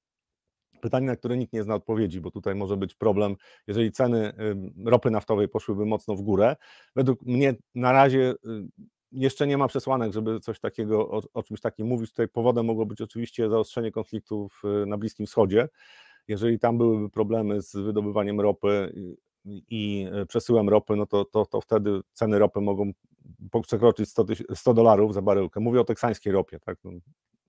pytanie, 0.80 1.06
na 1.06 1.16
które 1.16 1.36
nikt 1.36 1.52
nie 1.52 1.62
zna 1.62 1.74
odpowiedzi, 1.74 2.20
bo 2.20 2.30
tutaj 2.30 2.54
może 2.54 2.76
być 2.76 2.94
problem, 2.94 3.36
jeżeli 3.66 3.92
ceny 3.92 4.28
y, 4.28 4.90
ropy 4.90 5.10
naftowej 5.10 5.48
poszłyby 5.48 5.86
mocno 5.86 6.16
w 6.16 6.22
górę. 6.22 6.56
Według 6.96 7.22
mnie 7.22 7.54
na 7.74 7.92
razie 7.92 8.30
y, 8.30 8.68
jeszcze 9.12 9.46
nie 9.46 9.58
ma 9.58 9.68
przesłanek, 9.68 10.12
żeby 10.12 10.40
coś 10.40 10.60
takiego, 10.60 11.10
o, 11.10 11.22
o 11.34 11.42
czymś 11.42 11.60
takim 11.60 11.86
mówić. 11.86 12.10
Tutaj 12.10 12.28
powodem 12.28 12.66
mogło 12.66 12.86
być 12.86 13.00
oczywiście 13.00 13.50
zaostrzenie 13.50 13.92
konfliktów 13.92 14.62
na 14.86 14.98
Bliskim 14.98 15.26
Wschodzie. 15.26 15.68
Jeżeli 16.28 16.58
tam 16.58 16.78
byłyby 16.78 17.10
problemy 17.10 17.62
z 17.62 17.76
wydobywaniem 17.76 18.40
ropy, 18.40 18.92
i 19.46 20.08
e, 20.12 20.26
przesyłem 20.26 20.68
ropy, 20.68 20.96
no 20.96 21.06
to, 21.06 21.24
to, 21.24 21.46
to 21.46 21.60
wtedy 21.60 22.00
ceny 22.12 22.38
ropy 22.38 22.60
mogą 22.60 22.92
przekroczyć 23.62 24.08
100, 24.08 24.24
100 24.54 24.74
dolarów 24.74 25.14
za 25.14 25.22
baryłkę. 25.22 25.60
Mówię 25.60 25.80
o 25.80 25.84
teksańskiej 25.84 26.32
ropie, 26.32 26.60
tak? 26.60 26.78
No, 26.84 26.90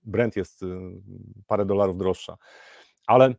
Brent 0.04 0.36
jest 0.36 0.62
y, 0.62 0.66
parę 1.46 1.66
dolarów 1.66 1.96
droższa. 1.96 2.36
Ale 3.06 3.34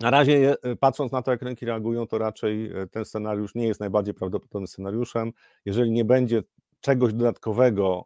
na 0.00 0.10
razie, 0.10 0.56
e, 0.62 0.76
patrząc 0.76 1.12
na 1.12 1.22
to, 1.22 1.30
jak 1.30 1.42
rynki 1.42 1.66
reagują, 1.66 2.06
to 2.06 2.18
raczej 2.18 2.72
e, 2.72 2.86
ten 2.86 3.04
scenariusz 3.04 3.54
nie 3.54 3.66
jest 3.66 3.80
najbardziej 3.80 4.14
prawdopodobnym 4.14 4.66
scenariuszem. 4.66 5.32
Jeżeli 5.64 5.90
nie 5.90 6.04
będzie 6.04 6.42
czegoś 6.80 7.12
dodatkowego, 7.12 8.04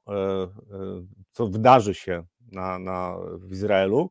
co 1.31 1.47
wydarzy 1.47 1.95
się 1.95 2.25
na, 2.53 2.79
na, 2.79 3.17
w 3.39 3.53
Izraelu, 3.53 4.11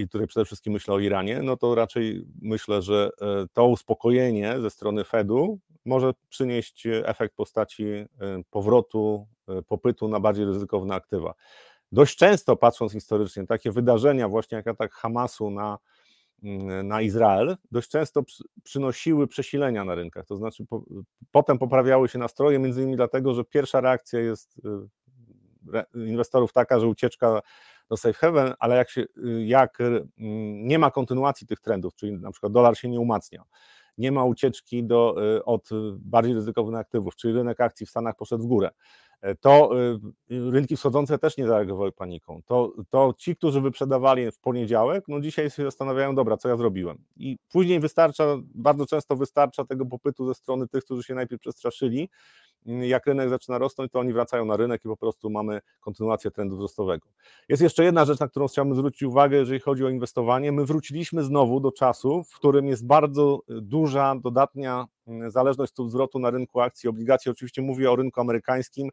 i 0.00 0.08
tutaj 0.08 0.26
przede 0.26 0.44
wszystkim 0.44 0.72
myślę 0.72 0.94
o 0.94 0.98
Iranie, 0.98 1.42
no 1.42 1.56
to 1.56 1.74
raczej 1.74 2.24
myślę, 2.42 2.82
że 2.82 3.10
e, 3.20 3.46
to 3.52 3.66
uspokojenie 3.66 4.60
ze 4.60 4.70
strony 4.70 5.04
Fedu 5.04 5.58
może 5.84 6.12
przynieść 6.28 6.86
efekt 7.04 7.34
postaci 7.34 7.84
e, 7.84 8.06
powrotu 8.50 9.26
e, 9.48 9.62
popytu 9.62 10.08
na 10.08 10.20
bardziej 10.20 10.44
ryzykowne 10.44 10.94
aktywa. 10.94 11.34
Dość 11.92 12.16
często, 12.16 12.56
patrząc 12.56 12.92
historycznie, 12.92 13.46
takie 13.46 13.70
wydarzenia, 13.72 14.28
właśnie 14.28 14.56
jak 14.56 14.66
atak 14.66 14.92
Hamasu 14.92 15.50
na, 15.50 15.78
mm, 16.42 16.88
na 16.88 17.00
Izrael, 17.00 17.56
dość 17.70 17.90
często 17.90 18.22
przynosiły 18.62 19.26
przesilenia 19.26 19.84
na 19.84 19.94
rynkach, 19.94 20.26
to 20.26 20.36
znaczy 20.36 20.66
po, 20.66 20.84
potem 21.30 21.58
poprawiały 21.58 22.08
się 22.08 22.18
nastroje, 22.18 22.58
między 22.58 22.80
innymi 22.80 22.96
dlatego, 22.96 23.34
że 23.34 23.44
pierwsza 23.44 23.80
reakcja 23.80 24.20
jest 24.20 24.60
inwestorów 25.94 26.52
taka, 26.52 26.80
że 26.80 26.86
ucieczka 26.86 27.40
do 27.90 27.96
safe 27.96 28.12
haven, 28.12 28.54
ale 28.58 28.76
jak, 28.76 28.90
się, 28.90 29.04
jak 29.44 29.78
nie 30.62 30.78
ma 30.78 30.90
kontynuacji 30.90 31.46
tych 31.46 31.60
trendów, 31.60 31.94
czyli 31.94 32.12
na 32.12 32.30
przykład 32.30 32.52
dolar 32.52 32.76
się 32.76 32.88
nie 32.88 33.00
umacnia, 33.00 33.44
nie 33.98 34.12
ma 34.12 34.24
ucieczki 34.24 34.84
do, 34.84 35.16
od 35.44 35.68
bardziej 35.98 36.34
ryzykownych 36.34 36.80
aktywów, 36.80 37.16
czyli 37.16 37.34
rynek 37.34 37.60
akcji 37.60 37.86
w 37.86 37.90
Stanach 37.90 38.16
poszedł 38.16 38.44
w 38.44 38.46
górę, 38.46 38.70
to 39.40 39.70
y, 40.30 40.50
rynki 40.50 40.76
wschodzące 40.76 41.18
też 41.18 41.36
nie 41.36 41.46
zareagowały 41.46 41.92
paniką. 41.92 42.42
To, 42.46 42.72
to 42.90 43.14
ci, 43.18 43.36
którzy 43.36 43.60
wyprzedawali 43.60 44.30
w 44.30 44.38
poniedziałek, 44.38 45.04
no 45.08 45.20
dzisiaj 45.20 45.50
się 45.50 45.64
zastanawiają, 45.64 46.14
dobra, 46.14 46.36
co 46.36 46.48
ja 46.48 46.56
zrobiłem. 46.56 47.04
I 47.16 47.38
później 47.52 47.80
wystarcza, 47.80 48.24
bardzo 48.54 48.86
często 48.86 49.16
wystarcza 49.16 49.64
tego 49.64 49.86
popytu 49.86 50.26
ze 50.26 50.34
strony 50.34 50.68
tych, 50.68 50.84
którzy 50.84 51.02
się 51.02 51.14
najpierw 51.14 51.40
przestraszyli, 51.40 52.08
jak 52.66 53.06
rynek 53.06 53.28
zaczyna 53.28 53.58
rosnąć, 53.58 53.92
to 53.92 54.00
oni 54.00 54.12
wracają 54.12 54.44
na 54.44 54.56
rynek 54.56 54.84
i 54.84 54.88
po 54.88 54.96
prostu 54.96 55.30
mamy 55.30 55.60
kontynuację 55.80 56.30
trendu 56.30 56.56
wzrostowego. 56.56 57.08
Jest 57.48 57.62
jeszcze 57.62 57.84
jedna 57.84 58.04
rzecz, 58.04 58.20
na 58.20 58.28
którą 58.28 58.48
chciałbym 58.48 58.74
zwrócić 58.74 59.02
uwagę, 59.02 59.36
jeżeli 59.36 59.60
chodzi 59.60 59.84
o 59.84 59.88
inwestowanie. 59.88 60.52
My 60.52 60.64
wróciliśmy 60.64 61.24
znowu 61.24 61.60
do 61.60 61.72
czasu, 61.72 62.24
w 62.24 62.34
którym 62.34 62.66
jest 62.66 62.86
bardzo 62.86 63.40
duża, 63.48 64.14
dodatnia 64.22 64.86
mm, 65.06 65.30
zależność 65.30 65.72
od 65.78 65.90
zwrotu 65.90 66.18
na 66.18 66.30
rynku 66.30 66.60
akcji, 66.60 66.88
obligacji. 66.88 67.30
Oczywiście 67.30 67.62
mówię 67.62 67.90
o 67.90 67.96
rynku 67.96 68.20
amerykańskim. 68.20 68.90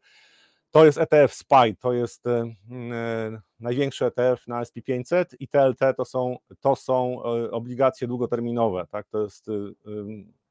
To 0.72 0.86
jest 0.86 0.98
ETF 0.98 1.34
SPY, 1.34 1.76
to 1.80 1.94
jest 1.94 2.28
e, 2.28 2.56
e, 2.92 3.42
największy 3.60 4.06
ETF 4.06 4.48
na 4.48 4.64
SP500 4.64 5.26
i 5.40 5.48
TLT 5.48 5.98
to 5.98 6.06
są, 6.06 6.38
to 6.60 6.76
są 6.76 7.24
e, 7.24 7.52
obligacje 7.52 8.08
długoterminowe. 8.08 8.88
Tak? 8.92 9.08
To 9.08 9.24
jest 9.24 9.46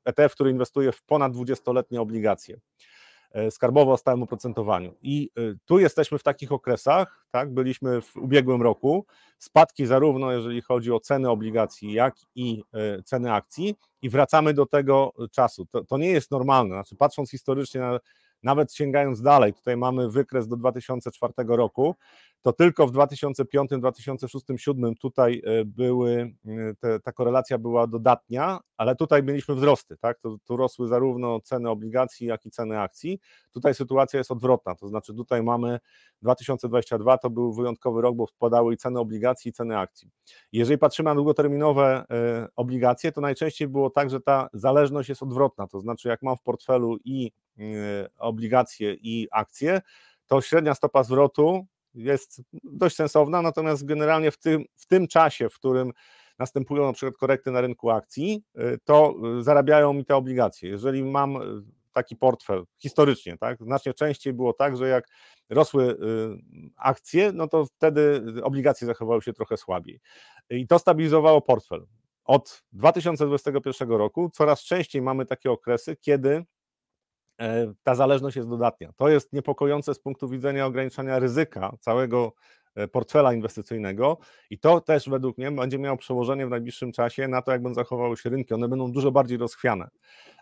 ETF, 0.05 0.35
który 0.35 0.51
inwestuje 0.51 0.93
w 0.93 1.03
ponad 1.03 1.33
20-letnie 1.33 2.01
obligacje. 2.01 2.61
E, 3.37 3.51
skarbowo 3.51 3.93
o 3.93 3.97
stałym 3.97 4.23
oprocentowaniu. 4.23 4.95
I 5.03 5.31
e, 5.37 5.41
tu 5.65 5.79
jesteśmy 5.79 6.19
w 6.19 6.23
takich 6.23 6.53
okresach, 6.53 7.27
tak, 7.31 7.55
byliśmy 7.55 8.01
w 8.01 8.17
ubiegłym 8.17 8.63
roku, 8.63 9.07
spadki 9.39 9.87
zarówno 9.87 10.33
jeżeli 10.33 10.63
chodzi 10.63 10.93
o 10.93 11.01
ceny 11.01 11.31
obligacji, 11.31 11.93
jak 11.93 12.15
i 12.35 12.65
e, 12.75 13.03
ceny 13.03 13.33
akcji 13.33 13.77
i 14.03 14.11
wracamy 14.11 14.55
do 14.55 14.67
tego 14.67 15.13
czasu. 15.31 15.67
To, 15.67 15.85
to 15.85 15.99
nie 15.99 16.09
jest 16.09 16.31
normalne, 16.31 16.75
znaczy 16.75 16.97
patrząc 16.97 17.31
historycznie 17.31 17.81
na 17.81 18.01
nawet 18.43 18.75
sięgając 18.75 19.23
dalej, 19.23 19.55
tutaj 19.55 19.77
mamy 19.77 20.11
wykres 20.11 20.49
do 20.49 20.57
2004 20.57 21.33
roku, 21.49 21.95
to 22.47 22.53
tylko 22.53 22.87
w 22.87 22.91
2005, 22.91 23.71
2006, 23.79 24.45
2007 24.45 24.95
tutaj 24.95 25.43
e, 25.45 25.65
były, 25.65 26.35
e, 26.47 26.75
te, 26.81 27.01
ta 27.01 27.13
korelacja 27.13 27.59
była 27.59 27.87
dodatnia, 27.87 28.59
ale 28.77 28.97
tutaj 28.97 29.23
mieliśmy 29.23 29.55
wzrosty, 29.55 29.97
tak? 29.97 30.19
To, 30.19 30.37
tu 30.45 30.57
rosły 30.57 30.89
zarówno 30.89 31.41
ceny 31.41 31.71
obligacji, 31.71 32.27
jak 32.27 32.47
i 32.47 32.51
ceny 32.51 32.81
akcji. 32.81 33.21
Tutaj 33.53 33.75
sytuacja 33.75 34.19
jest 34.19 34.31
odwrotna, 34.31 34.75
to 34.75 34.89
znaczy 34.89 35.15
tutaj 35.15 35.43
mamy 35.43 35.79
2022 36.23 37.19
to 37.19 37.31
był 37.31 37.53
wyjątkowy 37.53 38.03
rok, 38.03 38.17
bo 38.17 38.27
spadały 38.27 38.75
i 38.75 38.77
ceny 38.77 39.01
obligacji, 39.01 39.49
i 39.49 39.53
ceny 39.53 39.79
akcji. 39.79 40.11
Jeżeli 40.53 40.79
patrzymy 40.79 41.11
na 41.11 41.15
długoterminowe 41.15 42.05
e, 42.11 42.49
obligacje, 42.57 43.13
to 43.13 43.21
najczęściej 43.21 43.69
było 43.69 43.91
tak, 43.91 44.11
że 44.11 44.21
ta 44.21 44.49
zależność 44.53 45.09
jest 45.09 45.23
odwrotna, 45.23 45.67
to 45.67 45.81
znaczy 45.81 46.09
jak 46.09 46.23
mam 46.23 46.37
w 46.37 46.43
portfelu 46.43 46.97
i 47.05 47.33
obligacje 48.19 48.95
i 48.95 49.29
akcje, 49.31 49.81
to 50.27 50.41
średnia 50.41 50.75
stopa 50.75 51.03
zwrotu 51.03 51.67
jest 51.95 52.43
dość 52.65 52.97
sensowna, 52.97 53.43
natomiast 53.43 53.85
generalnie 53.85 54.31
w 54.31 54.39
tym, 54.39 54.65
w 54.77 54.87
tym 54.87 55.09
czasie, 55.09 55.49
w 55.49 55.55
którym 55.55 55.93
następują 56.39 56.87
na 56.87 56.93
przykład 56.93 57.17
korekty 57.17 57.51
na 57.51 57.61
rynku 57.61 57.91
akcji, 57.91 58.45
y, 58.59 58.79
to 58.85 59.15
y, 59.39 59.43
zarabiają 59.43 59.93
mi 59.93 60.05
te 60.05 60.17
obligacje. 60.17 60.71
Jeżeli 60.71 61.05
mam 61.05 61.39
taki 61.93 62.17
portfel 62.17 62.65
historycznie, 62.79 63.39
tak, 63.39 63.59
znacznie 63.63 63.95
częściej 63.95 64.33
było 64.33 64.53
tak, 64.53 64.77
że 64.77 64.89
jak 64.89 65.09
rosły 65.51 65.97
akcje, 66.77 67.33
no 67.33 67.49
to 67.49 67.67
wtedy 67.67 68.23
obligacje 68.43 68.87
zachowały 68.87 69.23
się 69.23 69.33
trochę 69.33 69.57
słabiej. 69.57 70.01
I 70.51 70.67
to 70.67 70.79
stabilizowało 70.79 71.41
portfel. 71.41 71.87
Od 72.25 72.63
2021 72.73 73.89
roku 73.89 74.31
coraz 74.31 74.61
częściej 74.61 75.03
mamy 75.03 75.27
takie 75.27 75.51
okresy, 75.51 75.97
kiedy 75.97 76.45
E, 76.47 76.56
ta 77.83 77.95
zależność 77.95 78.37
jest 78.37 78.49
dodatnia. 78.49 78.93
To 78.97 79.09
jest 79.09 79.33
niepokojące 79.33 79.95
z 79.95 79.99
punktu 79.99 80.29
widzenia 80.29 80.67
ograniczania 80.67 81.19
ryzyka 81.19 81.77
całego 81.81 82.33
e, 82.75 82.89
portfela 82.89 83.33
inwestycyjnego 83.33 84.19
i 84.51 84.59
to 84.59 84.81
też 84.81 85.09
według 85.09 85.39
mnie 85.39 85.51
będzie 85.51 85.79
miało 85.79 85.97
przełożenie 85.97 86.47
w 86.47 86.51
najbliższym 86.51 86.93
czasie 86.93 87.29
na 87.29 87.43
to, 87.43 87.53
jak 87.53 87.63
będą 87.63 87.75
zachowały 87.75 88.17
się 88.17 88.31
rynki. 88.31 88.55
One 88.55 88.69
będą 88.69 88.93
dużo 88.93 89.11
bardziej 89.11 89.39
rozchwiane. 89.39 89.89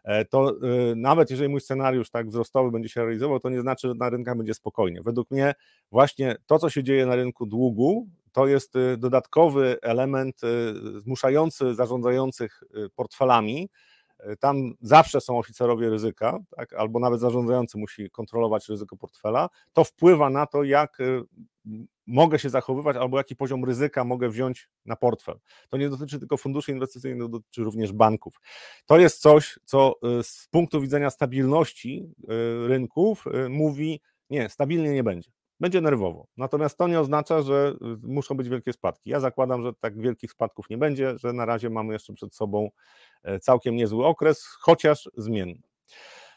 E, 0.04 0.24
to 0.24 0.52
nawet 0.96 1.30
jeżeli 1.30 1.48
mój 1.48 1.60
scenariusz 1.60 2.10
tak 2.10 2.28
wzrostowy 2.28 2.70
będzie 2.70 2.88
się 2.88 3.00
realizował, 3.00 3.40
to 3.40 3.50
nie 3.50 3.60
znaczy, 3.60 3.88
że 3.88 3.94
na 3.94 4.10
rynkach 4.10 4.36
będzie 4.36 4.54
spokojnie. 4.54 5.02
Według 5.02 5.30
mnie 5.30 5.54
właśnie 5.92 6.36
to, 6.46 6.58
co 6.58 6.70
się 6.70 6.82
dzieje 6.82 7.06
na 7.06 7.16
rynku 7.16 7.46
długu, 7.46 8.08
to 8.32 8.46
jest 8.46 8.74
dodatkowy 8.98 9.76
element 9.82 10.40
zmuszający 10.98 11.74
zarządzających 11.74 12.62
portfelami 12.96 13.68
tam 14.40 14.74
zawsze 14.80 15.20
są 15.20 15.38
oficerowie 15.38 15.90
ryzyka, 15.90 16.38
tak, 16.56 16.72
albo 16.72 16.98
nawet 16.98 17.20
zarządzający 17.20 17.78
musi 17.78 18.10
kontrolować 18.10 18.68
ryzyko 18.68 18.96
portfela, 18.96 19.48
to 19.72 19.84
wpływa 19.84 20.30
na 20.30 20.46
to, 20.46 20.64
jak 20.64 21.00
y, 21.00 21.22
mogę 22.06 22.38
się 22.38 22.50
zachowywać, 22.50 22.96
albo 22.96 23.18
jaki 23.18 23.36
poziom 23.36 23.64
ryzyka 23.64 24.04
mogę 24.04 24.28
wziąć 24.28 24.68
na 24.84 24.96
portfel. 24.96 25.38
To 25.68 25.76
nie 25.76 25.88
dotyczy 25.88 26.18
tylko 26.18 26.36
funduszy 26.36 26.72
inwestycyjnych, 26.72 27.22
to 27.22 27.28
dotyczy 27.28 27.64
również 27.64 27.92
banków. 27.92 28.40
To 28.86 28.98
jest 28.98 29.20
coś, 29.20 29.58
co 29.64 29.94
y, 30.20 30.22
z 30.22 30.48
punktu 30.50 30.80
widzenia 30.80 31.10
stabilności 31.10 32.14
y, 32.18 32.68
rynków 32.68 33.24
mówi, 33.48 34.00
nie, 34.30 34.48
stabilnie 34.48 34.92
nie 34.92 35.04
będzie 35.04 35.30
będzie 35.60 35.80
nerwowo. 35.80 36.26
Natomiast 36.36 36.78
to 36.78 36.88
nie 36.88 37.00
oznacza, 37.00 37.42
że 37.42 37.74
y, 38.04 38.06
muszą 38.06 38.34
być 38.34 38.48
wielkie 38.48 38.72
spadki. 38.72 39.10
Ja 39.10 39.20
zakładam, 39.20 39.62
że 39.62 39.72
tak 39.74 40.00
wielkich 40.00 40.30
spadków 40.30 40.70
nie 40.70 40.78
będzie, 40.78 41.18
że 41.18 41.32
na 41.32 41.44
razie 41.44 41.70
mamy 41.70 41.92
jeszcze 41.92 42.12
przed 42.12 42.34
sobą 42.34 42.70
całkiem 43.40 43.76
niezły 43.76 44.06
okres, 44.06 44.46
chociaż 44.60 45.08
zmienny. 45.16 45.62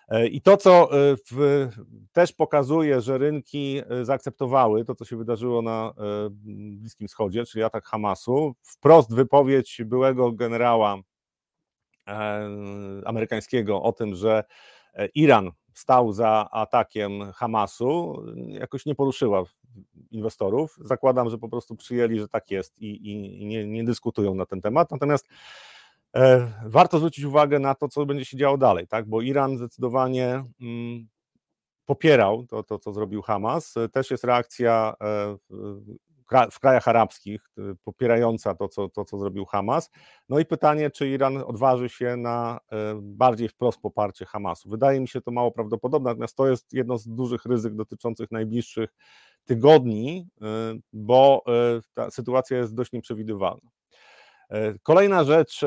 E, 0.07 0.27
I 0.27 0.41
to, 0.41 0.57
co 0.57 0.83
e, 0.83 1.15
w, 1.31 1.67
też 2.11 2.33
pokazuje, 2.33 3.01
że 3.01 3.17
rynki 3.17 3.81
zaakceptowały 4.01 4.85
to, 4.85 4.95
co 4.95 5.05
się 5.05 5.17
wydarzyło 5.17 5.61
na 5.61 5.93
Bliskim 6.29 7.07
Wschodzie, 7.07 7.45
czyli 7.45 7.63
atak 7.63 7.85
Hamasu, 7.85 8.55
wprost 8.61 9.15
wypowiedź 9.15 9.81
byłego 9.85 10.31
generała 10.31 11.01
amerykańskiego 13.05 13.81
o 13.81 13.93
tym, 13.93 14.15
że 14.15 14.43
Iran 15.15 15.51
stał 15.73 16.11
za 16.11 16.49
atakiem 16.51 17.31
Hamasu, 17.31 18.23
jakoś 18.47 18.85
nie 18.85 18.95
poruszyła 18.95 19.43
inwestorów. 20.11 20.77
Zakładam, 20.81 21.29
że 21.29 21.37
po 21.37 21.49
prostu 21.49 21.75
przyjęli, 21.75 22.19
że 22.19 22.27
tak 22.27 22.51
jest 22.51 22.77
i, 22.77 23.11
i 23.11 23.45
nie, 23.45 23.67
nie, 23.67 23.83
dyskutują 23.83 24.35
na 24.35 24.45
ten 24.45 24.61
temat. 24.61 24.91
Natomiast 24.91 25.27
e, 25.27 25.33
warto 26.65 26.97
zwrócić 26.97 27.25
uwagę 27.25 27.59
na 27.59 27.75
to, 27.75 27.87
co 27.87 28.05
będzie 28.05 28.25
się 28.25 28.37
działo 28.37 28.57
dalej, 28.57 28.87
tak? 28.87 29.09
bo 29.09 29.21
Iran 29.21 29.57
zdecydowanie 29.57 30.43
mm, 30.61 31.07
popierał 31.85 32.45
to, 32.45 32.63
to, 32.63 32.79
co 32.79 32.93
zrobił 32.93 33.21
Hamas. 33.21 33.73
Też 33.91 34.11
jest 34.11 34.23
reakcja 34.23 34.93
e, 35.01 35.37
w 36.51 36.59
krajach 36.59 36.87
arabskich, 36.87 37.49
popierająca 37.83 38.55
to 38.55 38.67
co, 38.67 38.89
to, 38.89 39.05
co 39.05 39.17
zrobił 39.17 39.45
Hamas. 39.45 39.91
No 40.29 40.39
i 40.39 40.45
pytanie, 40.45 40.89
czy 40.89 41.09
Iran 41.09 41.37
odważy 41.37 41.89
się 41.89 42.17
na 42.17 42.59
e, 42.71 42.75
bardziej 43.01 43.49
wprost 43.49 43.81
poparcie 43.81 44.25
Hamasu. 44.25 44.69
Wydaje 44.69 44.99
mi 44.99 45.07
się 45.07 45.21
to 45.21 45.31
mało 45.31 45.51
prawdopodobne, 45.51 46.09
natomiast 46.09 46.35
to 46.35 46.47
jest 46.47 46.73
jedno 46.73 46.97
z 46.97 47.07
dużych 47.07 47.45
ryzyk 47.45 47.75
dotyczących 47.75 48.31
najbliższych 48.31 48.89
tygodni, 49.45 50.27
bo 50.93 51.43
e, 51.47 51.81
ta 51.93 52.11
sytuacja 52.11 52.57
jest 52.57 52.75
dość 52.75 52.91
nieprzewidywalna. 52.91 53.76
E, 54.49 54.79
kolejna 54.83 55.23
rzecz 55.23 55.61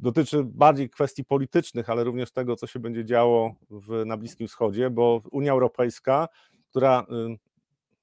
dotyczy 0.00 0.44
bardziej 0.44 0.90
kwestii 0.90 1.24
politycznych, 1.24 1.90
ale 1.90 2.04
również 2.04 2.32
tego, 2.32 2.56
co 2.56 2.66
się 2.66 2.78
będzie 2.78 3.04
działo 3.04 3.54
w, 3.70 4.02
na 4.06 4.16
Bliskim 4.16 4.48
Wschodzie, 4.48 4.90
bo 4.90 5.22
Unia 5.30 5.52
Europejska, 5.52 6.28
która 6.70 7.06
y, 7.34 7.50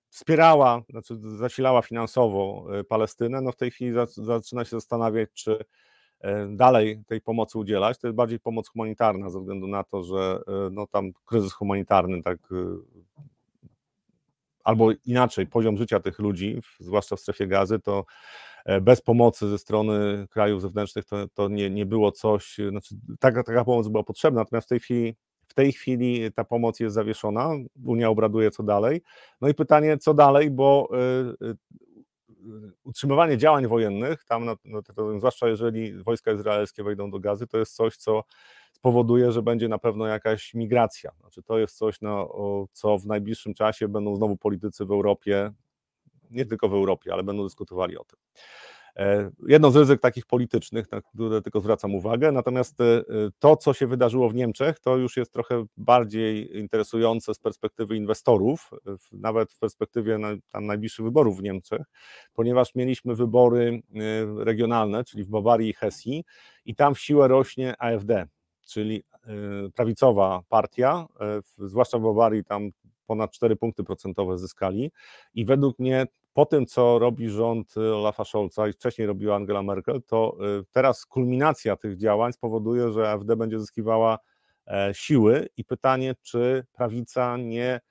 wspierała, 0.09 0.81
znaczy 0.89 1.17
zasilała 1.23 1.81
finansowo 1.81 2.67
e, 2.71 2.83
Palestynę, 2.83 3.41
no 3.41 3.51
w 3.51 3.55
tej 3.55 3.71
chwili 3.71 3.93
zaczyna 4.15 4.65
się 4.65 4.69
zastanawiać, 4.69 5.29
czy 5.33 5.65
e, 6.19 6.47
dalej 6.47 7.03
tej 7.07 7.21
pomocy 7.21 7.57
udzielać. 7.57 7.97
To 7.97 8.07
jest 8.07 8.15
bardziej 8.15 8.39
pomoc 8.39 8.69
humanitarna 8.69 9.29
ze 9.29 9.39
względu 9.39 9.67
na 9.67 9.83
to, 9.83 10.03
że 10.03 10.39
e, 10.47 10.69
no 10.71 10.87
tam 10.87 11.11
kryzys 11.25 11.53
humanitarny, 11.53 12.23
tak 12.23 12.37
albo 14.67 14.89
inaczej, 15.05 15.47
poziom 15.47 15.77
życia 15.77 15.99
tych 15.99 16.19
ludzi, 16.19 16.61
zwłaszcza 16.79 17.15
w 17.15 17.19
strefie 17.19 17.47
gazy, 17.47 17.79
to 17.79 18.05
bez 18.81 19.01
pomocy 19.01 19.49
ze 19.49 19.57
strony 19.57 20.27
krajów 20.29 20.61
zewnętrznych 20.61 21.05
to, 21.05 21.27
to 21.27 21.49
nie, 21.49 21.69
nie 21.69 21.85
było 21.85 22.11
coś, 22.11 22.57
znaczy 22.69 22.95
taka, 23.19 23.43
taka 23.43 23.65
pomoc 23.65 23.87
była 23.87 24.03
potrzebna, 24.03 24.41
natomiast 24.41 24.67
w 24.67 24.69
tej 24.69 24.79
chwili 24.79 25.15
tej 25.57 25.71
chwili 25.71 26.31
ta 26.31 26.43
pomoc 26.43 26.79
jest 26.79 26.95
zawieszona, 26.95 27.51
Unia 27.85 28.09
obraduje 28.09 28.51
co 28.51 28.63
dalej. 28.63 29.01
No 29.41 29.47
i 29.49 29.53
pytanie, 29.53 29.97
co 29.97 30.13
dalej, 30.13 30.51
bo 30.51 30.89
y, 31.41 31.55
utrzymywanie 32.83 33.37
działań 33.37 33.67
wojennych, 33.67 34.23
tam, 34.23 34.45
no, 34.65 34.81
to, 34.81 35.19
zwłaszcza 35.19 35.47
jeżeli 35.47 36.03
wojska 36.03 36.31
izraelskie 36.31 36.83
wejdą 36.83 37.11
do 37.11 37.19
gazy, 37.19 37.47
to 37.47 37.57
jest 37.57 37.75
coś, 37.75 37.97
co 37.97 38.23
spowoduje, 38.71 39.31
że 39.31 39.41
będzie 39.41 39.67
na 39.67 39.77
pewno 39.77 40.07
jakaś 40.07 40.53
migracja. 40.53 41.11
Znaczy, 41.19 41.43
to 41.43 41.57
jest 41.57 41.77
coś, 41.77 42.01
no, 42.01 42.29
co 42.71 42.97
w 42.97 43.05
najbliższym 43.05 43.53
czasie 43.53 43.87
będą 43.87 44.15
znowu 44.15 44.37
politycy 44.37 44.85
w 44.85 44.91
Europie, 44.91 45.51
nie 46.31 46.45
tylko 46.45 46.69
w 46.69 46.73
Europie, 46.73 47.13
ale 47.13 47.23
będą 47.23 47.43
dyskutowali 47.43 47.97
o 47.97 48.03
tym. 48.03 48.19
E, 48.97 49.31
jedno 49.47 49.71
z 49.71 49.75
ryzyk 49.75 50.01
takich 50.01 50.25
politycznych, 50.25 50.91
na 50.91 51.01
które 51.01 51.41
tylko 51.41 51.59
zwracam 51.59 51.95
uwagę, 51.95 52.31
natomiast 52.31 52.81
e, 52.81 53.03
to, 53.39 53.57
co 53.57 53.73
się 53.73 53.87
wydarzyło 53.87 54.29
w 54.29 54.35
Niemczech, 54.35 54.79
to 54.79 54.97
już 54.97 55.17
jest 55.17 55.33
trochę 55.33 55.65
bardziej 55.77 56.57
interesujące 56.57 57.33
z 57.33 57.39
perspektywy 57.39 57.95
inwestorów, 57.95 58.71
nawet 59.11 59.53
w 59.53 59.59
perspektywie 59.59 60.19
tam 60.51 60.65
najbliższych 60.65 61.05
wyborów 61.05 61.37
w 61.37 61.43
Niemczech, 61.43 61.81
ponieważ 62.33 62.75
mieliśmy 62.75 63.15
wybory 63.15 63.81
e, 63.95 64.43
regionalne, 64.43 65.03
czyli 65.03 65.23
w 65.23 65.29
Bawarii 65.29 65.69
i 65.69 65.73
Hesji, 65.73 66.23
i 66.65 66.75
tam 66.75 66.95
w 66.95 66.99
siłę 66.99 67.27
rośnie 67.27 67.75
AfD, 67.79 68.27
czyli 68.67 69.03
prawicowa 69.75 70.41
partia, 70.49 71.07
zwłaszcza 71.57 71.99
w 71.99 72.01
Bawarii 72.01 72.43
tam 72.43 72.71
ponad 73.07 73.31
4 73.31 73.55
punkty 73.55 73.83
procentowe 73.83 74.37
zyskali 74.37 74.91
i 75.33 75.45
według 75.45 75.79
mnie 75.79 76.07
po 76.37 76.45
tym, 76.45 76.65
co 76.65 76.99
robi 76.99 77.29
rząd 77.29 77.77
y, 77.77 77.95
Olafa 77.95 78.25
Scholza 78.25 78.67
i 78.67 78.73
wcześniej 78.73 79.07
robiła 79.07 79.35
Angela 79.35 79.63
Merkel, 79.63 80.01
to 80.03 80.37
y, 80.59 80.65
teraz 80.71 81.05
kulminacja 81.05 81.75
tych 81.75 81.97
działań 81.97 82.33
spowoduje, 82.33 82.91
że 82.91 83.11
AfD 83.11 83.35
będzie 83.35 83.59
zyskiwała 83.59 84.19
e, 84.67 84.89
siły 84.93 85.49
i 85.57 85.63
pytanie, 85.63 86.15
czy 86.21 86.65
prawica 86.73 87.37
nie 87.37 87.81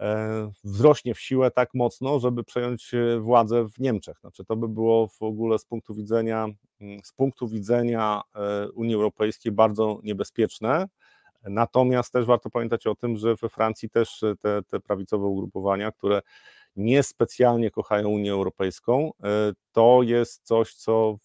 e, 0.00 0.50
wzrośnie 0.64 1.14
w 1.14 1.20
siłę 1.20 1.50
tak 1.50 1.74
mocno, 1.74 2.18
żeby 2.18 2.44
przejąć 2.44 2.94
e, 2.94 3.20
władzę 3.20 3.68
w 3.68 3.78
Niemczech. 3.78 4.18
Znaczy 4.20 4.44
to 4.44 4.56
by 4.56 4.68
było 4.68 5.08
w 5.08 5.22
ogóle 5.22 5.58
z 5.58 5.64
punktu 5.64 5.94
widzenia, 5.94 6.46
mm, 6.80 7.00
z 7.04 7.12
punktu 7.12 7.48
widzenia 7.48 8.22
Unii 8.74 8.94
Europejskiej 8.94 9.52
bardzo 9.52 10.00
niebezpieczne. 10.02 10.88
Natomiast 11.42 12.12
też 12.12 12.26
warto 12.26 12.50
pamiętać 12.50 12.86
o 12.86 12.94
tym, 12.94 13.16
że 13.16 13.34
we 13.34 13.48
Francji 13.48 13.90
też 13.90 14.24
te, 14.40 14.62
te 14.62 14.80
prawicowe 14.80 15.26
ugrupowania, 15.26 15.92
które 15.92 16.22
niespecjalnie 16.76 17.70
kochają 17.70 18.08
Unię 18.08 18.32
Europejską, 18.32 19.10
e, 19.24 19.52
to 19.72 20.00
jest 20.02 20.46
coś, 20.46 20.74
co 20.74 21.18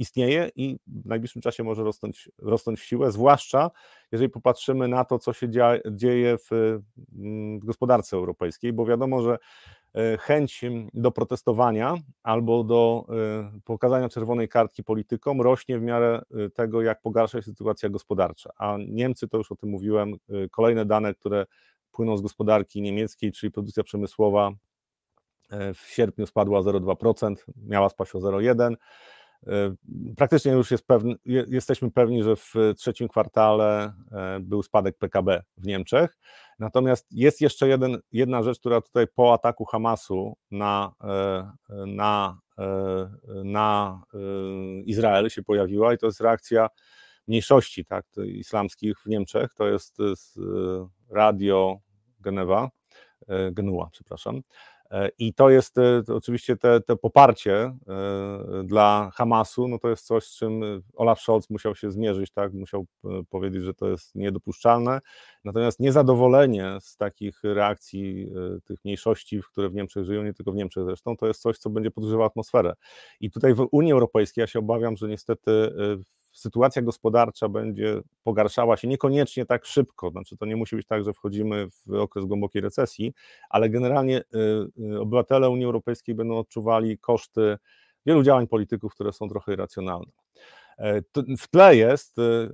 istnieje 0.00 0.50
i 0.56 0.78
w 0.86 1.06
najbliższym 1.06 1.42
czasie 1.42 1.64
może 1.64 1.84
rosnąć, 1.84 2.30
rosnąć 2.38 2.80
w 2.80 2.84
siłę, 2.84 3.12
zwłaszcza 3.12 3.70
jeżeli 4.12 4.30
popatrzymy 4.30 4.88
na 4.88 5.04
to, 5.04 5.18
co 5.18 5.32
się 5.32 5.48
dzieje 5.90 6.36
w, 6.38 6.78
w 7.60 7.64
gospodarce 7.64 8.16
europejskiej, 8.16 8.72
bo 8.72 8.86
wiadomo, 8.86 9.22
że 9.22 9.38
e, 9.94 10.18
chęć 10.18 10.64
do 10.94 11.10
protestowania 11.10 11.94
albo 12.22 12.64
do 12.64 13.06
e, 13.08 13.60
pokazania 13.64 14.08
czerwonej 14.08 14.48
kartki 14.48 14.84
politykom 14.84 15.40
rośnie 15.40 15.78
w 15.78 15.82
miarę 15.82 16.22
tego, 16.54 16.82
jak 16.82 17.00
pogarsza 17.00 17.38
się 17.38 17.42
sytuacja 17.42 17.88
gospodarcza. 17.88 18.50
A 18.56 18.76
Niemcy, 18.88 19.28
to 19.28 19.38
już 19.38 19.52
o 19.52 19.56
tym 19.56 19.68
mówiłem, 19.68 20.14
kolejne 20.50 20.84
dane, 20.84 21.14
które 21.14 21.46
płyną 22.00 22.16
z 22.16 22.22
gospodarki 22.22 22.82
niemieckiej, 22.82 23.32
czyli 23.32 23.52
produkcja 23.52 23.82
przemysłowa 23.82 24.50
e, 25.50 25.74
w 25.74 25.80
sierpniu 25.80 26.26
spadła 26.26 26.58
o 26.58 26.62
0,2%, 26.62 27.34
miała 27.56 27.88
spaść 27.88 28.14
o 28.14 28.18
0,1%. 28.18 28.74
E, 29.46 29.74
praktycznie 30.16 30.52
już 30.52 30.70
jest 30.70 30.86
pewny, 30.86 31.14
jesteśmy 31.26 31.90
pewni, 31.90 32.22
że 32.22 32.36
w 32.36 32.54
trzecim 32.76 33.08
kwartale 33.08 33.92
e, 34.12 34.40
był 34.40 34.62
spadek 34.62 34.98
PKB 34.98 35.42
w 35.56 35.66
Niemczech. 35.66 36.18
Natomiast 36.58 37.06
jest 37.10 37.40
jeszcze 37.40 37.68
jeden, 37.68 37.98
jedna 38.12 38.42
rzecz, 38.42 38.58
która 38.58 38.80
tutaj 38.80 39.06
po 39.14 39.32
ataku 39.32 39.64
Hamasu 39.64 40.36
na, 40.50 40.92
na, 41.86 42.38
na 43.44 44.02
Izrael 44.84 45.28
się 45.28 45.42
pojawiła, 45.42 45.94
i 45.94 45.98
to 45.98 46.06
jest 46.06 46.20
reakcja 46.20 46.68
mniejszości 47.28 47.84
tak, 47.84 48.06
islamskich 48.24 49.00
w 49.00 49.06
Niemczech. 49.06 49.54
To 49.54 49.66
jest 49.68 49.98
radio 51.10 51.80
Genewa, 52.20 52.70
e, 53.28 53.52
Genua, 53.52 53.88
przepraszam. 53.92 54.42
E, 54.90 55.10
I 55.18 55.34
to 55.34 55.50
jest 55.50 55.78
e, 55.78 56.02
oczywiście 56.08 56.56
te, 56.56 56.80
te 56.80 56.96
poparcie 56.96 57.76
dla 58.64 59.10
Hamasu, 59.14 59.68
no 59.68 59.78
to 59.78 59.88
jest 59.88 60.06
coś, 60.06 60.24
z 60.24 60.36
czym 60.36 60.82
Olaf 60.94 61.20
Scholz 61.20 61.50
musiał 61.50 61.74
się 61.74 61.90
zmierzyć, 61.90 62.30
tak, 62.30 62.52
musiał 62.52 62.86
powiedzieć, 63.30 63.62
że 63.62 63.74
to 63.74 63.88
jest 63.88 64.14
niedopuszczalne. 64.14 65.00
Natomiast 65.44 65.80
niezadowolenie 65.80 66.78
z 66.80 66.96
takich 66.96 67.40
reakcji 67.44 68.32
tych 68.64 68.84
mniejszości, 68.84 69.40
które 69.52 69.68
w 69.68 69.74
Niemczech 69.74 70.04
żyją, 70.04 70.22
nie 70.22 70.34
tylko 70.34 70.52
w 70.52 70.54
Niemczech 70.54 70.84
zresztą, 70.84 71.16
to 71.16 71.26
jest 71.26 71.42
coś, 71.42 71.58
co 71.58 71.70
będzie 71.70 71.90
podgrzewało 71.90 72.26
atmosferę. 72.26 72.74
I 73.20 73.30
tutaj 73.30 73.54
w 73.54 73.68
Unii 73.70 73.92
Europejskiej 73.92 74.42
ja 74.42 74.46
się 74.46 74.58
obawiam, 74.58 74.96
że 74.96 75.08
niestety 75.08 75.72
sytuacja 76.32 76.82
gospodarcza 76.82 77.48
będzie 77.48 78.00
pogarszała 78.22 78.76
się 78.76 78.88
niekoniecznie 78.88 79.46
tak 79.46 79.66
szybko, 79.66 80.10
znaczy 80.10 80.36
to 80.36 80.46
nie 80.46 80.56
musi 80.56 80.76
być 80.76 80.86
tak, 80.86 81.04
że 81.04 81.12
wchodzimy 81.12 81.66
w 81.86 81.94
okres 81.94 82.24
głębokiej 82.24 82.62
recesji, 82.62 83.14
ale 83.48 83.70
generalnie 83.70 84.18
y, 84.18 84.24
y, 84.92 85.00
obywatele 85.00 85.50
Unii 85.50 85.64
Europejskiej 85.64 86.14
będą 86.14 86.38
odczuwali 86.38 86.98
koszty 86.98 87.58
wielu 88.06 88.22
działań 88.22 88.46
polityków, 88.46 88.94
które 88.94 89.12
są 89.12 89.28
trochę 89.28 89.52
irracjonalne. 89.52 90.12
E, 90.78 91.02
w 91.38 91.48
tle 91.48 91.76
jest 91.76 92.18
y, 92.18 92.50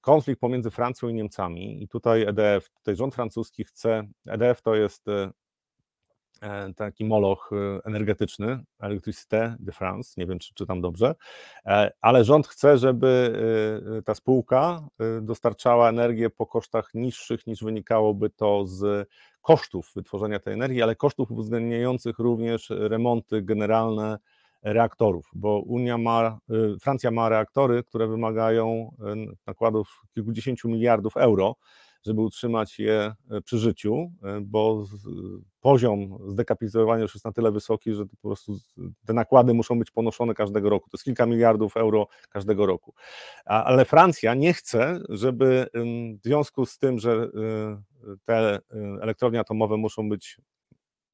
konflikt 0.00 0.40
pomiędzy 0.40 0.70
Francją 0.70 1.08
i 1.08 1.14
Niemcami 1.14 1.82
i 1.82 1.88
tutaj 1.88 2.22
EDF, 2.22 2.70
tutaj 2.70 2.96
rząd 2.96 3.14
francuski 3.14 3.64
chce, 3.64 4.08
EDF 4.26 4.62
to 4.62 4.74
jest 4.74 5.04
taki 6.76 7.04
moloch 7.04 7.50
e, 7.52 7.80
energetyczny, 7.84 8.58
Electricité 8.80 9.56
de 9.60 9.72
France, 9.72 10.14
nie 10.16 10.26
wiem 10.26 10.38
czy 10.38 10.54
czytam 10.54 10.80
dobrze, 10.80 11.14
e, 11.66 11.90
ale 12.00 12.24
rząd 12.24 12.46
chce, 12.48 12.78
żeby 12.78 13.08
ta 14.04 14.14
spółka 14.14 14.88
dostarczała 15.22 15.88
energię 15.88 16.30
po 16.30 16.46
kosztach 16.46 16.94
niższych 16.94 17.46
niż 17.46 17.64
wynikałoby 17.64 18.30
to 18.30 18.66
z 18.66 19.08
kosztów 19.42 19.92
wytworzenia 19.96 20.38
tej 20.38 20.54
energii, 20.54 20.82
ale 20.82 20.96
kosztów 20.96 21.30
uwzględniających 21.30 22.18
również 22.18 22.70
remonty 22.70 23.42
generalne 23.42 24.18
reaktorów, 24.62 25.30
bo 25.32 25.60
Unia 25.60 25.98
ma, 25.98 26.38
Francja 26.80 27.10
ma 27.10 27.28
reaktory, 27.28 27.84
które 27.84 28.06
wymagają 28.06 28.94
nakładów 29.46 30.02
kilkudziesięciu 30.14 30.68
miliardów 30.68 31.16
euro, 31.16 31.56
żeby 32.08 32.20
utrzymać 32.20 32.78
je 32.78 33.14
e, 33.30 33.40
przy 33.40 33.58
życiu, 33.58 34.12
e, 34.22 34.40
bo 34.40 34.84
poziom 35.60 36.18
zdekapitalizowania 36.26 37.02
już 37.02 37.14
jest 37.14 37.24
na 37.24 37.32
tyle 37.32 37.52
wysoki, 37.52 37.94
że 37.94 38.06
po 38.06 38.16
prostu 38.16 38.58
te 39.06 39.12
nakłady 39.12 39.54
muszą 39.54 39.78
być 39.78 39.90
ponoszone 39.90 40.34
każdego 40.34 40.70
roku. 40.70 40.90
To 40.90 40.96
jest 40.96 41.04
kilka 41.04 41.26
miliardów 41.26 41.76
euro 41.76 42.06
każdego 42.30 42.66
roku. 42.66 42.94
Ale 43.44 43.84
Francja 43.84 44.34
nie 44.34 44.52
chce, 44.52 45.00
żeby 45.08 45.66
w 46.22 46.24
związku 46.24 46.66
z 46.66 46.78
tym, 46.78 46.98
że 46.98 47.12
e, 47.12 47.28
te 48.24 48.58
elektrownie 49.00 49.40
atomowe 49.40 49.76
muszą 49.76 50.08
być 50.08 50.38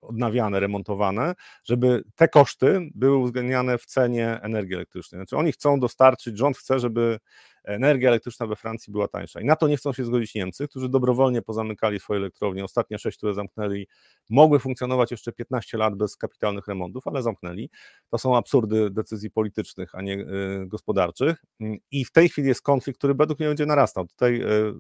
odnawiane, 0.01 0.61
remontowane, 0.61 1.35
żeby 1.65 2.05
te 2.15 2.29
koszty 2.29 2.91
były 2.95 3.17
uwzględniane 3.17 3.79
w 3.79 3.87
cenie 3.87 4.41
energii 4.43 4.75
elektrycznej. 4.75 5.19
Znaczy 5.19 5.37
oni 5.37 5.53
chcą 5.53 5.81
dostarczyć, 5.81 6.39
rząd 6.39 6.59
chce, 6.59 6.81
żeby 6.81 7.19
energia 7.65 8.09
elektryczna 8.09 8.47
we 8.47 8.57
Francji 8.57 8.93
była 8.93 9.09
tańsza. 9.09 9.41
I 9.41 9.45
na 9.45 9.57
to 9.57 9.69
nie 9.69 9.77
chcą 9.77 9.93
się 9.93 10.05
zgodzić 10.05 10.35
Niemcy, 10.35 10.69
którzy 10.69 10.89
dobrowolnie 10.89 11.43
pozamykali 11.43 12.01
swoje 12.01 12.21
elektrownie. 12.21 12.65
Ostatnie 12.65 12.99
sześć, 12.99 13.19
które 13.19 13.35
zamknęli, 13.35 13.87
mogły 14.31 14.59
funkcjonować 14.59 15.11
jeszcze 15.11 15.33
15 15.33 15.79
lat 15.79 15.95
bez 15.95 16.17
kapitalnych 16.17 16.67
remontów, 16.69 17.07
ale 17.07 17.23
zamknęli. 17.23 17.71
To 18.11 18.19
są 18.19 18.37
absurdy 18.37 18.91
decyzji 18.91 19.31
politycznych, 19.31 19.95
a 19.95 20.03
nie 20.03 20.15
y, 20.15 20.67
gospodarczych. 20.67 21.45
I 21.91 22.05
w 22.05 22.13
tej 22.13 22.29
chwili 22.29 22.49
jest 22.49 22.63
konflikt, 22.63 22.99
który 22.99 23.15
według 23.15 23.39
mnie 23.39 23.49
będzie 23.49 23.67
narastał. 23.67 24.07
Tutaj 24.07 24.43
y, 24.43 24.45
y, 24.45 24.75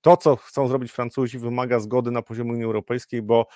to, 0.00 0.16
co 0.16 0.36
chcą 0.36 0.68
zrobić 0.68 0.92
Francuzi, 0.92 1.38
wymaga 1.38 1.80
zgody 1.80 2.10
na 2.10 2.22
poziomie 2.22 2.52
Unii 2.52 2.64
Europejskiej, 2.64 3.22
bo 3.22 3.46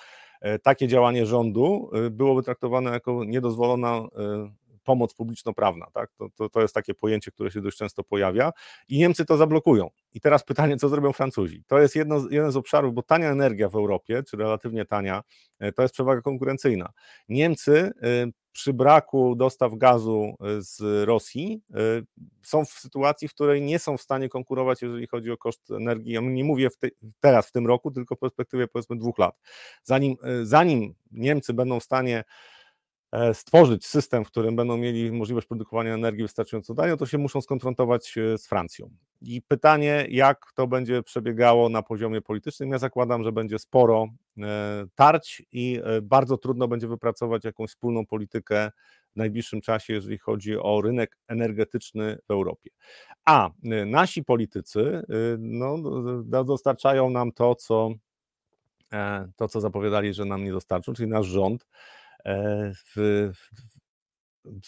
E, 0.43 0.59
takie 0.59 0.87
działanie 0.87 1.25
rządu 1.25 1.89
e, 1.93 2.09
byłoby 2.09 2.43
traktowane 2.43 2.91
jako 2.91 3.23
niedozwolona 3.23 3.89
e, 3.89 4.07
pomoc 4.83 5.13
publiczno-prawna. 5.13 5.87
Tak? 5.93 6.11
To, 6.17 6.27
to, 6.35 6.49
to 6.49 6.61
jest 6.61 6.73
takie 6.73 6.93
pojęcie, 6.93 7.31
które 7.31 7.51
się 7.51 7.61
dość 7.61 7.77
często 7.77 8.03
pojawia 8.03 8.51
i 8.89 8.97
Niemcy 8.97 9.25
to 9.25 9.37
zablokują. 9.37 9.89
I 10.13 10.21
teraz 10.21 10.43
pytanie, 10.43 10.77
co 10.77 10.89
zrobią 10.89 11.13
Francuzi? 11.13 11.63
To 11.67 11.79
jest 11.79 11.95
jedno, 11.95 12.29
jeden 12.29 12.51
z 12.51 12.55
obszarów, 12.55 12.93
bo 12.93 13.03
tania 13.03 13.31
energia 13.31 13.69
w 13.69 13.75
Europie, 13.75 14.23
czy 14.23 14.37
relatywnie 14.37 14.85
tania, 14.85 15.23
to 15.75 15.81
jest 15.81 15.93
przewaga 15.93 16.21
konkurencyjna. 16.21 16.89
Niemcy 17.29 17.91
przy 18.53 18.73
braku 18.73 19.35
dostaw 19.35 19.75
gazu 19.75 20.35
e, 20.41 20.61
z 20.61 21.05
Rosji 21.07 21.61
e, 21.73 21.77
są 22.41 22.65
w 22.65 22.69
sytuacji, 22.69 23.27
w 23.27 23.33
której 23.33 23.61
nie 23.61 23.79
są 23.79 23.97
w 23.97 24.01
stanie 24.01 24.29
konkurować, 24.29 24.81
jeżeli 24.81 25.07
chodzi 25.07 25.31
o 25.31 25.37
koszt 25.37 25.71
energii. 25.71 26.13
Ja 26.13 26.21
nie 26.21 26.43
mówię 26.43 26.69
w 26.69 26.77
te, 26.77 26.87
teraz, 27.19 27.47
w 27.47 27.51
tym 27.51 27.67
roku, 27.67 27.91
tylko 27.91 28.15
w 28.15 28.19
perspektywie 28.19 28.67
powiedzmy 28.67 28.97
dwóch 28.97 29.17
lat. 29.17 29.35
Zanim, 29.83 30.15
e, 30.23 30.45
zanim 30.45 30.93
Niemcy 31.11 31.53
będą 31.53 31.79
w 31.79 31.83
stanie 31.83 32.17
e, 32.17 32.23
stworzyć 33.33 33.85
system, 33.85 34.25
w 34.25 34.27
którym 34.27 34.55
będą 34.55 34.77
mieli 34.77 35.11
możliwość 35.11 35.47
produkowania 35.47 35.93
energii 35.93 36.23
wystarczająco 36.23 36.75
tanio, 36.75 36.97
to 36.97 37.05
się 37.05 37.17
muszą 37.17 37.41
skonfrontować 37.41 38.17
e, 38.17 38.37
z 38.37 38.47
Francją. 38.47 38.89
I 39.21 39.41
pytanie, 39.41 40.07
jak 40.09 40.45
to 40.55 40.67
będzie 40.67 41.03
przebiegało 41.03 41.69
na 41.69 41.81
poziomie 41.81 42.21
politycznym, 42.21 42.71
ja 42.71 42.77
zakładam, 42.77 43.23
że 43.23 43.31
będzie 43.31 43.59
sporo 43.59 44.07
tarć 44.95 45.43
i 45.51 45.81
bardzo 46.01 46.37
trudno 46.37 46.67
będzie 46.67 46.87
wypracować 46.87 47.45
jakąś 47.45 47.69
wspólną 47.69 48.05
politykę 48.05 48.71
w 49.13 49.15
najbliższym 49.15 49.61
czasie, 49.61 49.93
jeżeli 49.93 50.17
chodzi 50.17 50.57
o 50.57 50.81
rynek 50.81 51.17
energetyczny 51.27 52.17
w 52.27 52.31
Europie. 52.31 52.69
A 53.25 53.49
nasi 53.85 54.23
politycy 54.23 55.01
no, 55.39 55.77
dostarczają 56.43 57.09
nam 57.09 57.31
to, 57.31 57.55
co 57.55 57.91
E, 58.93 59.27
to, 59.35 59.47
co 59.47 59.61
zapowiadali, 59.61 60.13
że 60.13 60.25
nam 60.25 60.43
nie 60.43 60.51
dostarczą, 60.51 60.93
czyli 60.93 61.09
nasz 61.09 61.25
rząd 61.25 61.63
e, 61.63 61.67
w, 62.25 62.73
w, 62.95 63.33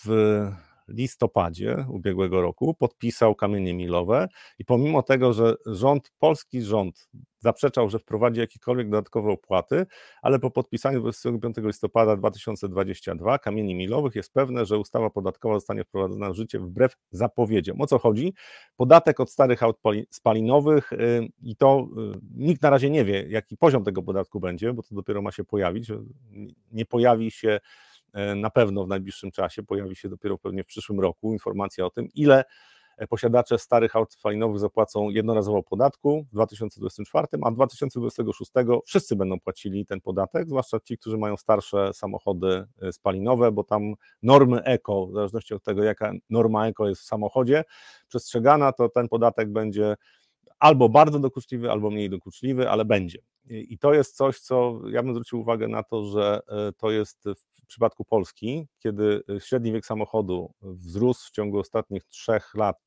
w 0.05 0.55
listopadzie 0.87 1.85
ubiegłego 1.89 2.41
roku 2.41 2.73
podpisał 2.73 3.35
kamienie 3.35 3.73
milowe 3.73 4.27
i 4.59 4.65
pomimo 4.65 5.03
tego, 5.03 5.33
że 5.33 5.55
rząd, 5.65 6.11
polski 6.19 6.61
rząd 6.61 7.09
zaprzeczał, 7.39 7.89
że 7.89 7.99
wprowadzi 7.99 8.39
jakiekolwiek 8.39 8.89
dodatkowe 8.89 9.31
opłaty, 9.31 9.85
ale 10.21 10.39
po 10.39 10.51
podpisaniu 10.51 11.01
25 11.01 11.55
listopada 11.57 12.15
2022 12.15 13.39
kamieni 13.39 13.75
milowych 13.75 14.15
jest 14.15 14.33
pewne, 14.33 14.65
że 14.65 14.77
ustawa 14.77 15.09
podatkowa 15.09 15.55
zostanie 15.55 15.83
wprowadzona 15.83 16.29
w 16.29 16.35
życie 16.35 16.59
wbrew 16.59 16.95
zapowiedziom. 17.11 17.81
O 17.81 17.87
co 17.87 17.99
chodzi? 17.99 18.33
Podatek 18.75 19.19
od 19.19 19.31
starych 19.31 19.63
aut 19.63 19.77
spalinowych 20.09 20.93
y, 20.93 21.27
i 21.41 21.55
to 21.55 21.87
y, 22.15 22.19
nikt 22.35 22.61
na 22.61 22.69
razie 22.69 22.89
nie 22.89 23.05
wie, 23.05 23.25
jaki 23.29 23.57
poziom 23.57 23.83
tego 23.83 24.03
podatku 24.03 24.39
będzie, 24.39 24.73
bo 24.73 24.83
to 24.83 24.95
dopiero 24.95 25.21
ma 25.21 25.31
się 25.31 25.43
pojawić. 25.43 25.91
Nie 26.71 26.85
pojawi 26.85 27.31
się 27.31 27.59
na 28.35 28.49
pewno 28.49 28.85
w 28.85 28.87
najbliższym 28.87 29.31
czasie, 29.31 29.63
pojawi 29.63 29.95
się 29.95 30.09
dopiero 30.09 30.37
pewnie 30.37 30.63
w 30.63 30.65
przyszłym 30.67 30.99
roku 30.99 31.33
informacja 31.33 31.85
o 31.85 31.89
tym, 31.89 32.07
ile 32.13 32.43
e, 32.97 33.07
posiadacze 33.07 33.57
starych 33.57 33.95
aut 33.95 34.13
spalinowych 34.13 34.59
zapłacą 34.59 35.09
jednorazowo 35.09 35.63
podatku 35.63 36.25
w 36.29 36.33
2024, 36.33 37.27
a 37.43 37.51
w 37.51 37.55
2026 37.55 38.51
wszyscy 38.85 39.15
będą 39.15 39.39
płacili 39.39 39.85
ten 39.85 40.01
podatek, 40.01 40.47
zwłaszcza 40.47 40.79
ci, 40.79 40.97
którzy 40.97 41.17
mają 41.17 41.37
starsze 41.37 41.93
samochody 41.93 42.65
e, 42.81 42.91
spalinowe, 42.91 43.51
bo 43.51 43.63
tam 43.63 43.93
normy 44.23 44.63
eko, 44.63 45.07
w 45.07 45.13
zależności 45.13 45.53
od 45.53 45.63
tego, 45.63 45.83
jaka 45.83 46.11
norma 46.29 46.67
eko 46.67 46.87
jest 46.87 47.01
w 47.01 47.05
samochodzie 47.05 47.63
przestrzegana, 48.07 48.71
to 48.71 48.89
ten 48.89 49.07
podatek 49.07 49.51
będzie 49.51 49.95
albo 50.59 50.89
bardzo 50.89 51.19
dokuczliwy, 51.19 51.71
albo 51.71 51.89
mniej 51.89 52.09
dokuczliwy, 52.09 52.69
ale 52.69 52.85
będzie. 52.85 53.19
I 53.49 53.77
to 53.77 53.93
jest 53.93 54.15
coś, 54.15 54.39
co 54.39 54.81
ja 54.89 55.03
bym 55.03 55.13
zwrócił 55.13 55.39
uwagę 55.39 55.67
na 55.67 55.83
to, 55.83 56.05
że 56.05 56.39
to 56.77 56.91
jest 56.91 57.27
w 57.65 57.67
przypadku 57.67 58.05
Polski, 58.05 58.67
kiedy 58.79 59.23
średni 59.39 59.71
wiek 59.71 59.85
samochodu 59.85 60.53
wzrósł 60.61 61.27
w 61.27 61.31
ciągu 61.31 61.59
ostatnich 61.59 62.03
trzech 62.03 62.53
lat 62.55 62.79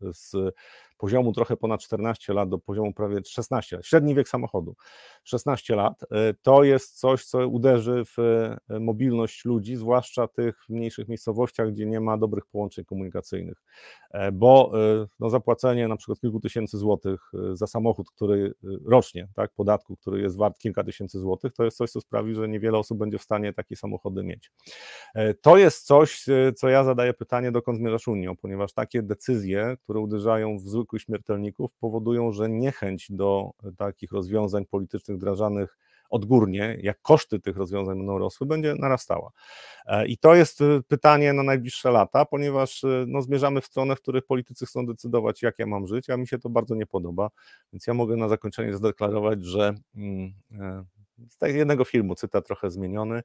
z 0.00 0.54
poziomu 0.96 1.32
trochę 1.32 1.56
ponad 1.56 1.80
14 1.80 2.32
lat 2.32 2.48
do 2.48 2.58
poziomu 2.58 2.92
prawie 2.92 3.20
16 3.24 3.76
lat, 3.76 3.86
średni 3.86 4.14
wiek 4.14 4.28
samochodu 4.28 4.76
16 5.24 5.76
lat, 5.76 6.00
to 6.42 6.64
jest 6.64 6.98
coś, 6.98 7.24
co 7.24 7.48
uderzy 7.48 8.04
w 8.16 8.48
mobilność 8.80 9.44
ludzi, 9.44 9.76
zwłaszcza 9.76 10.28
tych 10.28 10.64
w 10.64 10.68
mniejszych 10.68 11.08
miejscowościach, 11.08 11.72
gdzie 11.72 11.86
nie 11.86 12.00
ma 12.00 12.18
dobrych 12.18 12.46
połączeń 12.46 12.84
komunikacyjnych, 12.84 13.62
bo 14.32 14.72
no, 15.20 15.30
zapłacenie 15.30 15.88
na 15.88 15.96
przykład 15.96 16.20
kilku 16.20 16.40
tysięcy 16.40 16.78
złotych 16.78 17.30
za 17.52 17.66
samochód, 17.66 18.10
który 18.10 18.54
rocznie, 18.84 19.28
tak, 19.34 19.50
podatku, 19.54 19.96
który 19.96 20.20
jest 20.20 20.36
wart 20.36 20.58
kilka 20.58 20.84
tysięcy 20.84 21.18
złotych, 21.18 21.52
to 21.52 21.64
jest 21.64 21.76
coś, 21.76 21.90
co 21.90 22.00
sprawi, 22.00 22.34
że 22.34 22.48
niewiele 22.48 22.78
osób 22.78 22.98
będzie 22.98 23.18
w 23.18 23.22
stanie 23.22 23.52
takie 23.52 23.76
samochody 23.76 24.22
mieć. 24.22 24.52
E, 25.14 25.34
to 25.34 25.56
jest 25.56 25.86
coś, 25.86 26.28
e, 26.28 26.52
co 26.52 26.68
ja 26.68 26.84
zadaję 26.84 27.14
pytanie, 27.14 27.52
dokąd 27.52 27.78
zmierzasz 27.78 28.08
Unią, 28.08 28.36
ponieważ 28.36 28.72
takie 28.72 29.02
decyzje, 29.02 29.76
które 29.82 30.00
uderzają 30.00 30.58
w 30.58 30.68
zwykłych 30.68 30.85
śmiertelników, 30.98 31.70
powodują, 31.80 32.32
że 32.32 32.48
niechęć 32.48 33.06
do 33.10 33.50
takich 33.76 34.12
rozwiązań 34.12 34.66
politycznych 34.66 35.16
wdrażanych 35.16 35.78
odgórnie, 36.10 36.78
jak 36.82 37.00
koszty 37.02 37.40
tych 37.40 37.56
rozwiązań 37.56 37.98
będą 37.98 38.18
rosły, 38.18 38.46
będzie 38.46 38.74
narastała. 38.74 39.30
E, 39.86 40.06
I 40.06 40.18
to 40.18 40.34
jest 40.34 40.58
pytanie 40.88 41.32
na 41.32 41.42
najbliższe 41.42 41.90
lata, 41.90 42.24
ponieważ 42.24 42.84
no, 43.06 43.22
zmierzamy 43.22 43.60
w 43.60 43.66
stronę, 43.66 43.96
w 43.96 44.00
której 44.00 44.22
politycy 44.22 44.66
chcą 44.66 44.86
decydować, 44.86 45.42
jak 45.42 45.58
ja 45.58 45.66
mam 45.66 45.86
żyć, 45.86 46.10
a 46.10 46.16
mi 46.16 46.28
się 46.28 46.38
to 46.38 46.48
bardzo 46.50 46.74
nie 46.74 46.86
podoba, 46.86 47.30
więc 47.72 47.86
ja 47.86 47.94
mogę 47.94 48.16
na 48.16 48.28
zakończenie 48.28 48.72
zadeklarować, 48.72 49.44
że 49.44 49.74
mm, 49.96 50.32
z 51.28 51.54
jednego 51.54 51.84
filmu, 51.84 52.14
cytat 52.14 52.46
trochę 52.46 52.70
zmieniony, 52.70 53.22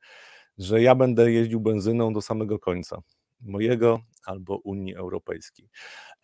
że 0.58 0.82
ja 0.82 0.96
będę 0.96 1.32
jeździł 1.32 1.60
benzyną 1.60 2.14
do 2.14 2.22
samego 2.22 2.60
końca 2.60 3.02
mojego 3.42 4.00
albo 4.26 4.58
Unii 4.58 4.96
Europejskiej. 4.96 5.70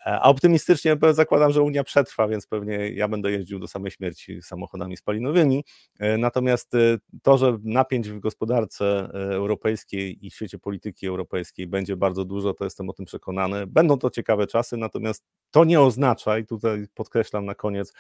E, 0.05 0.20
a 0.20 0.24
optymistycznie 0.24 0.97
zakładam, 1.11 1.51
że 1.51 1.61
Unia 1.61 1.84
przetrwa, 1.84 2.28
więc 2.28 2.47
pewnie 2.47 2.91
ja 2.91 3.07
będę 3.07 3.32
jeździł 3.32 3.59
do 3.59 3.68
samej 3.68 3.91
śmierci 3.91 4.41
samochodami 4.41 4.97
spalinowymi. 4.97 5.65
E, 5.99 6.18
natomiast 6.18 6.76
e, 6.76 6.97
to, 7.24 7.38
że 7.38 7.57
napięć 7.63 8.09
w 8.09 8.20
gospodarce 8.20 9.09
europejskiej 9.13 10.26
i 10.26 10.30
w 10.30 10.36
świecie 10.36 10.59
polityki 10.59 11.07
europejskiej 11.07 11.68
będzie 11.68 11.95
bardzo 11.95 12.26
dużo, 12.26 12.53
to 12.53 12.63
jestem 12.63 12.89
o 12.89 12.93
tym 12.93 13.05
przekonany. 13.05 13.68
Będą 13.68 13.99
to 13.99 14.09
ciekawe 14.09 14.47
czasy, 14.47 14.78
natomiast 14.78 15.26
to 15.51 15.63
nie 15.65 15.82
oznacza, 15.82 16.38
i 16.38 16.45
tutaj 16.45 16.86
podkreślam 16.93 17.45
na 17.45 17.55
koniec, 17.55 17.93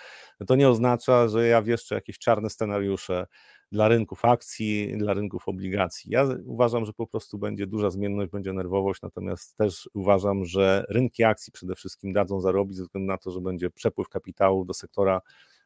to 0.47 0.55
nie 0.55 0.69
oznacza, 0.69 1.27
że 1.27 1.47
ja 1.47 1.61
wieszczę 1.61 1.95
jakieś 1.95 2.19
czarne 2.19 2.49
scenariusze 2.49 3.27
dla 3.71 3.87
rynków 3.87 4.25
akcji, 4.25 4.97
dla 4.97 5.13
rynków 5.13 5.47
obligacji. 5.47 6.11
Ja 6.11 6.25
uważam, 6.45 6.85
że 6.85 6.93
po 6.93 7.07
prostu 7.07 7.37
będzie 7.37 7.67
duża 7.67 7.89
zmienność, 7.89 8.31
będzie 8.31 8.53
nerwowość, 8.53 9.01
natomiast 9.01 9.57
też 9.57 9.89
uważam, 9.93 10.45
że 10.45 10.85
rynki 10.89 11.23
akcji 11.23 11.53
przede 11.53 11.75
wszystkim 11.75 12.13
dadzą 12.13 12.41
zarobić 12.41 12.77
ze 12.77 12.83
względu 12.83 13.07
na 13.07 13.17
to, 13.17 13.31
że 13.31 13.41
będzie 13.41 13.69
przepływ 13.69 14.09
kapitału 14.09 14.65
do 14.65 14.73
sektora 14.73 15.21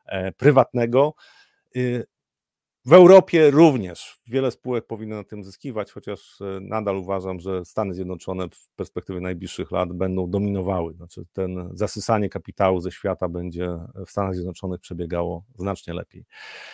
e, 0.06 0.32
prywatnego. 0.32 1.14
W 2.86 2.94
Europie 2.94 3.52
również 3.52 4.22
wiele 4.28 4.52
spółek 4.52 4.86
powinno 4.88 5.16
na 5.16 5.24
tym 5.24 5.44
zyskiwać, 5.44 5.92
chociaż 5.92 6.42
e, 6.42 6.60
nadal 6.62 6.98
uważam, 6.98 7.40
że 7.40 7.66
Stany 7.66 7.94
Zjednoczone 7.94 8.50
w 8.50 8.70
perspektywie 8.76 9.20
najbliższych 9.20 9.72
lat 9.72 9.94
będą 9.94 10.30
dominowały. 10.30 10.94
Znaczy, 10.94 11.26
ten 11.34 11.70
zasysanie 11.74 12.30
kapitału 12.30 12.80
ze 12.80 12.92
świata 12.92 13.30
będzie 13.30 13.78
w 14.06 14.12
Stanach 14.12 14.36
Zjednoczonych 14.36 14.80
przebiegało 14.80 15.44
znacznie 15.58 15.94
lepiej. 15.94 16.26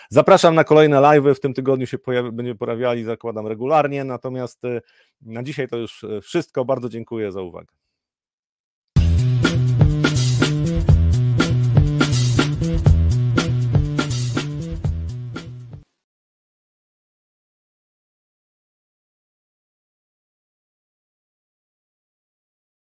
Zapraszam 0.10 0.56
na 0.56 0.64
kolejne 0.64 1.02
live. 1.02 1.26
W 1.36 1.40
tym 1.40 1.54
tygodniu 1.54 1.88
się 1.88 1.98
pojawi, 1.98 2.32
będziemy 2.32 2.58
pojawiali, 2.58 3.04
zakładam 3.04 3.48
regularnie. 3.48 4.04
Natomiast 4.04 4.66
e, 4.66 4.82
na 5.22 5.44
dzisiaj 5.44 5.68
to 5.68 5.78
już 5.78 6.04
e, 6.04 6.22
wszystko. 6.22 6.66
Bardzo 6.66 6.90
dziękuję 6.90 7.32
za 7.32 7.42
uwagę. 7.42 7.87